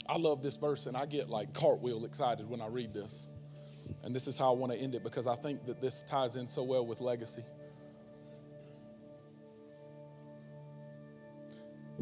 I 0.07 0.17
love 0.17 0.41
this 0.41 0.57
verse 0.57 0.85
and 0.85 0.97
I 0.97 1.05
get 1.05 1.29
like 1.29 1.53
cartwheel 1.53 2.05
excited 2.05 2.49
when 2.49 2.61
I 2.61 2.67
read 2.67 2.93
this. 2.93 3.27
And 4.03 4.13
this 4.13 4.27
is 4.27 4.37
how 4.37 4.53
I 4.53 4.55
want 4.57 4.73
to 4.73 4.77
end 4.77 4.95
it 4.95 5.03
because 5.03 5.27
I 5.27 5.35
think 5.35 5.65
that 5.65 5.79
this 5.79 6.03
ties 6.03 6.35
in 6.35 6.47
so 6.47 6.63
well 6.63 6.85
with 6.85 6.99
legacy. 6.99 7.43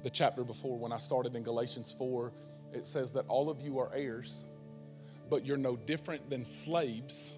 The 0.04 0.10
chapter 0.10 0.44
before, 0.44 0.80
when 0.80 0.92
I 0.92 0.98
started 0.98 1.36
in 1.36 1.44
Galatians 1.44 1.92
4, 1.92 2.32
it 2.74 2.88
says 2.88 3.12
that 3.14 3.26
all 3.28 3.52
of 3.52 3.62
you 3.62 3.78
are 3.78 3.92
heirs, 3.94 4.46
but 5.30 5.46
you're 5.46 5.58
no 5.58 5.76
different 5.76 6.28
than 6.28 6.44
slaves 6.44 7.34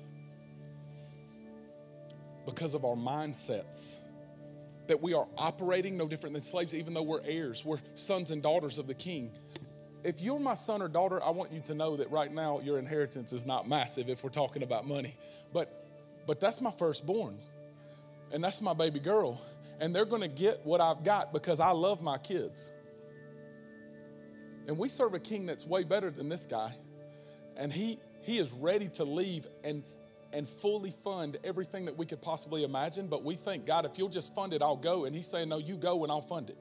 because 2.46 2.74
of 2.74 2.86
our 2.86 2.96
mindsets. 2.96 3.98
That 4.88 5.02
we 5.02 5.14
are 5.14 5.28
operating 5.38 5.98
no 5.98 6.08
different 6.08 6.34
than 6.34 6.44
slaves, 6.44 6.74
even 6.74 6.94
though 6.94 7.04
we're 7.04 7.24
heirs. 7.26 7.66
We're 7.66 7.80
sons 7.96 8.32
and 8.32 8.42
daughters 8.42 8.78
of 8.78 8.88
the 8.88 8.94
king. 8.94 9.32
If 10.04 10.22
you're 10.22 10.40
my 10.40 10.56
son 10.56 10.82
or 10.82 10.90
daughter, 10.90 11.24
I 11.24 11.30
want 11.30 11.54
you 11.54 11.62
to 11.62 11.74
know 11.74 11.96
that 11.96 12.12
right 12.12 12.32
now 12.32 12.60
your 12.60 12.78
inheritance 12.78 13.32
is 13.32 13.46
not 13.46 13.70
massive 13.70 14.10
if 14.10 14.24
we're 14.24 14.30
talking 14.30 14.64
about 14.64 14.86
money. 14.86 15.16
But 15.54 15.80
but 16.26 16.40
that's 16.40 16.62
my 16.62 16.72
firstborn. 16.72 17.38
And 18.32 18.44
that's 18.44 18.62
my 18.62 18.74
baby 18.74 19.00
girl. 19.00 19.42
And 19.80 19.96
they're 19.96 20.06
gonna 20.06 20.28
get 20.28 20.66
what 20.66 20.82
I've 20.82 21.04
got 21.04 21.32
because 21.32 21.60
I 21.60 21.72
love 21.72 22.02
my 22.02 22.18
kids. 22.18 22.72
And 24.68 24.78
we 24.78 24.90
serve 24.90 25.14
a 25.14 25.20
king 25.20 25.46
that's 25.46 25.66
way 25.66 25.84
better 25.84 26.10
than 26.10 26.30
this 26.30 26.46
guy. 26.46 26.76
And 27.56 27.72
he 27.72 28.00
he 28.22 28.40
is 28.40 28.52
ready 28.52 28.90
to 28.90 29.04
leave 29.06 29.48
and 29.64 29.84
and 30.34 30.50
fully 30.50 30.92
fund 30.92 31.38
everything 31.44 31.86
that 31.86 31.96
we 31.96 32.06
could 32.06 32.22
possibly 32.22 32.64
imagine. 32.64 33.08
But 33.08 33.24
we 33.24 33.36
think, 33.36 33.66
God, 33.66 33.86
if 33.86 33.98
you'll 33.98 34.10
just 34.10 34.34
fund 34.36 34.54
it, 34.54 34.62
I'll 34.62 34.76
go. 34.76 35.06
And 35.06 35.16
He's 35.16 35.28
saying, 35.28 35.48
No, 35.48 35.60
you 35.60 35.78
go 35.78 36.04
and 36.04 36.12
I'll 36.12 36.22
fund 36.22 36.50
it. 36.50 36.58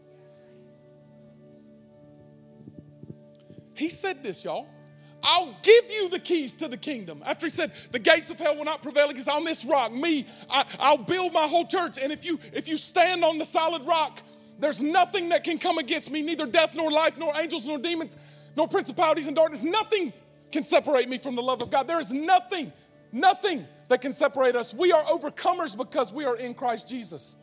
He 3.75 3.89
said 3.89 4.23
this, 4.23 4.45
y'all. 4.45 4.68
I'll 5.25 5.57
give 5.62 5.89
you 5.89 6.09
the 6.09 6.18
keys 6.18 6.57
to 6.57 6.68
the 6.68 6.77
kingdom. 6.77 7.23
After 7.25 7.47
he 7.47 7.51
said, 7.51 7.70
the 7.93 8.01
gates 8.01 8.29
of 8.31 8.41
hell 8.41 8.57
will 8.57 8.64
not 8.64 8.83
prevail 8.83 9.09
against 9.09 9.29
on 9.29 9.45
this 9.45 9.64
rock, 9.64 9.93
me, 9.93 10.27
I, 10.51 10.64
will 10.91 11.05
build 11.05 11.33
my 11.33 11.47
whole 11.47 11.64
church. 11.64 11.97
And 11.97 12.11
if 12.11 12.25
you 12.25 12.41
if 12.53 12.66
you 12.66 12.77
stand 12.77 13.25
on 13.25 13.39
the 13.39 13.45
solid 13.45 13.87
rock, 13.87 14.20
there's 14.59 14.83
nothing 14.83 15.29
that 15.29 15.45
can 15.45 15.59
come 15.59 15.79
against 15.79 16.11
me, 16.11 16.23
neither 16.23 16.47
death 16.47 16.75
nor 16.75 16.91
life, 16.91 17.18
nor 17.18 17.33
angels, 17.39 17.68
nor 17.68 17.79
demons, 17.79 18.16
nor 18.57 18.66
principalities 18.66 19.29
and 19.29 19.37
darkness. 19.37 19.62
Nothing 19.62 20.12
can 20.51 20.64
separate 20.64 21.09
me 21.09 21.18
from 21.18 21.37
the 21.37 21.43
love 21.43 21.62
of 21.62 21.70
God. 21.70 21.87
There 21.87 22.01
is 22.01 22.11
nothing 22.11 22.73
Nothing 23.12 23.66
that 23.89 24.01
can 24.01 24.12
separate 24.12 24.57
us. 24.57 24.73
We 24.73 24.91
are 24.91 25.03
overcomers 25.05 25.77
because 25.77 26.12
we 26.12 26.25
are 26.25 26.37
in 26.37 26.55
Christ 26.55 26.89
Jesus. 26.89 27.37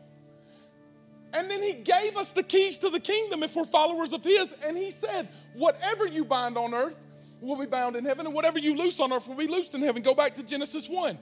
And 1.32 1.48
then 1.48 1.62
he 1.62 1.74
gave 1.74 2.16
us 2.16 2.32
the 2.32 2.42
keys 2.42 2.78
to 2.78 2.90
the 2.90 2.98
kingdom 2.98 3.42
if 3.42 3.54
we're 3.54 3.64
followers 3.64 4.12
of 4.12 4.24
his. 4.24 4.52
And 4.64 4.76
he 4.76 4.90
said, 4.90 5.28
Whatever 5.54 6.06
you 6.06 6.24
bind 6.24 6.56
on 6.56 6.74
earth 6.74 7.04
will 7.40 7.56
be 7.56 7.66
bound 7.66 7.96
in 7.96 8.04
heaven, 8.04 8.26
and 8.26 8.34
whatever 8.34 8.58
you 8.58 8.76
loose 8.76 9.00
on 9.00 9.12
earth 9.12 9.28
will 9.28 9.36
be 9.36 9.46
loosed 9.46 9.74
in 9.74 9.82
heaven. 9.82 10.02
Go 10.02 10.14
back 10.14 10.34
to 10.34 10.42
Genesis 10.42 10.88
1. 10.88 11.18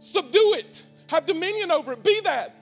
Subdue 0.00 0.54
it, 0.58 0.84
have 1.08 1.26
dominion 1.26 1.70
over 1.70 1.92
it, 1.92 2.02
be 2.04 2.20
that. 2.22 2.54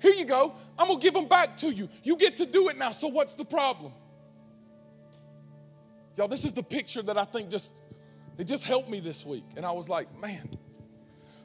Here 0.00 0.12
you 0.12 0.24
go. 0.24 0.54
I'm 0.78 0.88
gonna 0.88 1.00
give 1.00 1.14
them 1.14 1.26
back 1.26 1.56
to 1.58 1.72
you. 1.72 1.88
You 2.02 2.16
get 2.16 2.36
to 2.38 2.46
do 2.46 2.68
it 2.68 2.76
now. 2.76 2.90
So, 2.90 3.08
what's 3.08 3.34
the 3.34 3.44
problem? 3.44 3.92
Y'all, 6.16 6.28
this 6.28 6.44
is 6.44 6.52
the 6.52 6.62
picture 6.62 7.02
that 7.02 7.18
I 7.18 7.24
think 7.24 7.50
just 7.50 7.72
it 8.38 8.44
just 8.44 8.64
helped 8.64 8.88
me 8.88 9.00
this 9.00 9.24
week. 9.24 9.44
And 9.56 9.64
I 9.64 9.72
was 9.72 9.88
like, 9.88 10.08
man, 10.20 10.50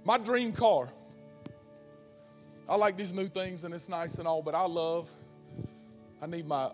my 0.03 0.17
dream 0.17 0.51
car. 0.51 0.89
I 2.69 2.75
like 2.75 2.97
these 2.97 3.15
new 3.15 3.27
things 3.27 3.63
and 3.63 3.73
it's 3.73 3.89
nice 3.89 4.19
and 4.19 4.27
all, 4.27 4.43
but 4.43 4.53
I 4.53 4.65
love, 4.67 5.09
I 6.21 6.27
need 6.27 6.45
my 6.45 6.71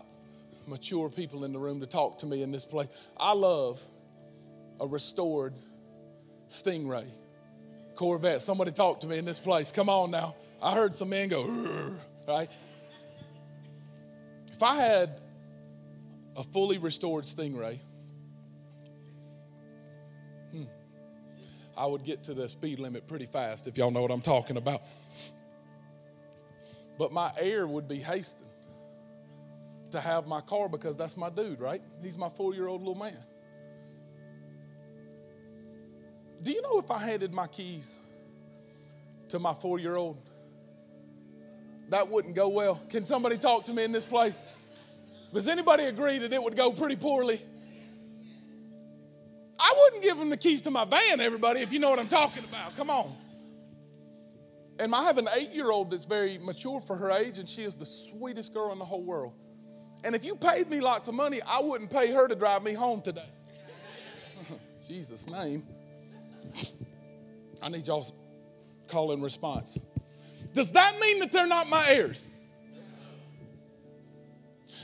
mature 0.67 1.09
people 1.09 1.45
in 1.45 1.53
the 1.53 1.59
room 1.59 1.79
to 1.79 1.85
talk 1.85 2.17
to 2.17 2.25
me 2.25 2.43
in 2.43 2.51
this 2.51 2.65
place. 2.65 2.89
I 3.17 3.31
love 3.31 3.81
a 4.81 4.87
restored 4.87 5.53
Stingray. 6.49 7.05
Corvette. 7.95 8.41
Somebody 8.41 8.71
talk 8.71 8.99
to 9.01 9.07
me 9.07 9.17
in 9.17 9.23
this 9.23 9.39
place. 9.39 9.71
Come 9.71 9.87
on 9.87 10.11
now. 10.11 10.35
I 10.61 10.73
heard 10.73 10.95
some 10.95 11.09
men 11.09 11.29
go, 11.29 11.95
right? 12.27 12.49
If 14.51 14.61
I 14.61 14.75
had 14.75 15.21
a 16.35 16.43
fully 16.43 16.77
restored 16.77 17.23
Stingray, 17.23 17.79
hmm, 20.51 20.63
I 21.77 21.85
would 21.85 22.03
get 22.03 22.23
to 22.23 22.33
the 22.33 22.49
speed 22.49 22.79
limit 22.79 23.07
pretty 23.07 23.27
fast, 23.27 23.67
if 23.67 23.77
y'all 23.77 23.91
know 23.91 24.01
what 24.01 24.11
I'm 24.11 24.21
talking 24.21 24.57
about. 24.57 24.81
But 26.97 27.11
my 27.11 27.31
heir 27.37 27.67
would 27.67 27.87
be 27.87 27.97
hastened 27.97 28.49
to 29.91 29.99
have 29.99 30.27
my 30.27 30.41
car 30.41 30.69
because 30.69 30.97
that's 30.97 31.17
my 31.17 31.29
dude, 31.29 31.59
right? 31.59 31.81
He's 32.01 32.17
my 32.17 32.29
four 32.29 32.53
year 32.53 32.67
old 32.67 32.81
little 32.81 32.95
man. 32.95 33.17
Do 36.41 36.51
you 36.51 36.61
know 36.61 36.79
if 36.79 36.91
I 36.91 36.99
handed 36.99 37.33
my 37.33 37.47
keys 37.47 37.99
to 39.29 39.39
my 39.39 39.53
four 39.53 39.79
year 39.79 39.95
old, 39.95 40.17
that 41.89 42.07
wouldn't 42.07 42.35
go 42.35 42.49
well? 42.49 42.81
Can 42.89 43.05
somebody 43.05 43.37
talk 43.37 43.65
to 43.65 43.73
me 43.73 43.83
in 43.83 43.91
this 43.91 44.05
place? 44.05 44.33
Does 45.33 45.47
anybody 45.47 45.83
agree 45.83 46.19
that 46.19 46.31
it 46.31 46.41
would 46.41 46.55
go 46.55 46.71
pretty 46.71 46.95
poorly? 46.95 47.41
I 49.59 49.73
wouldn't 49.77 50.03
give 50.03 50.17
him 50.17 50.29
the 50.29 50.37
keys 50.37 50.61
to 50.61 50.71
my 50.71 50.85
van, 50.85 51.19
everybody, 51.19 51.61
if 51.61 51.73
you 51.73 51.79
know 51.79 51.89
what 51.89 51.99
I'm 51.99 52.07
talking 52.07 52.43
about. 52.43 52.75
Come 52.75 52.89
on. 52.89 53.15
And 54.77 54.93
I 54.93 55.03
have 55.03 55.17
an 55.17 55.29
eight 55.33 55.51
year 55.51 55.71
old 55.71 55.91
that's 55.91 56.05
very 56.05 56.37
mature 56.37 56.81
for 56.81 56.95
her 56.95 57.11
age, 57.11 57.39
and 57.39 57.47
she 57.47 57.63
is 57.63 57.75
the 57.75 57.85
sweetest 57.85 58.53
girl 58.53 58.71
in 58.71 58.79
the 58.79 58.85
whole 58.85 59.03
world. 59.03 59.33
And 60.03 60.15
if 60.15 60.25
you 60.25 60.35
paid 60.35 60.69
me 60.69 60.81
lots 60.81 61.07
of 61.07 61.15
money, 61.15 61.41
I 61.41 61.61
wouldn't 61.61 61.89
pay 61.89 62.11
her 62.11 62.27
to 62.27 62.35
drive 62.35 62.61
me 62.61 62.73
home 62.73 63.01
today. 63.01 63.29
Jesus' 64.87 65.27
name. 65.29 65.65
I 67.61 67.69
need 67.69 67.87
y'all's 67.87 68.13
call 68.87 69.13
in 69.13 69.21
response. 69.21 69.79
Does 70.53 70.71
that 70.73 70.99
mean 70.99 71.19
that 71.19 71.31
they're 71.31 71.47
not 71.47 71.67
my 71.67 71.89
heirs? 71.89 72.31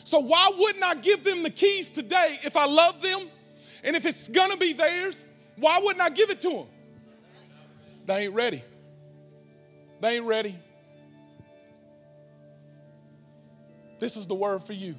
So, 0.04 0.20
why 0.20 0.52
wouldn't 0.58 0.84
I 0.84 0.96
give 0.96 1.24
them 1.24 1.44
the 1.44 1.50
keys 1.50 1.92
today 1.92 2.40
if 2.44 2.58
I 2.58 2.66
love 2.66 3.02
them 3.02 3.30
and 3.84 3.96
if 3.96 4.06
it's 4.06 4.28
gonna 4.28 4.58
be 4.58 4.74
theirs, 4.74 5.24
why 5.58 5.80
wouldn't 5.80 6.02
I 6.02 6.10
give 6.10 6.30
it 6.30 6.42
to 6.42 6.50
them? 6.50 6.68
They 8.06 8.24
ain't 8.24 8.34
ready. 8.34 8.64
They 10.02 10.18
ain't 10.18 10.26
ready. 10.26 10.58
This 14.00 14.18
is 14.18 14.26
the 14.26 14.34
word 14.34 14.64
for 14.64 14.74
you. 14.74 14.96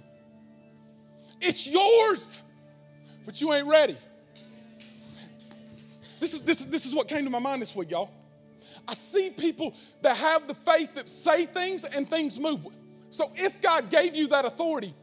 It's 1.41 1.67
yours, 1.67 2.41
but 3.27 3.41
you 3.41 3.53
ain't 3.53 3.67
ready. 3.67 3.97
This 6.21 6.35
is, 6.35 6.41
this, 6.43 6.61
is, 6.61 6.67
this 6.67 6.87
is 6.87 6.95
what 6.95 7.09
came 7.09 7.25
to 7.25 7.31
my 7.31 7.41
mind 7.41 7.61
this 7.61 7.75
week, 7.75 7.91
y'all. 7.91 8.11
I 8.87 8.95
see 8.95 9.31
people 9.31 9.75
that 10.03 10.17
have 10.17 10.47
the 10.47 10.55
faith 10.55 10.95
that 10.95 11.09
say 11.09 11.47
things 11.47 11.85
and 11.85 12.09
things 12.09 12.39
move. 12.39 12.65
So 13.11 13.33
if 13.35 13.61
God 13.61 13.91
gave 13.91 14.15
you 14.15 14.29
that 14.29 14.45
authority, 14.45 14.95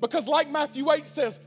because 0.00 0.26
like 0.26 0.50
Matthew 0.50 0.90
8 0.90 1.06
says, 1.06 1.38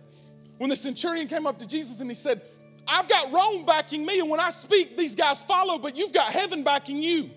when 0.58 0.70
the 0.70 0.78
centurion 0.78 1.28
came 1.28 1.46
up 1.46 1.60
to 1.60 1.68
Jesus 1.68 2.00
and 2.00 2.10
he 2.10 2.16
said, 2.16 2.42
I've 2.88 3.10
got 3.10 3.34
Rome 3.34 3.66
backing 3.66 4.06
me, 4.06 4.22
and 4.22 4.30
when 4.30 4.40
I 4.40 4.50
speak, 4.50 4.98
these 4.98 5.14
guys 5.14 5.44
follow, 5.44 5.78
but 5.78 5.98
you've 5.98 6.14
got 6.14 6.32
heaven 6.32 6.64
backing 6.64 7.02
you. 7.02 7.32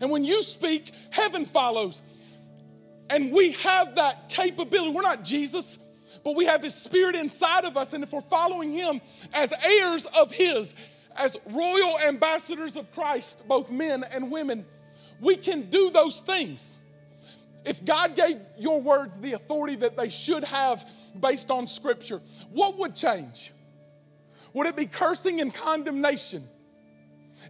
And 0.00 0.10
when 0.10 0.24
you 0.24 0.42
speak, 0.42 0.92
heaven 1.10 1.46
follows. 1.46 2.02
And 3.10 3.32
we 3.32 3.52
have 3.52 3.96
that 3.96 4.28
capability. 4.28 4.90
We're 4.90 5.02
not 5.02 5.24
Jesus, 5.24 5.78
but 6.24 6.34
we 6.34 6.46
have 6.46 6.62
His 6.62 6.74
Spirit 6.74 7.16
inside 7.16 7.64
of 7.64 7.76
us. 7.76 7.92
And 7.92 8.02
if 8.02 8.12
we're 8.12 8.20
following 8.20 8.72
Him 8.72 9.00
as 9.32 9.52
heirs 9.64 10.06
of 10.06 10.32
His, 10.32 10.74
as 11.16 11.36
royal 11.50 11.98
ambassadors 12.00 12.76
of 12.76 12.90
Christ, 12.92 13.46
both 13.46 13.70
men 13.70 14.04
and 14.12 14.30
women, 14.30 14.64
we 15.20 15.36
can 15.36 15.70
do 15.70 15.90
those 15.90 16.20
things. 16.20 16.78
If 17.64 17.84
God 17.84 18.14
gave 18.14 18.40
your 18.58 18.80
words 18.80 19.18
the 19.18 19.32
authority 19.32 19.76
that 19.76 19.96
they 19.96 20.08
should 20.08 20.44
have 20.44 20.86
based 21.18 21.50
on 21.50 21.66
Scripture, 21.66 22.20
what 22.50 22.78
would 22.78 22.94
change? 22.94 23.52
Would 24.52 24.66
it 24.66 24.76
be 24.76 24.86
cursing 24.86 25.40
and 25.40 25.52
condemnation? 25.52 26.44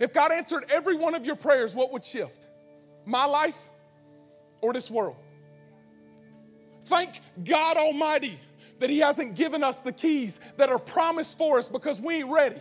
If 0.01 0.13
God 0.13 0.33
answered 0.33 0.65
every 0.71 0.97
one 0.97 1.15
of 1.15 1.27
your 1.27 1.37
prayers, 1.37 1.75
what 1.75 1.93
would 1.93 2.05
shift? 2.05 2.49
My 3.07 3.25
life 3.25 3.59
or 4.61 4.73
this 4.73 4.91
world? 4.91 5.17
Thank 6.85 7.21
God 7.45 7.77
Almighty 7.77 8.39
that 8.79 8.91
He 8.91 8.99
hasn't 8.99 9.35
given 9.35 9.63
us 9.63 9.83
the 9.83 9.93
keys 9.93 10.41
that 10.57 10.69
are 10.69 10.79
promised 10.79 11.39
for 11.39 11.59
us 11.59 11.69
because 11.69 12.01
we 12.01 12.17
ain't 12.17 12.31
ready. 12.31 12.61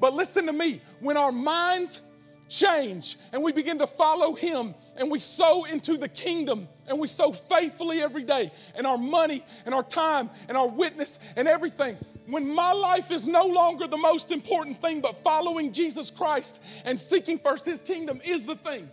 But 0.00 0.14
listen 0.14 0.46
to 0.46 0.52
me 0.52 0.80
when 1.00 1.16
our 1.16 1.32
minds 1.32 2.02
change 2.48 3.16
and 3.32 3.42
we 3.42 3.52
begin 3.52 3.78
to 3.78 3.86
follow 3.86 4.34
Him 4.34 4.74
and 4.96 5.10
we 5.10 5.18
sow 5.18 5.64
into 5.64 5.96
the 5.96 6.08
kingdom 6.08 6.68
and 6.86 6.98
we 6.98 7.06
sow 7.06 7.32
faithfully 7.32 8.02
every 8.02 8.24
day 8.24 8.50
and 8.74 8.86
our 8.86 8.98
money 8.98 9.44
and 9.66 9.74
our 9.74 9.82
time 9.82 10.30
and 10.48 10.56
our 10.56 10.68
witness 10.68 11.18
and 11.36 11.46
everything. 11.46 11.96
When 12.26 12.52
my 12.52 12.72
life 12.72 13.10
is 13.10 13.28
no 13.28 13.44
longer 13.44 13.86
the 13.86 13.98
most 13.98 14.32
important 14.32 14.80
thing, 14.80 15.00
but 15.00 15.16
following 15.22 15.72
Jesus 15.72 16.10
Christ 16.10 16.60
and 16.84 16.98
seeking 16.98 17.38
first 17.38 17.64
His 17.64 17.82
kingdom 17.82 18.20
is 18.24 18.46
the 18.46 18.56
thing. 18.56 18.90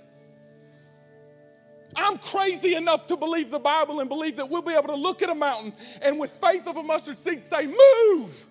I'm 1.95 2.17
crazy 2.17 2.75
enough 2.75 3.07
to 3.07 3.15
believe 3.15 3.51
the 3.51 3.59
Bible 3.59 4.01
and 4.01 4.09
believe 4.09 4.35
that 4.37 4.49
we'll 4.49 4.61
be 4.61 4.73
able 4.73 4.87
to 4.87 4.95
look 4.95 5.21
at 5.21 5.29
a 5.29 5.35
mountain 5.35 5.73
and 6.01 6.19
with 6.19 6.31
faith 6.31 6.67
of 6.67 6.77
a 6.77 6.83
mustard 6.83 7.17
seed 7.17 7.45
say, 7.45 7.67
Move! 7.67 8.47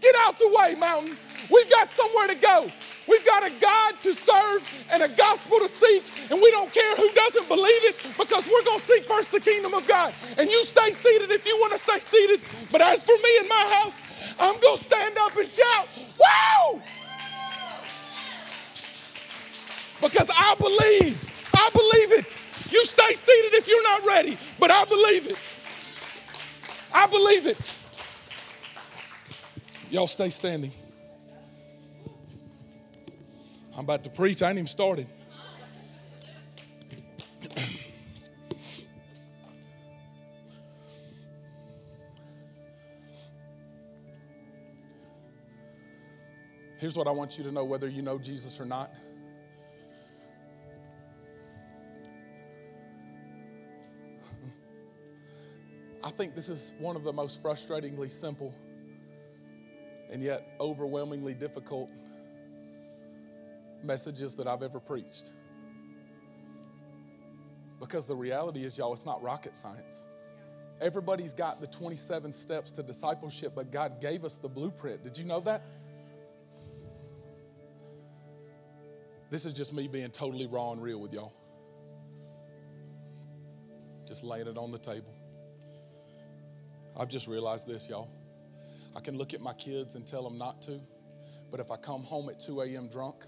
Get 0.00 0.16
out 0.18 0.36
the 0.36 0.52
way, 0.58 0.74
mountain. 0.74 1.16
We've 1.48 1.70
got 1.70 1.88
somewhere 1.88 2.26
to 2.26 2.34
go. 2.34 2.70
We've 3.08 3.24
got 3.24 3.44
a 3.44 3.50
God 3.60 4.00
to 4.02 4.14
serve 4.14 4.86
and 4.92 5.02
a 5.02 5.08
gospel 5.08 5.58
to 5.58 5.68
seek, 5.68 6.04
and 6.30 6.40
we 6.40 6.50
don't 6.52 6.72
care 6.72 6.94
who 6.96 7.10
doesn't 7.10 7.48
believe 7.48 7.84
it 7.84 7.96
because 8.16 8.46
we're 8.46 8.64
going 8.64 8.78
to 8.78 8.84
seek 8.84 9.04
first 9.04 9.32
the 9.32 9.40
kingdom 9.40 9.74
of 9.74 9.86
God. 9.88 10.14
And 10.38 10.48
you 10.48 10.64
stay 10.64 10.92
seated 10.92 11.30
if 11.30 11.46
you 11.46 11.56
want 11.58 11.72
to 11.72 11.78
stay 11.78 11.98
seated. 11.98 12.40
But 12.70 12.80
as 12.80 13.02
for 13.04 13.14
me 13.14 13.38
and 13.40 13.48
my 13.48 13.80
house, 13.80 14.36
I'm 14.38 14.60
going 14.60 14.78
to 14.78 14.84
stand 14.84 15.18
up 15.18 15.36
and 15.36 15.50
shout, 15.50 15.88
Wow! 16.18 16.82
Because 20.00 20.28
I 20.30 20.54
believe, 20.56 21.50
I 21.54 21.70
believe 21.70 22.12
it. 22.12 22.38
You 22.70 22.84
stay 22.84 23.12
seated 23.12 23.54
if 23.54 23.68
you're 23.68 23.82
not 23.82 24.06
ready, 24.06 24.36
but 24.58 24.70
I 24.70 24.84
believe 24.84 25.26
it. 25.28 25.52
I 26.92 27.06
believe 27.06 27.46
it. 27.46 27.76
Y'all 29.90 30.06
stay 30.06 30.30
standing. 30.30 30.72
I'm 33.74 33.80
about 33.80 34.04
to 34.04 34.10
preach. 34.10 34.42
I 34.42 34.50
ain't 34.50 34.58
even 34.58 34.66
started. 34.66 35.06
Here's 46.78 46.96
what 46.96 47.06
I 47.06 47.12
want 47.12 47.38
you 47.38 47.44
to 47.44 47.52
know 47.52 47.64
whether 47.64 47.88
you 47.88 48.02
know 48.02 48.18
Jesus 48.18 48.60
or 48.60 48.66
not. 48.66 48.90
I 56.04 56.10
think 56.10 56.34
this 56.34 56.48
is 56.48 56.74
one 56.80 56.96
of 56.96 57.04
the 57.04 57.12
most 57.12 57.40
frustratingly 57.40 58.10
simple 58.10 58.52
and 60.10 60.20
yet 60.22 60.56
overwhelmingly 60.58 61.34
difficult 61.34 61.88
messages 63.84 64.36
that 64.36 64.46
I've 64.46 64.62
ever 64.62 64.80
preached. 64.80 65.30
Because 67.80 68.06
the 68.06 68.16
reality 68.16 68.64
is, 68.64 68.78
y'all, 68.78 68.92
it's 68.92 69.04
not 69.04 69.22
rocket 69.22 69.56
science. 69.56 70.08
Everybody's 70.80 71.34
got 71.34 71.60
the 71.60 71.66
27 71.66 72.32
steps 72.32 72.72
to 72.72 72.82
discipleship, 72.82 73.52
but 73.54 73.70
God 73.70 74.00
gave 74.00 74.24
us 74.24 74.38
the 74.38 74.48
blueprint. 74.48 75.02
Did 75.02 75.18
you 75.18 75.24
know 75.24 75.40
that? 75.40 75.62
This 79.30 79.46
is 79.46 79.54
just 79.54 79.72
me 79.72 79.88
being 79.88 80.10
totally 80.10 80.46
raw 80.46 80.72
and 80.72 80.82
real 80.82 81.00
with 81.00 81.12
y'all. 81.12 81.32
Just 84.06 84.24
laying 84.24 84.46
it 84.46 84.58
on 84.58 84.70
the 84.70 84.78
table. 84.78 85.14
I've 86.96 87.08
just 87.08 87.26
realized 87.26 87.66
this, 87.66 87.88
y'all. 87.88 88.10
I 88.94 89.00
can 89.00 89.16
look 89.16 89.32
at 89.32 89.40
my 89.40 89.54
kids 89.54 89.94
and 89.94 90.06
tell 90.06 90.22
them 90.22 90.36
not 90.36 90.60
to, 90.62 90.80
but 91.50 91.60
if 91.60 91.70
I 91.70 91.76
come 91.76 92.02
home 92.02 92.28
at 92.28 92.38
2 92.38 92.60
a.m. 92.60 92.88
drunk, 92.88 93.24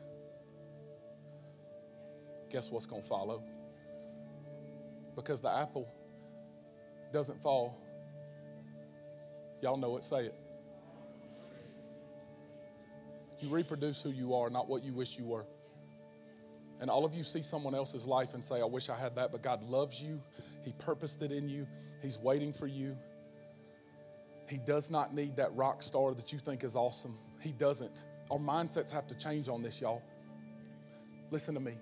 guess 2.54 2.70
what's 2.70 2.86
going 2.86 3.02
to 3.02 3.08
follow? 3.08 3.42
Because 5.16 5.40
the 5.40 5.50
apple 5.50 5.88
doesn't 7.12 7.42
fall. 7.42 7.76
Y'all 9.60 9.76
know 9.76 9.96
it, 9.96 10.04
say 10.04 10.26
it. 10.26 10.34
You 13.40 13.48
reproduce 13.48 14.00
who 14.02 14.10
you 14.10 14.34
are, 14.34 14.50
not 14.50 14.68
what 14.68 14.84
you 14.84 14.92
wish 14.92 15.18
you 15.18 15.24
were. 15.24 15.44
And 16.80 16.88
all 16.88 17.04
of 17.04 17.12
you 17.12 17.24
see 17.24 17.42
someone 17.42 17.74
else's 17.74 18.06
life 18.06 18.34
and 18.34 18.44
say, 18.44 18.60
I 18.60 18.66
wish 18.66 18.88
I 18.88 18.96
had 18.96 19.16
that, 19.16 19.32
but 19.32 19.42
God 19.42 19.68
loves 19.68 20.00
you. 20.00 20.22
He 20.64 20.72
purposed 20.78 21.22
it 21.22 21.32
in 21.32 21.48
you, 21.48 21.66
He's 22.02 22.20
waiting 22.20 22.52
for 22.52 22.68
you. 22.68 22.96
He 24.48 24.58
does 24.58 24.92
not 24.92 25.12
need 25.12 25.34
that 25.36 25.52
rock 25.56 25.82
star 25.82 26.14
that 26.14 26.32
you 26.32 26.38
think 26.38 26.62
is 26.62 26.76
awesome. 26.76 27.18
He 27.40 27.50
doesn't. 27.50 28.04
Our 28.30 28.38
mindsets 28.38 28.92
have 28.92 29.08
to 29.08 29.18
change 29.18 29.48
on 29.48 29.60
this, 29.60 29.80
y'all. 29.80 30.02
Listen 31.32 31.54
to 31.54 31.60
me. 31.60 31.74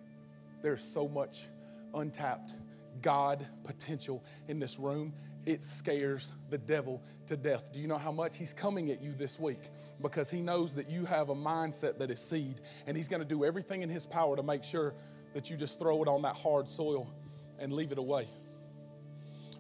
There's 0.63 0.83
so 0.83 1.09
much 1.09 1.49
untapped 1.95 2.55
God 3.01 3.45
potential 3.65 4.25
in 4.49 4.59
this 4.59 4.79
room. 4.79 5.13
It 5.45 5.65
scares 5.65 6.35
the 6.51 6.59
devil 6.59 7.03
to 7.27 7.37
death. 7.37 7.73
Do 7.73 7.81
you 7.81 7.89
know 7.89 7.99
how 7.99 8.13
much 8.13 8.39
he's 8.39 8.55
coming 8.55 8.91
at 8.91 9.03
you 9.03 9.13
this 9.13 9.41
week? 9.41 9.71
Because 10.01 10.31
he 10.31 10.41
knows 10.41 10.75
that 10.77 10.89
you 10.89 11.05
have 11.05 11.31
a 11.31 11.35
mindset 11.35 11.99
that 11.99 12.11
is 12.11 12.21
seed, 12.21 12.61
and 12.87 12.97
he's 12.97 13.09
going 13.09 13.23
to 13.23 13.29
do 13.29 13.45
everything 13.45 13.83
in 13.83 13.89
his 13.89 14.07
power 14.07 14.37
to 14.37 14.43
make 14.43 14.63
sure 14.63 14.95
that 15.35 15.51
you 15.51 15.57
just 15.57 15.81
throw 15.81 16.01
it 16.03 16.09
on 16.09 16.23
that 16.23 16.37
hard 16.37 16.69
soil 16.69 17.13
and 17.59 17.73
leave 17.73 17.91
it 17.91 17.99
away. 17.99 18.29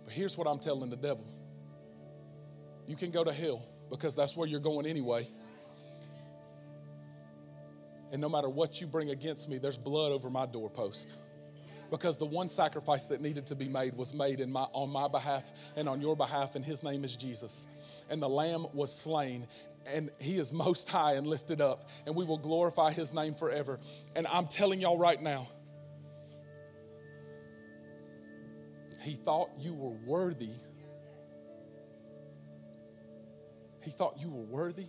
But 0.04 0.12
here's 0.12 0.38
what 0.38 0.46
I'm 0.46 0.58
telling 0.58 0.88
the 0.90 0.96
devil 0.96 1.24
you 2.86 2.96
can 2.96 3.10
go 3.10 3.24
to 3.24 3.32
hell 3.32 3.64
because 3.90 4.14
that's 4.14 4.36
where 4.36 4.48
you're 4.48 4.60
going 4.60 4.86
anyway. 4.86 5.26
And 8.12 8.20
no 8.20 8.28
matter 8.28 8.48
what 8.48 8.80
you 8.80 8.86
bring 8.86 9.10
against 9.10 9.48
me, 9.48 9.58
there's 9.58 9.76
blood 9.76 10.12
over 10.12 10.30
my 10.30 10.46
doorpost. 10.46 11.16
Because 11.90 12.16
the 12.16 12.26
one 12.26 12.48
sacrifice 12.48 13.06
that 13.06 13.20
needed 13.20 13.46
to 13.46 13.54
be 13.54 13.68
made 13.68 13.94
was 13.94 14.14
made 14.14 14.40
in 14.40 14.50
my, 14.50 14.62
on 14.72 14.90
my 14.90 15.08
behalf 15.08 15.52
and 15.76 15.88
on 15.88 16.00
your 16.00 16.16
behalf, 16.16 16.54
and 16.54 16.64
his 16.64 16.82
name 16.82 17.04
is 17.04 17.16
Jesus. 17.16 17.66
And 18.08 18.22
the 18.22 18.28
Lamb 18.28 18.66
was 18.72 18.94
slain, 18.94 19.46
and 19.86 20.10
he 20.18 20.38
is 20.38 20.52
most 20.52 20.88
high 20.88 21.14
and 21.14 21.26
lifted 21.26 21.60
up, 21.60 21.88
and 22.06 22.14
we 22.14 22.24
will 22.24 22.38
glorify 22.38 22.92
his 22.92 23.12
name 23.12 23.34
forever. 23.34 23.80
And 24.14 24.26
I'm 24.28 24.46
telling 24.46 24.80
y'all 24.80 24.98
right 24.98 25.20
now, 25.20 25.48
he 29.02 29.16
thought 29.16 29.50
you 29.58 29.74
were 29.74 29.96
worthy 30.06 30.52
He 33.82 33.90
thought 33.90 34.18
you 34.18 34.30
were 34.30 34.44
worthy. 34.44 34.86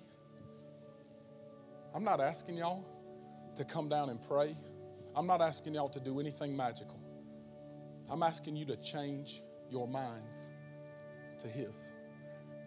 I'm 1.96 2.04
not 2.04 2.22
asking 2.22 2.58
y'all 2.58 2.86
to 3.56 3.64
come 3.64 3.90
down 3.90 4.10
and 4.10 4.22
pray. 4.22 4.56
I'm 5.16 5.28
not 5.28 5.42
asking 5.42 5.76
y'all 5.76 5.90
to 5.90 6.00
do 6.00 6.20
anything 6.20 6.56
magical. 6.56 7.00
I'm 8.10 8.24
asking 8.24 8.56
you 8.56 8.66
to 8.66 8.76
change 8.78 9.44
your 9.70 9.88
minds 9.88 10.52
to 11.40 11.48
His. 11.48 11.94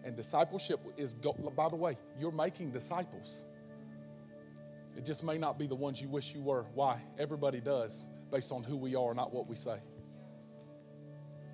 And 0.03 0.15
discipleship 0.15 0.79
is, 0.95 1.13
go, 1.13 1.33
by 1.33 1.69
the 1.69 1.75
way, 1.75 1.97
you're 2.19 2.31
making 2.31 2.71
disciples. 2.71 3.45
It 4.95 5.05
just 5.05 5.23
may 5.23 5.37
not 5.37 5.59
be 5.59 5.67
the 5.67 5.75
ones 5.75 6.01
you 6.01 6.07
wish 6.07 6.33
you 6.33 6.41
were. 6.41 6.65
Why? 6.73 7.01
Everybody 7.19 7.59
does, 7.59 8.07
based 8.31 8.51
on 8.51 8.63
who 8.63 8.77
we 8.77 8.95
are, 8.95 9.13
not 9.13 9.33
what 9.33 9.47
we 9.47 9.55
say. 9.55 9.77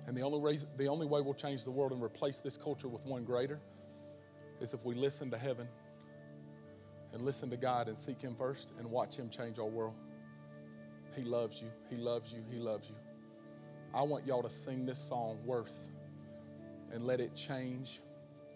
And 0.06 0.16
the 0.16 0.22
only, 0.22 0.40
reason, 0.40 0.68
the 0.76 0.88
only 0.88 1.06
way 1.06 1.20
we'll 1.20 1.34
change 1.34 1.64
the 1.64 1.70
world 1.70 1.92
and 1.92 2.02
replace 2.02 2.40
this 2.40 2.56
culture 2.56 2.88
with 2.88 3.04
one 3.04 3.24
greater 3.24 3.60
is 4.60 4.74
if 4.74 4.84
we 4.84 4.94
listen 4.94 5.30
to 5.30 5.38
heaven 5.38 5.66
and 7.14 7.22
listen 7.22 7.48
to 7.50 7.56
God 7.56 7.88
and 7.88 7.98
seek 7.98 8.20
Him 8.20 8.34
first 8.34 8.74
and 8.78 8.90
watch 8.90 9.16
Him 9.16 9.30
change 9.30 9.58
our 9.58 9.64
world. 9.64 9.94
He 11.16 11.22
loves 11.22 11.62
you. 11.62 11.68
He 11.88 11.96
loves 11.96 12.32
you. 12.32 12.40
He 12.50 12.58
loves 12.58 12.90
you. 12.90 12.96
I 13.94 14.02
want 14.02 14.26
y'all 14.26 14.42
to 14.42 14.50
sing 14.50 14.84
this 14.84 14.98
song, 14.98 15.38
Worth, 15.46 15.88
and 16.92 17.06
let 17.06 17.20
it 17.20 17.34
change 17.36 18.02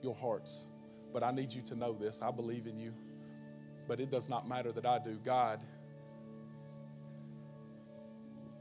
your 0.02 0.14
hearts. 0.14 0.66
But 1.12 1.22
I 1.22 1.30
need 1.30 1.52
you 1.52 1.62
to 1.62 1.76
know 1.76 1.92
this. 1.92 2.20
I 2.20 2.30
believe 2.32 2.66
in 2.66 2.78
you. 2.78 2.92
But 3.86 4.00
it 4.00 4.10
does 4.10 4.28
not 4.28 4.46
matter 4.46 4.72
that 4.72 4.84
I 4.84 4.98
do. 4.98 5.18
God 5.24 5.62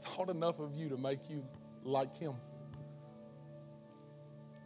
thought 0.00 0.30
enough 0.30 0.60
of 0.60 0.76
you 0.76 0.88
to 0.88 0.96
make 0.96 1.28
you 1.28 1.44
like 1.84 2.16
Him 2.16 2.34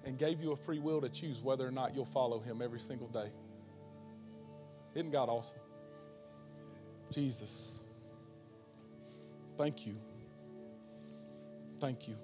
and 0.05 0.19
gave 0.19 0.41
you 0.41 0.53
a 0.53 0.57
free 0.57 0.79
will 0.79 1.01
to 1.01 1.09
choose 1.09 1.41
whether 1.41 1.67
or 1.67 1.71
not 1.71 1.95
you'll 1.95 2.05
follow 2.05 2.41
him 2.41 2.61
every 2.61 2.81
single 2.81 3.09
day. 3.09 3.31
Isn't 4.95 5.11
God 5.11 5.29
awesome? 5.29 5.59
Jesus, 7.11 7.85
thank 9.59 9.87
you. 9.87 9.95
Thank 11.79 12.09
you. 12.09 12.15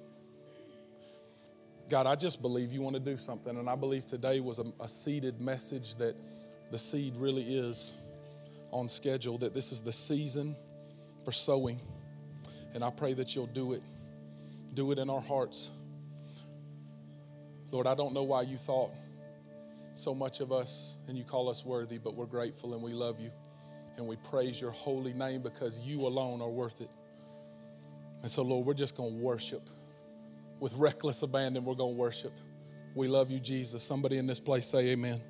God, 1.90 2.06
I 2.06 2.14
just 2.14 2.42
believe 2.42 2.70
you 2.70 2.80
want 2.82 2.94
to 2.94 3.00
do 3.00 3.16
something, 3.16 3.56
and 3.56 3.68
I 3.68 3.74
believe 3.74 4.06
today 4.06 4.40
was 4.40 4.58
a, 4.58 4.64
a 4.80 4.88
seeded 4.88 5.40
message 5.40 5.94
that 5.96 6.14
the 6.70 6.78
seed 6.78 7.16
really 7.16 7.42
is 7.42 7.94
on 8.70 8.88
schedule, 8.88 9.38
that 9.38 9.54
this 9.54 9.72
is 9.72 9.80
the 9.80 9.92
season 9.92 10.54
for 11.24 11.32
sowing. 11.32 11.80
And 12.74 12.84
I 12.84 12.90
pray 12.90 13.14
that 13.14 13.34
you'll 13.34 13.46
do 13.46 13.72
it. 13.72 13.82
Do 14.74 14.92
it 14.92 14.98
in 14.98 15.08
our 15.08 15.20
hearts. 15.20 15.70
Lord, 17.70 17.86
I 17.86 17.94
don't 17.94 18.12
know 18.12 18.22
why 18.22 18.42
you 18.42 18.58
thought 18.58 18.90
so 19.98 20.14
much 20.14 20.40
of 20.40 20.52
us 20.52 20.98
and 21.08 21.18
you 21.18 21.24
call 21.24 21.48
us 21.48 21.64
worthy, 21.64 21.98
but 21.98 22.14
we're 22.14 22.26
grateful 22.26 22.74
and 22.74 22.82
we 22.82 22.92
love 22.92 23.20
you. 23.20 23.30
and 23.96 24.06
we 24.06 24.14
praise 24.30 24.60
your 24.60 24.70
holy 24.70 25.12
name 25.12 25.42
because 25.42 25.80
you 25.80 26.02
alone 26.02 26.40
are 26.40 26.48
worth 26.48 26.80
it. 26.80 26.88
And 28.22 28.30
so, 28.30 28.42
Lord, 28.42 28.64
we're 28.64 28.74
just 28.74 28.96
going 28.96 29.18
to 29.18 29.24
worship 29.24 29.62
with 30.60 30.72
reckless 30.74 31.22
abandon. 31.22 31.64
We're 31.64 31.74
going 31.74 31.94
to 31.94 32.00
worship. 32.00 32.32
We 32.94 33.08
love 33.08 33.28
you, 33.30 33.40
Jesus. 33.40 33.82
Somebody 33.82 34.18
in 34.18 34.26
this 34.26 34.38
place 34.38 34.66
say, 34.66 34.88
Amen. 34.90 35.20